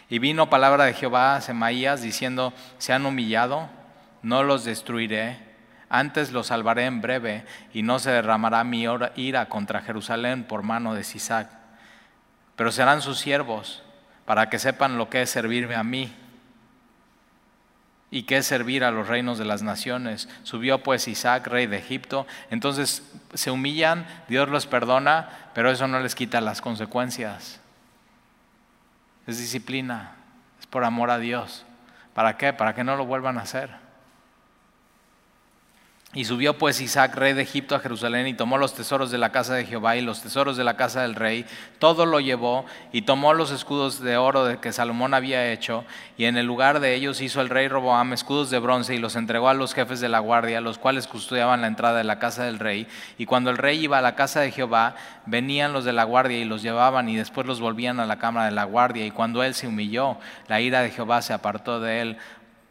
Y 0.10 0.20
vino 0.20 0.50
palabra 0.50 0.86
de 0.86 0.94
Jehová 0.94 1.36
a 1.36 1.42
Semaías 1.42 2.02
diciendo, 2.02 2.54
se 2.78 2.94
han 2.94 3.06
humillado, 3.06 3.70
no 4.22 4.44
los 4.44 4.64
destruiré, 4.64 5.40
antes 5.90 6.32
los 6.32 6.48
salvaré 6.48 6.86
en 6.86 7.02
breve 7.02 7.46
y 7.74 7.82
no 7.82 7.98
se 7.98 8.12
derramará 8.12 8.64
mi 8.64 8.86
ira 9.16 9.48
contra 9.48 9.82
Jerusalén 9.82 10.44
por 10.44 10.62
mano 10.62 10.94
de 10.94 11.04
Sisac, 11.04 11.50
pero 12.56 12.72
serán 12.72 13.02
sus 13.02 13.18
siervos 13.18 13.82
para 14.26 14.50
que 14.50 14.60
sepan 14.60 14.98
lo 14.98 15.10
que 15.10 15.24
es 15.24 15.30
servirme 15.30 15.76
a 15.76 15.84
mí 15.84 16.14
y 18.16 18.24
qué 18.24 18.38
es 18.38 18.46
servir 18.46 18.86
a 18.86 18.92
los 18.92 19.10
reinos 19.10 19.38
de 19.38 19.44
las 19.44 19.62
naciones. 19.62 20.30
Subió 20.44 20.82
pues 20.82 21.10
Isaac, 21.10 21.48
rey 21.48 21.68
de 21.68 21.76
Egipto. 21.76 22.26
Entonces 22.50 23.04
se 23.34 23.52
humillan, 23.52 24.08
Dios 24.30 24.48
los 24.48 24.68
perdona, 24.68 25.50
pero 25.54 25.70
eso 25.70 25.86
no 25.90 26.00
les 26.00 26.16
quita 26.16 26.40
las 26.40 26.62
consecuencias. 26.62 27.60
Es 29.28 29.38
disciplina, 29.38 30.16
es 30.62 30.66
por 30.66 30.86
amor 30.86 31.12
a 31.12 31.20
Dios. 31.20 31.66
¿Para 32.14 32.38
qué? 32.38 32.54
Para 32.54 32.74
que 32.74 32.86
no 32.86 32.96
lo 32.96 33.06
vuelvan 33.06 33.38
a 33.38 33.42
hacer. 33.42 33.85
Y 36.16 36.24
subió 36.24 36.58
pues 36.58 36.80
Isaac, 36.80 37.14
rey 37.16 37.34
de 37.34 37.42
Egipto, 37.42 37.76
a 37.76 37.82
Jerusalén 37.82 38.26
y 38.26 38.34
tomó 38.34 38.58
los 38.58 38.74
tesoros 38.74 39.12
de 39.12 39.18
la 39.18 39.34
casa 39.34 39.54
de 39.54 39.66
Jehová 39.66 39.98
y 39.98 40.02
los 40.02 40.22
tesoros 40.22 40.56
de 40.56 40.64
la 40.64 40.78
casa 40.78 41.02
del 41.02 41.14
rey. 41.14 41.46
Todo 41.78 42.06
lo 42.06 42.22
llevó 42.22 42.66
y 42.94 43.02
tomó 43.02 43.34
los 43.34 43.52
escudos 43.52 44.00
de 44.00 44.16
oro 44.16 44.62
que 44.62 44.72
Salomón 44.72 45.14
había 45.14 45.52
hecho. 45.52 45.84
Y 46.18 46.24
en 46.24 46.38
el 46.38 46.46
lugar 46.46 46.80
de 46.80 46.96
ellos 46.96 47.20
hizo 47.20 47.42
el 47.42 47.50
rey 47.50 47.68
Roboam 47.68 48.14
escudos 48.14 48.50
de 48.50 48.60
bronce 48.60 48.96
y 48.96 48.98
los 48.98 49.18
entregó 49.18 49.50
a 49.50 49.54
los 49.54 49.74
jefes 49.74 50.00
de 50.00 50.08
la 50.08 50.20
guardia, 50.20 50.62
los 50.62 50.78
cuales 50.78 51.06
custodiaban 51.06 51.60
la 51.60 51.68
entrada 51.68 51.98
de 51.98 52.06
la 52.06 52.18
casa 52.18 52.46
del 52.46 52.60
rey. 52.60 52.88
Y 53.18 53.26
cuando 53.26 53.50
el 53.50 53.58
rey 53.58 53.84
iba 53.84 53.98
a 53.98 54.02
la 54.02 54.16
casa 54.16 54.40
de 54.40 54.52
Jehová, 54.52 54.96
venían 55.26 55.74
los 55.74 55.84
de 55.84 55.92
la 55.92 56.06
guardia 56.06 56.40
y 56.40 56.46
los 56.46 56.62
llevaban 56.62 57.10
y 57.10 57.18
después 57.18 57.46
los 57.46 57.60
volvían 57.60 58.00
a 58.00 58.06
la 58.06 58.20
cámara 58.20 58.46
de 58.46 58.54
la 58.54 58.64
guardia. 58.64 59.06
Y 59.06 59.12
cuando 59.12 59.44
él 59.44 59.54
se 59.54 59.68
humilló, 59.68 60.18
la 60.48 60.62
ira 60.62 60.82
de 60.82 60.92
Jehová 60.92 61.22
se 61.22 61.34
apartó 61.34 61.82
de 61.82 62.00
él 62.00 62.18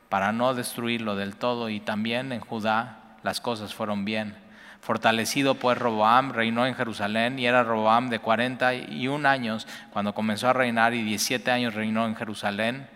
para 0.08 0.32
no 0.32 0.54
destruirlo 0.54 1.14
del 1.14 1.36
todo. 1.36 1.68
Y 1.68 1.80
también 1.80 2.32
en 2.32 2.40
Judá 2.40 3.03
las 3.24 3.40
cosas 3.40 3.74
fueron 3.74 4.04
bien. 4.04 4.36
Fortalecido 4.80 5.54
pues 5.54 5.78
Roboam 5.78 6.32
reinó 6.32 6.66
en 6.66 6.74
Jerusalén 6.74 7.38
y 7.38 7.46
era 7.46 7.64
Roboam 7.64 8.10
de 8.10 8.18
41 8.18 9.26
años 9.26 9.66
cuando 9.90 10.14
comenzó 10.14 10.48
a 10.48 10.52
reinar 10.52 10.92
y 10.94 11.02
17 11.02 11.50
años 11.50 11.74
reinó 11.74 12.06
en 12.06 12.14
Jerusalén, 12.14 12.86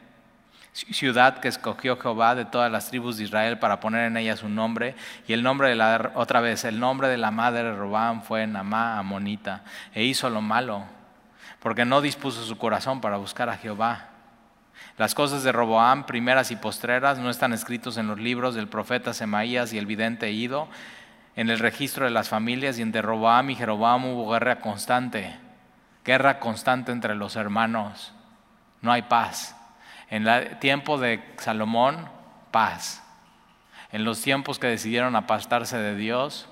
ciudad 0.73 1.39
que 1.39 1.49
escogió 1.49 1.97
Jehová 1.97 2.35
de 2.35 2.45
todas 2.45 2.71
las 2.71 2.91
tribus 2.91 3.17
de 3.17 3.25
Israel 3.25 3.59
para 3.59 3.81
poner 3.81 4.05
en 4.05 4.19
ella 4.19 4.37
su 4.37 4.51
nombre. 4.51 4.95
Y 5.27 5.33
el 5.33 5.43
nombre 5.43 5.71
de 5.71 5.77
la, 5.77 6.13
otra 6.15 6.41
vez, 6.41 6.65
el 6.65 6.79
nombre 6.79 7.09
de 7.09 7.17
la 7.17 7.31
madre 7.31 7.65
de 7.65 7.75
Roboam 7.75 8.23
fue 8.23 8.47
Namá 8.47 8.99
Amonita 8.99 9.63
e 9.95 10.05
hizo 10.05 10.29
lo 10.29 10.43
malo 10.43 10.85
porque 11.61 11.85
no 11.85 12.01
dispuso 12.01 12.45
su 12.45 12.57
corazón 12.59 13.01
para 13.01 13.17
buscar 13.17 13.49
a 13.49 13.57
Jehová. 13.57 14.18
Las 14.99 15.15
cosas 15.15 15.45
de 15.45 15.53
Roboam, 15.53 16.07
primeras 16.07 16.51
y 16.51 16.57
postreras, 16.57 17.19
no 17.19 17.31
están 17.31 17.53
escritos 17.53 17.97
en 17.99 18.09
los 18.09 18.19
libros 18.19 18.57
del 18.57 18.67
profeta 18.67 19.15
Semaías 19.15 19.73
y 19.73 19.79
el 19.79 19.87
vidente 19.87 20.33
Ido, 20.33 20.69
en 21.37 21.51
el 21.51 21.61
registro 21.61 22.05
de 22.05 22.11
las 22.11 22.29
familias, 22.29 22.79
y 22.79 22.83
entre 22.83 23.01
Roboam 23.01 23.51
y 23.51 23.55
Jeroboam 23.55 24.07
hubo 24.07 24.33
guerra 24.33 24.59
constante, 24.59 25.39
guerra 26.05 26.41
constante 26.41 26.91
entre 26.91 27.15
los 27.15 27.37
hermanos. 27.37 28.13
No 28.83 28.91
hay 28.91 29.03
paz. 29.03 29.55
En 30.11 30.27
el 30.27 30.59
tiempo 30.59 30.99
de 30.99 31.23
Salomón, 31.39 32.09
paz. 32.51 33.05
En 33.93 34.05
los 34.05 34.21
tiempos 34.21 34.59
que 34.59 34.67
decidieron 34.67 35.15
apastarse 35.15 35.79
de 35.79 35.95
Dios, 35.95 36.49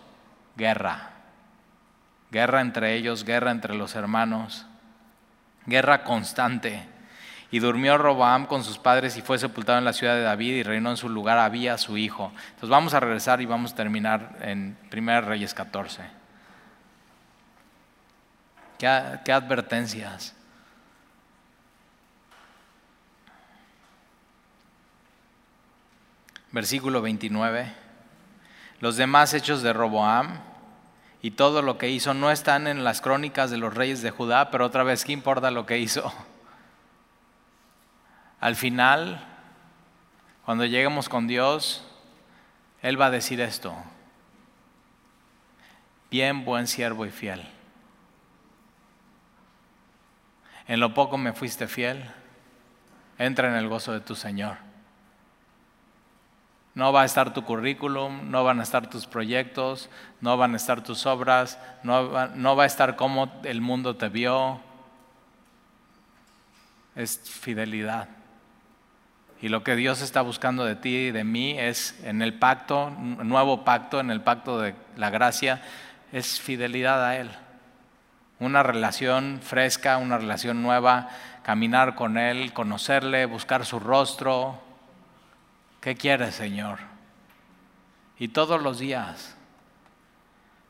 guerra. 0.57 1.11
Guerra 2.31 2.61
entre 2.61 2.95
ellos, 2.95 3.25
guerra 3.25 3.51
entre 3.51 3.75
los 3.75 3.97
hermanos, 3.97 4.67
guerra 5.67 6.05
constante. 6.05 6.95
Y 7.51 7.61
durmió 7.61 7.97
Roboam 7.97 8.47
con 8.47 8.65
sus 8.65 8.79
padres 8.79 9.17
y 9.17 9.23
fue 9.23 9.39
sepultado 9.39 9.79
en 9.79 9.85
la 9.85 9.93
ciudad 9.93 10.15
de 10.15 10.23
David 10.23 10.55
y 10.55 10.63
reinó 10.63 10.91
en 10.91 10.97
su 10.97 11.09
lugar 11.09 11.39
Abía, 11.39 11.79
su 11.79 11.97
hijo. 11.97 12.33
Entonces 12.49 12.69
vamos 12.69 12.95
a 12.95 13.01
regresar 13.01 13.41
y 13.41 13.47
vamos 13.47 13.73
a 13.73 13.77
terminar 13.77 14.37
en 14.41 14.77
1 14.93 15.21
Reyes 15.23 15.55
14. 15.55 16.03
¿Qué, 18.79 19.21
qué 19.25 19.33
advertencias? 19.33 20.35
Versículo 26.51 27.01
29. 27.03 27.73
Los 28.81 28.97
demás 28.97 29.35
hechos 29.35 29.63
de 29.63 29.73
Roboam 29.73 30.41
y 31.23 31.33
todo 31.33 31.63
lo 31.63 31.79
que 31.79 31.91
hizo 31.91 32.15
no 32.15 32.31
están 32.31 32.67
en 32.67 32.85
las 32.85 33.01
crónicas 33.01 33.51
de 33.51 33.57
los 33.57 33.75
reyes 33.75 34.03
de 34.03 34.11
Judá, 34.11 34.51
pero 34.51 34.67
otra 34.67 34.83
vez, 34.83 35.05
¿qué 35.05 35.13
importa 35.13 35.51
lo 35.51 35.67
que 35.67 35.79
hizo? 35.79 36.13
Al 38.41 38.57
final, 38.57 39.25
cuando 40.45 40.65
lleguemos 40.65 41.09
con 41.09 41.27
Dios, 41.27 41.85
Él 42.83 43.01
va 43.01 43.07
a 43.07 43.11
decir 43.11 43.41
esto. 43.41 43.75
Bien, 46.11 46.45
buen 46.45 46.67
siervo 46.67 47.07
y 47.07 47.11
fiel. 47.11 47.43
En 50.69 50.81
lo 50.81 50.95
poco 50.95 51.19
me 51.19 51.33
fuiste 51.33 51.67
fiel. 51.67 52.05
Entra 53.19 53.49
en 53.49 53.55
el 53.55 53.69
gozo 53.69 53.93
de 53.93 54.01
tu 54.01 54.15
Señor. 54.15 54.59
No 56.75 56.93
va 56.93 57.03
a 57.03 57.05
estar 57.07 57.33
tu 57.33 57.43
currículum, 57.43 58.31
no 58.31 58.45
van 58.45 58.61
a 58.61 58.63
estar 58.63 58.91
tus 58.91 59.07
proyectos, 59.07 59.89
no 60.21 60.37
van 60.37 60.53
a 60.53 60.57
estar 60.59 60.85
tus 60.85 61.07
obras, 61.07 61.59
no 61.83 62.11
va, 62.13 62.63
a 62.63 62.67
estar 62.67 62.97
cómo 62.97 63.33
el 63.45 63.63
mundo 63.63 63.97
te 63.97 64.11
vio. 64.11 64.61
Es 66.95 67.19
fidelidad. 67.19 68.16
Y 69.41 69.49
lo 69.49 69.63
que 69.63 69.77
Dios 69.77 70.01
está 70.01 70.23
buscando 70.23 70.65
de 70.65 70.77
ti 70.77 70.97
y 70.97 71.11
de 71.11 71.25
mí 71.25 71.59
es 71.59 71.99
en 72.05 72.23
el 72.23 72.35
pacto, 72.35 72.91
nuevo 72.91 73.65
pacto, 73.65 74.01
en 74.01 74.11
el 74.11 74.23
pacto 74.23 74.61
de 74.61 74.75
la 74.97 75.11
gracia, 75.11 75.63
es 76.13 76.41
fidelidad 76.41 77.05
a 77.05 77.17
Él. 77.17 77.31
Una 78.39 78.63
relación 78.63 79.41
fresca, 79.43 79.99
una 79.99 80.19
relación 80.19 80.63
nueva, 80.63 81.09
caminar 81.43 81.95
con 81.95 82.17
Él, 82.17 82.53
conocerle, 82.53 83.27
buscar 83.27 83.67
su 83.67 83.79
rostro. 83.79 84.61
¿Qué 85.81 85.97
quieres, 85.97 86.35
Señor? 86.35 86.79
Y 88.19 88.29
todos 88.29 88.63
los 88.63 88.79
días, 88.79 89.37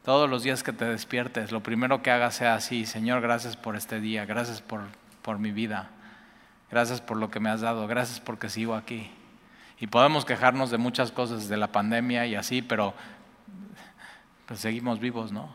todos 0.04 0.28
los 0.28 0.42
días 0.42 0.64
que 0.64 0.72
te 0.72 0.84
despiertes, 0.84 1.52
lo 1.52 1.62
primero 1.62 2.02
que 2.02 2.10
hagas 2.10 2.34
sea 2.34 2.54
así, 2.54 2.84
Señor, 2.84 3.20
gracias 3.20 3.56
por 3.56 3.76
este 3.76 4.00
día, 4.00 4.24
gracias 4.24 4.60
por, 4.60 4.82
por 5.22 5.38
mi 5.38 5.52
vida. 5.52 5.90
Gracias 6.70 7.00
por 7.00 7.16
lo 7.16 7.30
que 7.30 7.40
me 7.40 7.50
has 7.50 7.60
dado, 7.60 7.86
gracias 7.86 8.20
porque 8.20 8.48
sigo 8.48 8.74
aquí. 8.74 9.10
Y 9.78 9.86
podemos 9.86 10.24
quejarnos 10.24 10.70
de 10.70 10.78
muchas 10.78 11.12
cosas 11.12 11.48
de 11.48 11.56
la 11.56 11.68
pandemia 11.68 12.26
y 12.26 12.34
así, 12.34 12.62
pero 12.62 12.94
pues 14.46 14.60
seguimos 14.60 15.00
vivos, 15.00 15.32
¿no? 15.32 15.54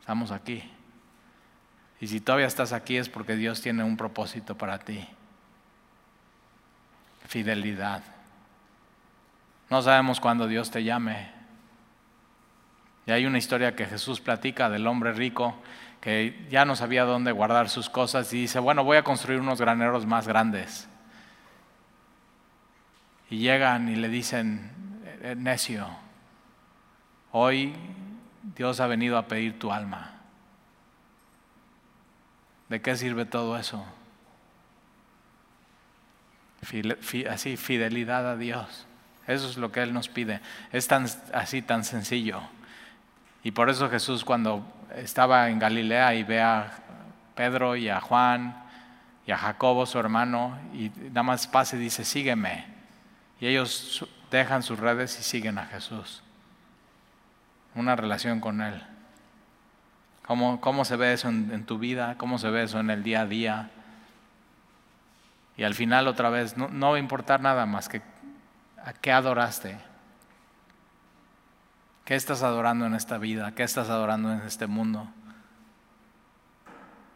Estamos 0.00 0.30
aquí. 0.30 0.70
Y 2.00 2.06
si 2.06 2.20
todavía 2.20 2.46
estás 2.46 2.72
aquí 2.72 2.96
es 2.96 3.08
porque 3.08 3.36
Dios 3.36 3.62
tiene 3.62 3.82
un 3.82 3.96
propósito 3.96 4.56
para 4.56 4.78
ti. 4.78 5.08
Fidelidad. 7.26 8.02
No 9.70 9.80
sabemos 9.80 10.20
cuándo 10.20 10.46
Dios 10.46 10.70
te 10.70 10.84
llame. 10.84 11.33
Y 13.06 13.12
hay 13.12 13.26
una 13.26 13.38
historia 13.38 13.76
que 13.76 13.86
Jesús 13.86 14.20
platica 14.20 14.70
del 14.70 14.86
hombre 14.86 15.12
rico 15.12 15.54
que 16.00 16.46
ya 16.50 16.66
no 16.66 16.76
sabía 16.76 17.04
dónde 17.04 17.32
guardar 17.32 17.70
sus 17.70 17.88
cosas 17.88 18.30
y 18.34 18.42
dice, 18.42 18.58
bueno, 18.58 18.84
voy 18.84 18.98
a 18.98 19.02
construir 19.02 19.40
unos 19.40 19.58
graneros 19.58 20.04
más 20.04 20.28
grandes. 20.28 20.86
Y 23.30 23.38
llegan 23.38 23.88
y 23.88 23.96
le 23.96 24.10
dicen, 24.10 24.70
eh, 25.22 25.34
necio, 25.34 25.88
hoy 27.32 27.74
Dios 28.54 28.80
ha 28.80 28.86
venido 28.86 29.16
a 29.16 29.26
pedir 29.28 29.58
tu 29.58 29.72
alma. 29.72 30.20
¿De 32.68 32.82
qué 32.82 32.96
sirve 32.96 33.24
todo 33.24 33.56
eso? 33.56 33.86
Así, 37.30 37.56
fidelidad 37.56 38.28
a 38.30 38.36
Dios. 38.36 38.86
Eso 39.26 39.48
es 39.48 39.56
lo 39.56 39.72
que 39.72 39.82
Él 39.82 39.94
nos 39.94 40.08
pide. 40.08 40.40
Es 40.70 40.86
tan, 40.86 41.06
así, 41.32 41.62
tan 41.62 41.84
sencillo. 41.84 42.42
Y 43.44 43.52
por 43.52 43.68
eso 43.68 43.90
Jesús 43.90 44.24
cuando 44.24 44.64
estaba 44.96 45.50
en 45.50 45.58
Galilea 45.58 46.14
y 46.14 46.24
ve 46.24 46.40
a 46.40 46.72
Pedro 47.34 47.76
y 47.76 47.90
a 47.90 48.00
Juan 48.00 48.64
y 49.26 49.32
a 49.32 49.36
Jacobo, 49.36 49.84
su 49.86 49.98
hermano, 49.98 50.58
y 50.72 50.90
nada 51.10 51.22
más 51.22 51.46
pasa 51.46 51.76
y 51.76 51.78
dice, 51.78 52.04
sígueme. 52.04 52.64
Y 53.40 53.46
ellos 53.46 54.06
dejan 54.30 54.62
sus 54.62 54.78
redes 54.78 55.18
y 55.20 55.22
siguen 55.22 55.58
a 55.58 55.66
Jesús. 55.66 56.22
Una 57.74 57.94
relación 57.96 58.40
con 58.40 58.62
Él. 58.62 58.82
¿Cómo, 60.26 60.60
cómo 60.60 60.86
se 60.86 60.96
ve 60.96 61.12
eso 61.12 61.28
en, 61.28 61.64
tu 61.66 61.78
vida? 61.78 62.14
¿Cómo 62.16 62.38
se 62.38 62.48
ve 62.48 62.62
eso 62.62 62.80
en 62.80 62.88
el 62.88 63.02
día 63.02 63.22
a 63.22 63.26
día? 63.26 63.70
Y 65.58 65.64
al 65.64 65.74
final 65.74 66.08
otra 66.08 66.30
vez, 66.30 66.56
no, 66.56 66.68
no 66.68 66.90
va 66.90 66.96
a 66.96 66.98
importar 66.98 67.42
nada 67.42 67.66
más 67.66 67.90
que 67.90 68.00
a 68.82 68.94
qué 68.94 69.12
adoraste. 69.12 69.78
¿Qué 72.04 72.14
estás 72.14 72.42
adorando 72.42 72.84
en 72.84 72.94
esta 72.94 73.16
vida? 73.16 73.52
¿Qué 73.54 73.62
estás 73.62 73.88
adorando 73.88 74.30
en 74.32 74.42
este 74.42 74.66
mundo? 74.66 75.08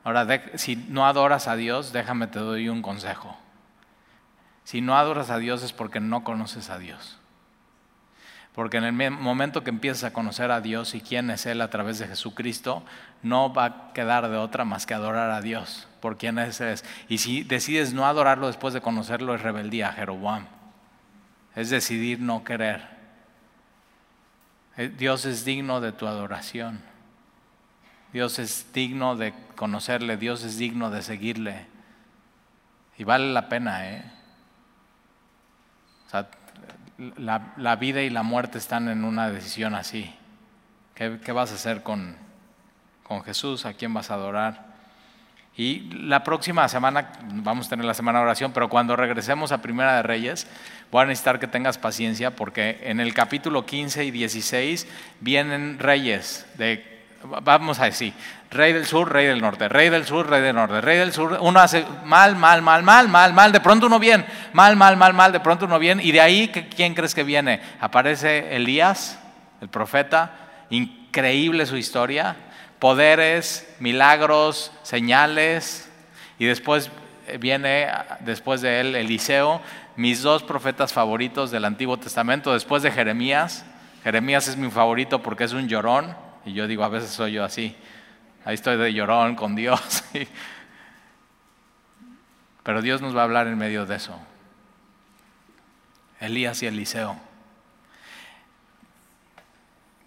Ahora, 0.03 0.27
si 0.55 0.77
no 0.77 1.07
adoras 1.07 1.47
a 1.47 1.57
Dios, 1.57 1.93
déjame 1.93 2.27
te 2.27 2.39
doy 2.39 2.71
un 2.71 2.81
consejo. 2.81 3.37
Si 4.65 4.81
no 4.81 4.97
adoras 4.97 5.29
a 5.29 5.39
Dios 5.39 5.63
es 5.63 5.73
porque 5.75 6.01
no 6.01 6.25
conoces 6.25 6.71
a 6.71 6.79
Dios. 6.79 7.19
Porque 8.55 8.79
en 8.79 8.85
el 8.85 9.11
momento 9.11 9.63
que 9.63 9.71
empiezas 9.71 10.05
a 10.05 10.13
conocer 10.13 10.51
a 10.51 10.61
Dios 10.61 10.95
y 10.95 11.01
quién 11.01 11.31
es 11.31 11.47
Él 11.47 11.61
a 11.61 11.71
través 11.71 11.99
de 11.99 12.09
Jesucristo, 12.09 12.83
no 13.23 13.53
va 13.53 13.65
a 13.65 13.93
quedar 13.93 14.29
de 14.29 14.37
otra 14.37 14.65
más 14.65 14.87
que 14.87 14.95
adorar 14.95 15.31
a 15.31 15.43
Dios 15.43 15.87
por 16.01 16.17
quién 16.17 16.39
es 16.39 16.61
Él. 16.61 16.79
Y 17.09 17.19
si 17.19 17.45
decides 17.45 17.93
no 17.93 18.07
adorarlo 18.07 18.47
después 18.47 18.75
de 18.75 18.81
conocerlo, 18.81 19.35
es 19.35 19.43
rebeldía, 19.43 19.93
Jeroboam. 19.93 20.47
Es 21.55 21.71
decidir 21.71 22.21
no 22.21 22.43
querer. 22.43 22.98
Eh, 24.79 24.89
Dios 24.97 25.25
es 25.25 25.45
digno 25.45 25.81
de 25.81 25.91
tu 25.91 26.07
adoración. 26.07 26.81
Dios 28.13 28.39
es 28.39 28.73
digno 28.73 29.17
de 29.17 29.35
conocerle, 29.57 30.17
Dios 30.17 30.45
es 30.45 30.57
digno 30.57 30.91
de 30.91 31.03
seguirle. 31.03 31.67
Y 32.97 33.03
vale 33.03 33.33
la 33.33 33.49
pena, 33.49 33.91
¿eh? 33.91 34.05
Sea, 36.07 36.29
la, 37.17 37.77
vida 37.77 38.03
y 38.03 38.09
la 38.09 38.23
muerte 38.23 38.59
están 38.59 38.89
en 38.89 39.05
una 39.05 39.29
decisión 39.31 39.75
así. 39.75 40.15
¿Qué, 40.95 41.19
qué 41.25 41.33
vas 41.33 41.51
a 41.51 41.57
hacer 41.57 41.83
con, 41.83 42.17
con 43.03 43.23
Jesús? 43.25 43.67
¿A 43.67 43.75
quién 43.75 43.93
vas 43.93 44.13
a 44.13 44.15
adorar? 44.15 44.78
Y 45.59 45.91
la 46.05 46.23
próxima 46.23 46.69
semana, 46.69 47.11
vamos 47.33 47.67
a 47.67 47.71
tener 47.71 47.85
la 47.85 47.93
semana 47.93 48.21
de 48.21 48.27
oración, 48.27 48.53
pero 48.53 48.69
cuando 48.69 48.95
regresemos 48.95 49.51
a 49.51 49.61
Primera 49.61 49.97
de 49.97 50.05
Reyes, 50.05 50.47
voy 50.93 51.03
a 51.03 51.07
necesitar 51.07 51.41
que 51.41 51.49
tengas 51.49 51.79
paciencia 51.79 52.31
porque 52.31 52.79
en 52.85 53.01
el 53.01 53.13
capítulo 53.13 53.67
15 53.67 54.05
y 54.05 54.13
16 54.13 54.87
vienen 55.19 55.81
reyes 55.81 56.47
de, 56.59 57.03
vamos 57.43 57.81
a 57.81 57.87
decir, 57.87 58.13
rey 58.53 58.73
del 58.73 58.87
sur, 58.87 59.13
rey 59.13 59.27
del 59.27 59.41
norte, 59.41 59.69
rey 59.69 59.91
del 59.91 60.07
sur, 60.07 60.31
rey 60.31 60.43
del 60.43 60.55
norte, 60.55 60.81
rey 60.81 60.97
del 60.97 61.13
sur, 61.13 61.37
uno 61.41 61.59
hace 61.59 61.85
mal, 62.05 62.37
mal, 62.37 62.63
mal, 62.63 62.85
mal, 62.85 63.09
mal, 63.09 63.33
mal, 63.33 63.51
de 63.51 63.59
pronto 63.59 63.89
uno 63.89 63.99
bien, 63.99 64.25
mal, 64.53 64.77
mal, 64.77 64.97
mal, 64.97 65.13
mal, 65.13 65.33
de 65.33 65.41
pronto 65.41 65.65
uno 65.65 65.81
bien, 65.81 65.99
y 66.01 66.13
de 66.13 66.21
ahí, 66.21 66.53
¿quién 66.77 66.95
crees 66.95 67.17
que 67.17 67.25
viene? 67.25 67.61
Aparece 67.81 68.55
Elías, 68.55 69.19
el 69.61 69.69
profeta, 69.69 70.37
increíble 70.71 71.67
su 71.67 71.77
historia, 71.77 72.37
poderes, 72.79 73.69
milagros, 73.81 74.73
señales, 74.83 75.91
y 76.39 76.47
después 76.47 76.91
viene, 77.41 77.89
después 78.21 78.61
de 78.61 78.81
él, 78.81 78.95
Eliseo, 78.95 79.61
mis 79.97 80.23
dos 80.23 80.43
profetas 80.43 80.93
favoritos 80.93 81.51
del 81.51 81.65
Antiguo 81.65 81.99
Testamento, 81.99 82.53
después 82.53 82.83
de 82.83 82.91
Jeremías. 82.91 83.65
Jeremías 84.05 84.47
es 84.49 84.57
mi 84.57 84.71
favorito 84.71 85.23
porque 85.23 85.45
es 85.45 85.53
un 85.53 85.69
llorón, 85.69 86.17
y 86.45 86.53
yo 86.53 86.67
digo, 86.67 86.85
a 86.85 86.89
veces 86.89 87.11
soy 87.11 87.33
yo 87.33 87.45
así, 87.45 87.77
ahí 88.45 88.55
estoy 88.55 88.77
de 88.77 88.95
llorón 88.95 89.35
con 89.35 89.57
Dios. 89.57 90.05
Pero 92.63 92.81
Dios 92.81 93.03
nos 93.03 93.17
va 93.17 93.23
a 93.23 93.25
hablar 93.25 93.47
en 93.49 93.59
medio 93.59 93.87
de 93.87 93.97
eso. 93.97 94.19
Elías 96.21 96.63
y 96.63 96.67
Eliseo. 96.67 97.19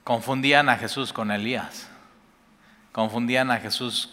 Confundían 0.04 0.70
a 0.70 0.78
Jesús 0.78 1.14
con 1.14 1.32
Elías. 1.32 1.91
Confundían 2.92 3.52
a 3.52 3.58
Jesús, 3.58 4.10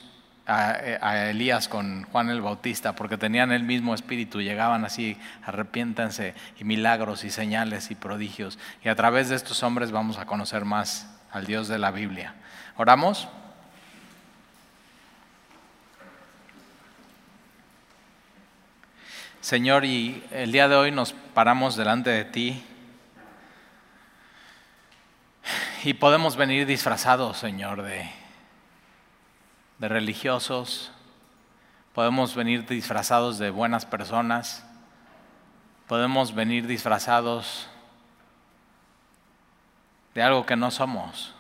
a, 0.46 1.28
Elías 1.30 1.68
con 1.68 2.04
Juan 2.04 2.30
el 2.30 2.40
Bautista, 2.40 2.94
porque 2.94 3.18
tenían 3.18 3.52
el 3.52 3.64
mismo 3.64 3.94
espíritu, 3.94 4.40
llegaban 4.40 4.84
así, 4.84 5.18
arrepiéntanse, 5.44 6.34
y 6.58 6.64
milagros 6.64 7.24
y 7.24 7.30
señales 7.30 7.90
y 7.90 7.94
prodigios. 7.94 8.58
Y 8.84 8.88
a 8.88 8.94
través 8.94 9.28
de 9.28 9.36
estos 9.36 9.62
hombres 9.62 9.90
vamos 9.90 10.18
a 10.18 10.26
conocer 10.26 10.64
más 10.64 11.08
al 11.32 11.46
Dios 11.46 11.68
de 11.68 11.78
la 11.78 11.90
Biblia. 11.90 12.34
¿Oramos? 12.76 13.28
Señor, 19.40 19.84
y 19.84 20.22
el 20.30 20.52
día 20.52 20.68
de 20.68 20.76
hoy 20.76 20.90
nos 20.90 21.12
paramos 21.12 21.76
delante 21.76 22.10
de 22.10 22.24
ti 22.24 22.62
y 25.84 25.94
podemos 25.94 26.36
venir 26.36 26.66
disfrazados, 26.66 27.38
Señor, 27.38 27.82
de 27.82 28.10
de 29.78 29.88
religiosos, 29.88 30.92
podemos 31.94 32.34
venir 32.34 32.66
disfrazados 32.66 33.38
de 33.38 33.50
buenas 33.50 33.86
personas, 33.86 34.64
podemos 35.86 36.34
venir 36.34 36.66
disfrazados 36.66 37.68
de 40.14 40.22
algo 40.22 40.46
que 40.46 40.56
no 40.56 40.70
somos. 40.70 41.34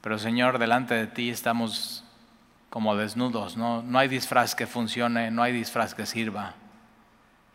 Pero 0.00 0.18
Señor, 0.18 0.58
delante 0.58 0.94
de 0.94 1.06
ti 1.06 1.30
estamos 1.30 2.04
como 2.70 2.96
desnudos, 2.96 3.56
no, 3.56 3.82
no 3.82 3.98
hay 3.98 4.08
disfraz 4.08 4.54
que 4.54 4.66
funcione, 4.66 5.30
no 5.30 5.42
hay 5.42 5.52
disfraz 5.52 5.94
que 5.94 6.06
sirva. 6.06 6.54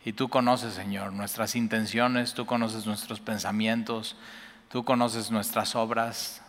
Y 0.04 0.12
tú 0.12 0.28
conoces, 0.28 0.74
Señor, 0.74 1.12
nuestras 1.12 1.56
intenciones, 1.56 2.34
tú 2.34 2.44
conoces 2.44 2.86
nuestros 2.86 3.20
pensamientos, 3.20 4.16
tú 4.68 4.84
conoces 4.84 5.30
nuestras 5.30 5.74
obras, 5.74 6.43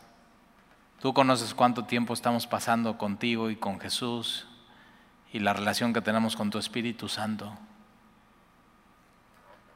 Tú 1.01 1.13
conoces 1.13 1.53
cuánto 1.53 1.85
tiempo 1.85 2.13
estamos 2.13 2.47
pasando 2.47 2.97
contigo 2.97 3.49
y 3.49 3.55
con 3.55 3.79
Jesús 3.79 4.47
y 5.31 5.39
la 5.39 5.53
relación 5.53 5.93
que 5.93 6.01
tenemos 6.01 6.35
con 6.35 6.49
tu 6.49 6.57
Espíritu 6.57 7.09
Santo. 7.09 7.51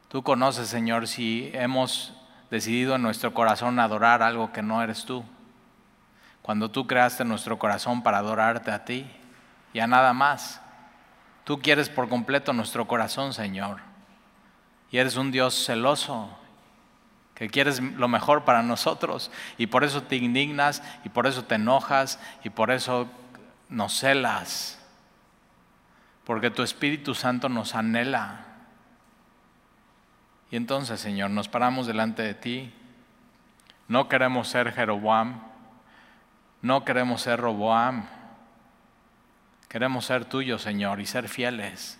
Tú 0.08 0.24
conoces, 0.24 0.70
Señor, 0.70 1.08
si 1.08 1.52
hemos 1.54 2.14
decidido 2.50 2.96
en 2.96 3.02
nuestro 3.02 3.34
corazón 3.34 3.80
adorar 3.80 4.24
algo 4.24 4.52
que 4.52 4.62
no 4.62 4.82
eres 4.82 5.06
tú. 5.06 5.24
Cuando 6.42 6.72
tú 6.72 6.88
creaste 6.88 7.24
nuestro 7.26 7.60
corazón 7.60 8.02
para 8.02 8.18
adorarte 8.18 8.72
a 8.72 8.86
ti 8.86 9.06
y 9.74 9.80
a 9.80 9.88
nada 9.88 10.14
más. 10.14 10.62
Tú 11.44 11.60
quieres 11.60 11.90
por 11.90 12.10
completo 12.10 12.54
nuestro 12.54 12.88
corazón, 12.88 13.34
Señor. 13.34 13.78
Y 14.92 14.98
eres 14.98 15.16
un 15.16 15.32
Dios 15.32 15.66
celoso, 15.66 16.30
que 17.40 17.50
quieres 17.50 17.82
lo 17.82 18.08
mejor 18.08 18.44
para 18.44 18.62
nosotros. 18.62 19.32
Y 19.58 19.68
por 19.68 19.84
eso 19.84 20.04
te 20.04 20.18
indignas, 20.18 20.84
y 21.04 21.10
por 21.10 21.26
eso 21.26 21.46
te 21.46 21.56
enojas, 21.56 22.20
y 22.44 22.50
por 22.50 22.70
eso 22.70 23.10
nos 23.70 23.98
celas. 23.98 24.80
Porque 26.26 26.52
tu 26.52 26.62
Espíritu 26.62 27.16
Santo 27.16 27.50
nos 27.50 27.74
anhela. 27.74 28.46
Y 30.52 30.58
entonces, 30.58 31.00
Señor, 31.00 31.32
nos 31.32 31.48
paramos 31.48 31.88
delante 31.88 32.22
de 32.22 32.36
ti. 32.36 32.74
No 33.88 34.08
queremos 34.08 34.50
ser 34.50 34.72
Jeroboam, 34.72 35.42
no 36.62 36.84
queremos 36.84 37.22
ser 37.22 37.40
Roboam. 37.40 38.06
Queremos 39.70 40.06
ser 40.06 40.26
tuyos, 40.26 40.62
Señor, 40.62 41.00
y 41.00 41.06
ser 41.06 41.30
fieles. 41.30 42.00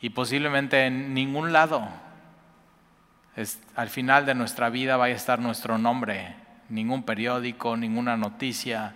Y 0.00 0.10
posiblemente 0.10 0.86
en 0.86 1.12
ningún 1.14 1.52
lado, 1.52 1.86
al 3.76 3.88
final 3.88 4.26
de 4.26 4.34
nuestra 4.34 4.70
vida, 4.70 4.96
vaya 4.96 5.14
a 5.14 5.16
estar 5.16 5.38
nuestro 5.38 5.78
nombre. 5.78 6.36
Ningún 6.68 7.02
periódico, 7.02 7.76
ninguna 7.76 8.16
noticia. 8.16 8.94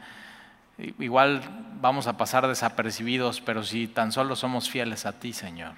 Igual 0.78 1.42
vamos 1.80 2.06
a 2.06 2.16
pasar 2.16 2.46
desapercibidos, 2.46 3.40
pero 3.40 3.62
si 3.62 3.86
tan 3.86 4.12
solo 4.12 4.36
somos 4.36 4.68
fieles 4.70 5.06
a 5.06 5.18
ti, 5.18 5.32
Señor 5.32 5.74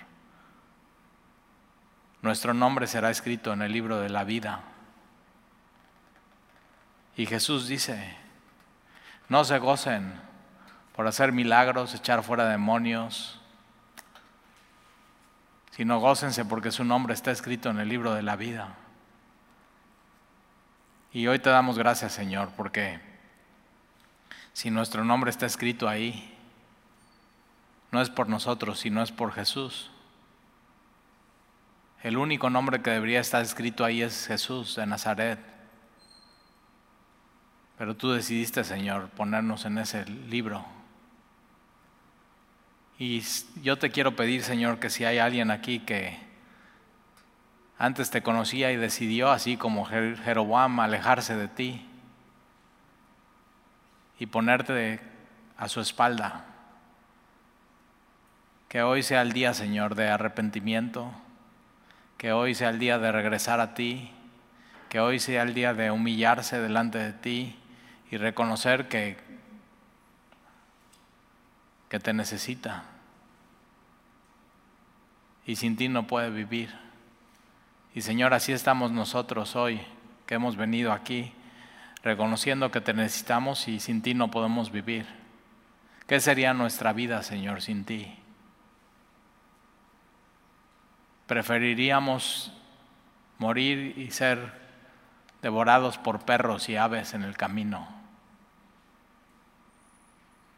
nuestro 2.27 2.53
nombre 2.55 2.89
será 2.89 3.09
escrito 3.11 3.53
en 3.53 3.63
el 3.63 3.73
libro 3.73 4.01
de 4.01 4.09
la 4.09 4.25
vida. 4.25 4.61
Y 7.17 7.25
Jesús 7.25 7.69
dice, 7.69 8.17
no 9.29 9.45
se 9.45 9.59
gocen 9.59 10.13
por 10.95 11.07
hacer 11.07 11.33
milagros, 11.33 11.95
echar 11.95 12.23
fuera 12.25 12.49
demonios, 12.49 13.36
sino 15.77 16.01
gócense 16.01 16.47
porque 16.47 16.73
su 16.73 16.85
nombre 16.85 17.13
está 17.13 17.31
escrito 17.31 17.69
en 17.69 17.79
el 17.79 17.91
libro 17.91 18.15
de 18.15 18.23
la 18.23 18.35
vida. 18.35 18.75
Y 21.13 21.27
hoy 21.27 21.39
te 21.39 21.51
damos 21.51 21.79
gracias, 21.79 22.15
Señor, 22.15 22.49
porque 22.57 22.99
si 24.55 24.71
nuestro 24.71 25.05
nombre 25.05 25.31
está 25.31 25.45
escrito 25.45 25.87
ahí, 25.87 26.35
no 27.93 28.01
es 28.01 28.09
por 28.09 28.27
nosotros, 28.27 28.79
sino 28.79 29.03
es 29.03 29.13
por 29.13 29.33
Jesús. 29.33 29.91
El 32.03 32.17
único 32.17 32.49
nombre 32.49 32.81
que 32.81 32.91
debería 32.91 33.21
estar 33.21 33.43
escrito 33.43 33.85
ahí 33.85 34.01
es 34.01 34.27
Jesús 34.29 34.77
de 34.77 34.87
Nazaret. 34.87 35.41
Pero 37.77 37.95
tú 37.95 38.13
decidiste, 38.13 38.65
Señor, 38.65 39.11
ponernos 39.11 39.67
en 39.67 39.77
ese 39.77 40.07
libro. 40.07 40.76
Y 42.99 43.23
yo 43.63 43.79
te 43.79 43.91
quiero 43.91 44.17
pedir, 44.17 44.43
Señor, 44.43 44.79
que 44.79 44.91
si 44.91 45.05
hay 45.05 45.19
alguien 45.19 45.51
aquí 45.51 45.81
que 45.81 46.19
antes 47.79 48.11
te 48.11 48.23
conocía 48.23 48.73
y 48.73 48.77
decidió, 48.77 49.31
así 49.31 49.57
como 49.57 49.85
Jeroboam, 49.85 50.81
alejarse 50.81 51.37
de 51.37 51.49
ti 51.49 51.87
y 54.19 54.27
ponerte 54.27 55.01
a 55.59 55.69
su 55.69 55.81
espalda, 55.81 56.47
que 58.69 58.83
hoy 58.83 59.03
sea 59.03 59.23
el 59.23 59.33
día, 59.33 59.53
Señor, 59.53 59.95
de 59.95 60.09
arrepentimiento 60.09 61.13
que 62.17 62.33
hoy 62.33 62.55
sea 62.55 62.71
el 62.71 62.79
día 62.79 62.99
de 62.99 63.13
regresar 63.13 63.61
a 63.61 63.75
ti, 63.75 64.11
que 64.89 65.01
hoy 65.01 65.19
sea 65.19 65.43
el 65.43 65.55
día 65.55 65.75
de 65.75 65.91
humillarse 65.91 66.61
delante 66.61 66.99
de 66.99 67.13
ti 67.13 67.57
y 68.11 68.17
reconocer 68.17 68.89
que, 68.89 69.19
que 71.89 72.01
te 72.01 72.13
necesita 72.13 72.85
y 75.47 75.57
sin 75.57 75.77
ti 75.77 75.89
no 75.89 76.07
puede 76.07 76.31
vivir. 76.31 76.75
Y 77.95 78.03
Señor, 78.03 78.35
así 78.35 78.53
estamos 78.53 78.91
nosotros 78.91 79.57
hoy, 79.57 79.81
que 80.27 80.35
hemos 80.35 80.57
venido 80.57 80.93
aquí, 80.93 81.33
reconociendo 82.03 82.71
que 82.71 82.81
te 82.81 82.93
necesitamos 82.93 83.69
y 83.69 83.81
sin 83.81 84.03
ti 84.03 84.15
no 84.15 84.31
podemos 84.31 84.71
vivir. 84.71 85.07
¿Qué 86.07 86.21
sería 86.21 86.53
nuestra 86.55 86.93
vida, 86.93 87.23
Señor, 87.23 87.63
sin 87.63 87.85
ti? 87.85 88.17
preferiríamos 91.27 92.53
morir 93.39 93.99
y 93.99 94.11
ser 94.11 94.53
devorados 95.43 95.99
por 95.99 96.25
perros 96.25 96.69
y 96.69 96.77
aves 96.77 97.15
en 97.15 97.23
el 97.23 97.37
camino. 97.37 97.96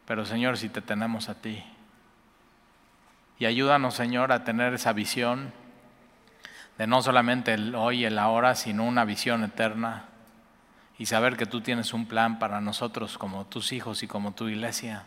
Pero 0.09 0.25
Señor, 0.25 0.57
si 0.57 0.69
te 0.69 0.81
tenemos 0.81 1.29
a 1.29 1.35
ti, 1.35 1.63
y 3.37 3.45
ayúdanos 3.45 3.93
Señor 3.93 4.31
a 4.31 4.43
tener 4.43 4.73
esa 4.73 4.91
visión 4.91 5.53
de 6.79 6.87
no 6.87 7.03
solamente 7.03 7.53
el 7.53 7.75
hoy 7.75 7.99
y 7.99 8.05
el 8.05 8.17
ahora, 8.17 8.55
sino 8.55 8.85
una 8.85 9.05
visión 9.05 9.43
eterna 9.43 10.05
y 10.97 11.05
saber 11.05 11.37
que 11.37 11.45
tú 11.45 11.61
tienes 11.61 11.93
un 11.93 12.07
plan 12.07 12.39
para 12.39 12.59
nosotros 12.59 13.19
como 13.19 13.45
tus 13.45 13.71
hijos 13.71 14.01
y 14.01 14.07
como 14.07 14.31
tu 14.31 14.47
iglesia, 14.47 15.03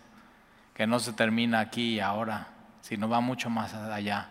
que 0.73 0.87
no 0.87 1.01
se 1.01 1.13
termina 1.13 1.59
aquí 1.59 1.95
y 1.95 2.01
ahora, 2.01 2.51
sino 2.81 3.09
va 3.09 3.19
mucho 3.19 3.51
más 3.51 3.75
allá 3.75 4.29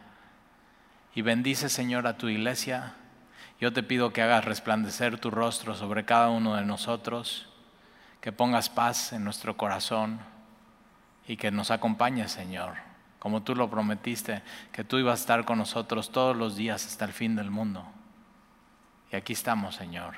y 1.14 1.22
bendice, 1.22 1.68
Señor, 1.68 2.08
a 2.08 2.18
tu 2.18 2.30
iglesia. 2.30 2.94
Yo 3.60 3.74
te 3.74 3.84
pido 3.84 4.14
que 4.14 4.22
hagas 4.22 4.46
resplandecer 4.46 5.20
tu 5.20 5.32
rostro 5.32 5.76
sobre 5.76 6.06
cada 6.06 6.30
uno 6.30 6.56
de 6.56 6.64
nosotros, 6.64 7.50
que 8.22 8.32
pongas 8.32 8.70
paz 8.70 9.12
en 9.12 9.26
nuestro 9.26 9.58
corazón 9.58 10.31
y 11.28 11.38
que 11.38 11.52
nos 11.52 11.72
acompañes, 11.72 12.32
Señor, 12.32 12.74
como 13.20 13.44
tú 13.44 13.56
lo 13.56 13.70
prometiste, 13.70 14.42
que 14.72 14.84
tú 14.84 14.98
ibas 14.98 15.20
a 15.20 15.22
estar 15.22 15.46
con 15.46 15.58
nosotros 15.58 16.12
todos 16.12 16.36
los 16.36 16.56
días 16.56 16.86
hasta 16.86 17.06
el 17.06 17.14
fin 17.14 17.36
del 17.36 17.52
mundo. 17.52 17.86
Y 19.12 19.16
aquí 19.16 19.34
estamos, 19.34 19.76
Señor, 19.76 20.16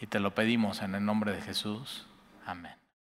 y 0.00 0.06
te 0.06 0.20
lo 0.20 0.34
pedimos 0.34 0.82
en 0.82 0.94
el 0.94 1.04
nombre 1.04 1.32
de 1.32 1.40
Jesús. 1.40 2.06
Amén. 2.44 2.81